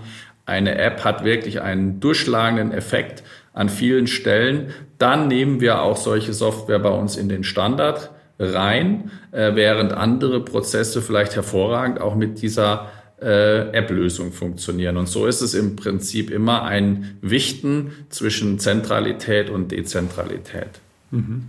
eine 0.47 0.79
App 0.79 1.05
hat 1.05 1.25
wirklich 1.25 1.61
einen 1.61 2.01
durchschlagenden 2.01 2.73
Effekt 2.73 3.23
an 3.53 3.69
vielen 3.69 4.07
Stellen, 4.07 4.73
dann 4.99 5.29
nehmen 5.29 5.61
wir 5.61 5.83
auch 5.83 5.97
solche 5.97 6.33
Software 6.33 6.79
bei 6.79 6.91
uns 6.91 7.17
in 7.17 7.29
den 7.29 7.43
Standard 7.45 8.11
rein, 8.39 9.11
äh, 9.33 9.55
während 9.55 9.93
andere 9.93 10.45
Prozesse 10.45 11.03
vielleicht 11.03 11.35
hervorragend 11.37 12.01
auch 12.01 12.15
mit 12.15 12.41
dieser 12.41 12.89
äh, 13.21 13.71
App-Lösung 13.73 14.33
funktionieren. 14.33 14.97
Und 14.97 15.09
so 15.09 15.27
ist 15.27 15.41
es 15.41 15.55
im 15.55 15.77
Prinzip 15.77 16.31
immer 16.31 16.63
ein 16.63 17.19
Wichten 17.21 17.93
zwischen 18.11 18.59
Zentralität 18.59 19.51
und 19.51 19.73
Dezentralität. 19.73 20.81
Mhm. 21.11 21.47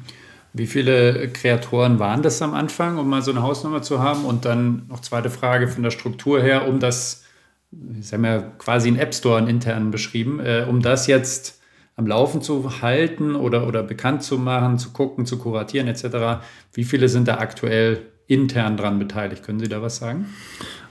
Wie 0.54 0.66
viele 0.66 1.30
Kreatoren 1.30 2.00
waren 2.00 2.24
das 2.24 2.42
am 2.42 2.56
Anfang, 2.56 2.98
um 2.98 3.08
mal 3.08 3.22
so 3.22 3.30
eine 3.30 3.44
Hausnummer 3.44 3.84
zu 3.84 4.00
haben? 4.00 4.26
Und 4.26 4.46
dann 4.46 4.88
noch 4.90 5.02
zweite 5.02 5.30
Frage 5.30 5.68
von 5.68 5.84
der 5.84 5.92
Struktur 5.92 6.42
her, 6.42 6.68
um 6.68 6.80
das, 6.80 7.24
Sie 7.72 8.16
haben 8.16 8.26
ja 8.26 8.40
quasi 8.58 8.88
einen 8.88 8.98
App 8.98 9.14
Store 9.14 9.48
intern 9.48 9.92
beschrieben, 9.92 10.40
äh, 10.40 10.66
um 10.68 10.82
das 10.82 11.06
jetzt 11.06 11.59
am 12.00 12.08
Laufen 12.08 12.42
zu 12.42 12.82
halten 12.82 13.36
oder, 13.36 13.68
oder 13.68 13.84
bekannt 13.84 14.24
zu 14.24 14.38
machen, 14.38 14.80
zu 14.80 14.92
gucken, 14.92 15.26
zu 15.26 15.38
kuratieren 15.38 15.88
etc. 15.90 16.42
Wie 16.74 16.86
viele 16.86 17.10
sind 17.10 17.28
da 17.28 17.40
aktuell 17.40 18.00
intern 18.26 18.78
dran 18.78 19.00
beteiligt? 19.00 19.44
Können 19.44 19.60
Sie 19.60 19.68
da 19.68 19.82
was 19.82 19.98
sagen? 19.98 20.28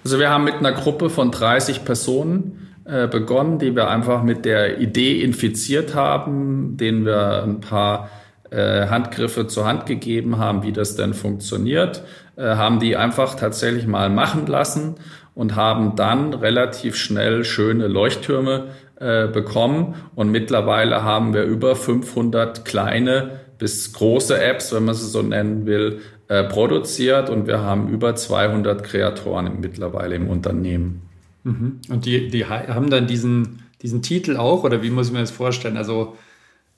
Also 0.04 0.18
wir 0.18 0.28
haben 0.28 0.44
mit 0.44 0.56
einer 0.56 0.72
Gruppe 0.72 1.08
von 1.08 1.30
30 1.30 1.86
Personen 1.86 2.68
äh, 2.84 3.08
begonnen, 3.08 3.58
die 3.58 3.74
wir 3.74 3.88
einfach 3.88 4.22
mit 4.22 4.44
der 4.44 4.80
Idee 4.80 5.22
infiziert 5.22 5.94
haben, 5.94 6.76
denen 6.76 7.06
wir 7.06 7.42
ein 7.42 7.60
paar 7.60 8.10
äh, 8.50 8.88
Handgriffe 8.88 9.46
zur 9.46 9.66
Hand 9.66 9.86
gegeben 9.86 10.36
haben, 10.36 10.62
wie 10.62 10.72
das 10.72 10.94
denn 10.94 11.14
funktioniert, 11.14 12.02
äh, 12.36 12.42
haben 12.42 12.80
die 12.80 12.96
einfach 12.96 13.34
tatsächlich 13.34 13.86
mal 13.86 14.10
machen 14.10 14.46
lassen 14.46 14.96
und 15.34 15.56
haben 15.56 15.96
dann 15.96 16.34
relativ 16.34 16.96
schnell 16.96 17.44
schöne 17.44 17.86
Leuchttürme 17.86 18.66
äh, 19.00 19.28
bekommen. 19.28 19.94
Und 20.14 20.30
mittlerweile 20.30 21.04
haben 21.04 21.32
wir 21.32 21.44
über 21.44 21.76
500 21.76 22.64
kleine 22.64 23.40
bis 23.58 23.92
große 23.92 24.40
Apps, 24.40 24.74
wenn 24.74 24.84
man 24.84 24.94
sie 24.94 25.06
so 25.06 25.22
nennen 25.22 25.66
will, 25.66 26.00
äh, 26.28 26.44
produziert. 26.44 27.30
Und 27.30 27.46
wir 27.46 27.60
haben 27.60 27.88
über 27.88 28.16
200 28.16 28.82
Kreatoren 28.82 29.60
mittlerweile 29.60 30.16
im 30.16 30.28
Unternehmen. 30.28 31.02
Mhm. 31.44 31.80
Und 31.88 32.06
die, 32.06 32.28
die 32.28 32.46
haben 32.46 32.90
dann 32.90 33.06
diesen, 33.06 33.62
diesen 33.82 34.02
Titel 34.02 34.36
auch, 34.36 34.64
oder 34.64 34.82
wie 34.82 34.90
muss 34.90 35.08
ich 35.08 35.12
mir 35.12 35.20
das 35.20 35.30
vorstellen? 35.30 35.76
Also, 35.76 36.16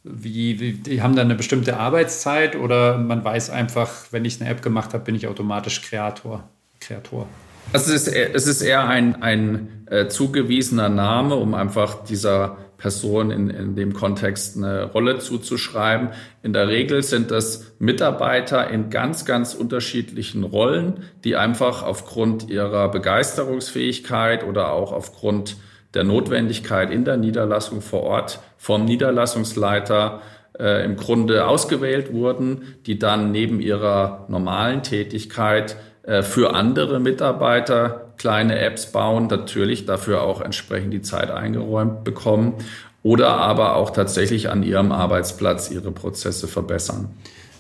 wie, 0.03 0.61
wie, 0.61 0.73
die 0.73 1.03
haben 1.03 1.17
dann 1.17 1.27
eine 1.27 1.35
bestimmte 1.35 1.79
Arbeitszeit 1.79 2.57
oder 2.57 2.97
man 2.99 3.25
weiß 3.25 3.51
einfach, 3.51 3.91
wenn 4.11 4.25
ich 4.25 4.41
eine 4.41 4.51
App 4.51 4.63
gemacht 4.63 4.95
habe, 4.95 5.05
bin 5.05 5.15
ich 5.15 5.27
automatisch 5.27 5.83
Kreator? 5.83 6.49
Kreator? 6.81 7.27
Es 7.73 7.89
ist, 7.89 8.09
es 8.09 8.47
ist 8.49 8.63
eher 8.63 8.89
ein, 8.89 9.23
ein 9.23 9.87
äh, 9.87 10.09
zugewiesener 10.09 10.89
Name, 10.89 11.37
um 11.37 11.55
einfach 11.55 12.03
dieser 12.03 12.57
Person 12.79 13.31
in, 13.31 13.49
in 13.49 13.77
dem 13.77 13.93
Kontext 13.93 14.57
eine 14.57 14.85
Rolle 14.85 15.19
zuzuschreiben. 15.19 16.09
In 16.43 16.53
der 16.53 16.67
Regel 16.67 17.03
sind 17.03 17.31
das 17.31 17.73
Mitarbeiter 17.79 18.69
in 18.71 18.91
ganz, 18.91 19.25
ganz 19.25 19.55
unterschiedlichen 19.55 20.43
Rollen, 20.43 21.05
die 21.23 21.37
einfach 21.37 21.85
aufgrund 21.85 22.49
ihrer 22.49 22.91
Begeisterungsfähigkeit 22.91 24.45
oder 24.45 24.73
auch 24.73 24.93
aufgrund 24.93 25.57
der 25.95 26.05
Notwendigkeit 26.05 26.91
in 26.91 27.05
der 27.05 27.19
Niederlassung 27.19 27.83
vor 27.83 28.03
Ort 28.03 28.41
vom 28.57 28.85
Niederlassungsleiter 28.85 30.23
äh, 30.59 30.85
im 30.85 30.97
Grunde 30.97 31.47
ausgewählt 31.47 32.13
wurden, 32.13 32.77
die 32.87 32.99
dann 32.99 33.31
neben 33.31 33.61
ihrer 33.61 34.27
normalen 34.29 34.83
Tätigkeit 34.83 35.77
für 36.23 36.55
andere 36.55 36.99
Mitarbeiter 36.99 38.13
kleine 38.17 38.59
Apps 38.59 38.93
bauen, 38.93 39.29
natürlich 39.29 39.87
dafür 39.87 40.23
auch 40.23 40.41
entsprechend 40.41 40.93
die 40.93 41.03
Zeit 41.03 41.31
eingeräumt 41.31 42.05
bekommen 42.05 42.55
oder 43.03 43.29
aber 43.29 43.77
auch 43.77 43.91
tatsächlich 43.91 44.51
an 44.51 44.63
ihrem 44.63 44.93
Arbeitsplatz 44.93 45.71
ihre 45.71 45.91
Prozesse 45.91 46.49
verbessern. 46.49 47.09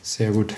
Sehr 0.02 0.30
gut. 0.32 0.54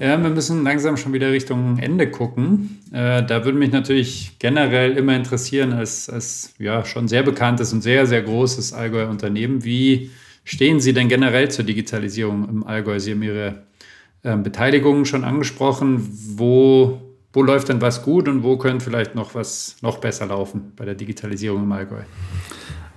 Ja, 0.00 0.20
wir 0.20 0.30
müssen 0.30 0.64
langsam 0.64 0.96
schon 0.96 1.12
wieder 1.12 1.30
Richtung 1.30 1.78
Ende 1.78 2.10
gucken. 2.10 2.80
Äh, 2.92 3.22
da 3.24 3.44
würde 3.44 3.58
mich 3.58 3.70
natürlich 3.70 4.36
generell 4.40 4.96
immer 4.96 5.14
interessieren, 5.14 5.72
als, 5.72 6.08
als 6.08 6.54
ja, 6.58 6.84
schon 6.84 7.06
sehr 7.06 7.22
bekanntes 7.22 7.72
und 7.72 7.80
sehr, 7.80 8.06
sehr 8.06 8.22
großes 8.22 8.72
Allgäuer 8.72 9.08
Unternehmen, 9.08 9.64
wie 9.64 10.10
stehen 10.44 10.80
Sie 10.80 10.92
denn 10.92 11.08
generell 11.08 11.48
zur 11.50 11.64
Digitalisierung 11.64 12.48
im 12.48 12.64
Allgäu? 12.64 12.98
Sie 12.98 13.12
haben 13.12 13.22
Ihre 13.22 13.62
äh, 14.24 14.36
Beteiligungen 14.36 15.04
schon 15.04 15.22
angesprochen. 15.22 16.08
Wo, 16.36 17.00
wo 17.32 17.42
läuft 17.42 17.68
denn 17.68 17.80
was 17.80 18.02
gut 18.02 18.26
und 18.26 18.42
wo 18.42 18.56
könnte 18.56 18.84
vielleicht 18.84 19.14
noch 19.14 19.34
was 19.34 19.76
noch 19.82 19.98
besser 19.98 20.26
laufen 20.26 20.72
bei 20.76 20.84
der 20.84 20.94
Digitalisierung 20.94 21.62
im 21.62 21.72
Allgäu? 21.72 22.00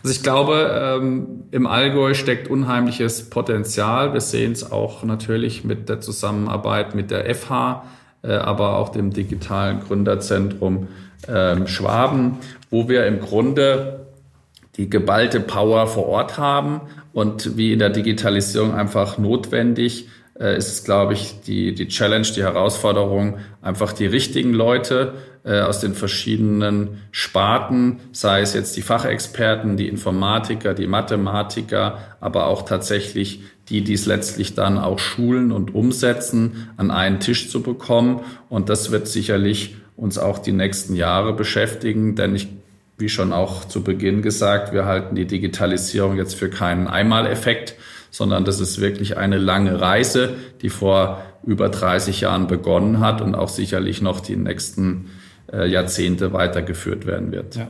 Also 0.04 0.16
ich 0.16 0.24
glaube, 0.24 1.00
ähm, 1.02 1.44
im 1.52 1.68
Allgäu 1.68 2.14
steckt 2.14 2.50
unheimliches 2.50 3.30
Potenzial. 3.30 4.14
Wir 4.14 4.22
sehen 4.22 4.54
es 4.54 4.72
auch 4.72 5.04
natürlich 5.04 5.66
mit 5.66 5.90
der 5.90 6.00
Zusammenarbeit 6.00 6.96
mit 6.96 7.12
der 7.12 7.34
FH, 7.36 7.84
äh, 8.22 8.32
aber 8.32 8.78
auch 8.78 8.90
dem 8.90 9.12
digitalen 9.12 9.82
Gründerzentrum 9.82 10.88
ähm, 11.28 11.68
Schwaben, 11.68 12.38
wo 12.70 12.88
wir 12.88 13.06
im 13.06 13.20
Grunde 13.20 14.08
die 14.78 14.90
geballte 14.90 15.42
Power 15.42 15.88
vor 15.88 16.06
Ort 16.06 16.38
haben 16.38 16.82
und 17.12 17.58
wie 17.58 17.74
in 17.74 17.80
der 17.80 17.90
Digitalisierung 17.90 18.74
einfach 18.74 19.18
notwendig 19.18 20.08
ist 20.58 20.72
es, 20.72 20.84
glaube 20.84 21.14
ich, 21.14 21.42
die, 21.42 21.74
die 21.74 21.88
Challenge, 21.88 22.28
die 22.36 22.44
Herausforderung, 22.44 23.38
einfach 23.62 23.94
die 23.94 24.06
richtigen 24.06 24.54
Leute 24.54 25.14
äh, 25.44 25.62
aus 25.62 25.80
den 25.80 25.94
verschiedenen 25.94 27.02
Sparten, 27.12 28.00
sei 28.12 28.42
es 28.42 28.54
jetzt 28.54 28.78
die 28.78 28.82
Fachexperten, 28.82 29.78
die 29.78 29.88
Informatiker, 29.88 30.74
die 30.74 30.88
Mathematiker, 30.88 31.98
aber 32.20 32.48
auch 32.48 32.64
tatsächlich 32.64 33.42
die, 33.70 33.82
die 33.82 33.94
es 33.94 34.06
letztlich 34.06 34.56
dann 34.56 34.78
auch 34.78 35.00
schulen 35.00 35.52
und 35.52 35.74
umsetzen, 35.74 36.70
an 36.78 36.92
einen 36.92 37.20
Tisch 37.20 37.50
zu 37.50 37.62
bekommen. 37.62 38.22
Und 38.50 38.70
das 38.70 38.92
wird 38.92 39.08
sicherlich 39.08 39.76
uns 39.96 40.18
auch 40.18 40.40
die 40.40 40.52
nächsten 40.52 40.96
Jahre 40.96 41.34
beschäftigen, 41.34 42.16
denn 42.16 42.36
ich 42.36 42.48
wie 43.00 43.10
schon 43.10 43.32
auch 43.32 43.66
zu 43.66 43.84
Beginn 43.84 44.22
gesagt, 44.22 44.74
wir 44.74 44.86
halten 44.86 45.16
die 45.16 45.26
Digitalisierung 45.26 46.18
jetzt 46.18 46.34
für 46.34 46.50
keinen 46.50 46.88
Einmaleffekt, 46.88 47.76
sondern 48.18 48.46
das 48.46 48.60
ist 48.60 48.82
wirklich 48.82 49.16
eine 49.16 49.38
lange 49.38 49.80
Reise, 49.80 50.34
die 50.64 50.70
vor 50.70 51.22
über 51.46 51.70
30 51.70 52.22
Jahren 52.22 52.48
begonnen 52.48 53.00
hat 53.00 53.22
und 53.22 53.36
auch 53.36 53.48
sicherlich 53.48 54.02
noch 54.02 54.22
die 54.22 54.36
nächsten 54.36 55.12
äh, 55.54 55.70
Jahrzehnte 55.70 56.34
weitergeführt 56.34 57.06
werden 57.06 57.32
wird. 57.32 57.58
Ja. 57.58 57.68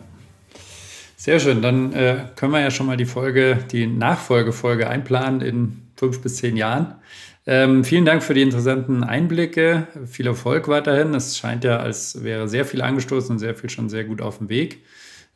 Sehr 1.18 1.41
schön, 1.41 1.62
dann 1.62 1.91
äh, 1.91 2.28
können 2.38 2.54
wir 2.54 2.62
ja 2.62 2.72
schon 2.72 2.86
mal 2.86 2.95
die 2.95 3.06
Folge, 3.06 3.60
die 3.72 3.88
Nachfolgefolge 3.88 4.89
einplanen 4.89 5.41
in 5.41 5.82
fünf 5.98 6.22
bis 6.22 6.38
zehn 6.38 6.56
Jahren. 6.56 6.95
Ähm, 7.45 7.84
vielen 7.84 8.06
Dank 8.06 8.24
für 8.24 8.34
die 8.34 8.41
interessanten 8.41 9.04
Einblicke. 9.04 9.88
Viel 10.06 10.28
Erfolg 10.28 10.70
weiterhin. 10.70 11.14
Es 11.14 11.38
scheint 11.38 11.66
ja, 11.66 11.78
als 11.78 12.24
wäre 12.24 12.48
sehr 12.48 12.64
viel 12.64 12.82
angestoßen 12.82 13.32
und 13.32 13.39
sehr 13.39 13.56
viel 13.56 13.70
schon 13.70 13.89
sehr 13.89 14.06
gut 14.06 14.22
auf 14.22 14.38
dem 14.38 14.48
Weg. 14.48 14.84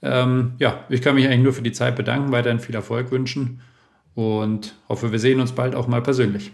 Ähm, 0.01 0.53
ja, 0.57 0.85
ich 0.87 1.01
kann 1.01 1.15
mich 1.15 1.25
eigentlich 1.25 1.43
nur 1.43 1.53
für 1.53 1.61
die 1.61 1.71
Zeit 1.73 1.97
bedanken, 1.97 2.31
weiterhin 2.31 2.59
viel 2.59 2.75
Erfolg 2.75 3.11
wünschen 3.11 3.61
und 4.15 4.75
hoffe, 4.89 5.11
wir 5.11 5.19
sehen 5.19 5.39
uns 5.39 5.51
bald 5.51 5.75
auch 5.75 5.87
mal 5.87 6.01
persönlich. 6.01 6.51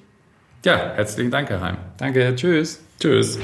Ja, 0.65 0.77
herzlichen 0.95 1.31
Dank, 1.31 1.49
Herr 1.49 1.61
Heim. 1.61 1.77
Danke, 1.97 2.35
tschüss. 2.35 2.81
Tschüss. 2.99 3.39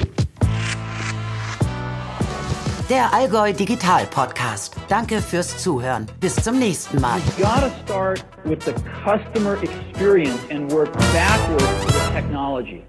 Der 2.90 3.14
Allgäu 3.14 3.54
Digital 3.54 4.06
Podcast. 4.08 4.76
Danke 4.90 5.22
fürs 5.22 5.58
Zuhören. 5.58 6.06
Bis 6.20 6.36
zum 6.36 6.60
nächsten 6.60 7.00
Mal. 7.00 7.20
Gotta 7.38 7.72
start 7.86 8.26
with 8.44 8.60
the 8.66 8.74
customer 9.04 9.58
experience 9.64 10.40
and 10.52 10.72
work 10.72 10.92
backwards 11.14 11.86
the 11.88 12.14
technology. 12.14 12.84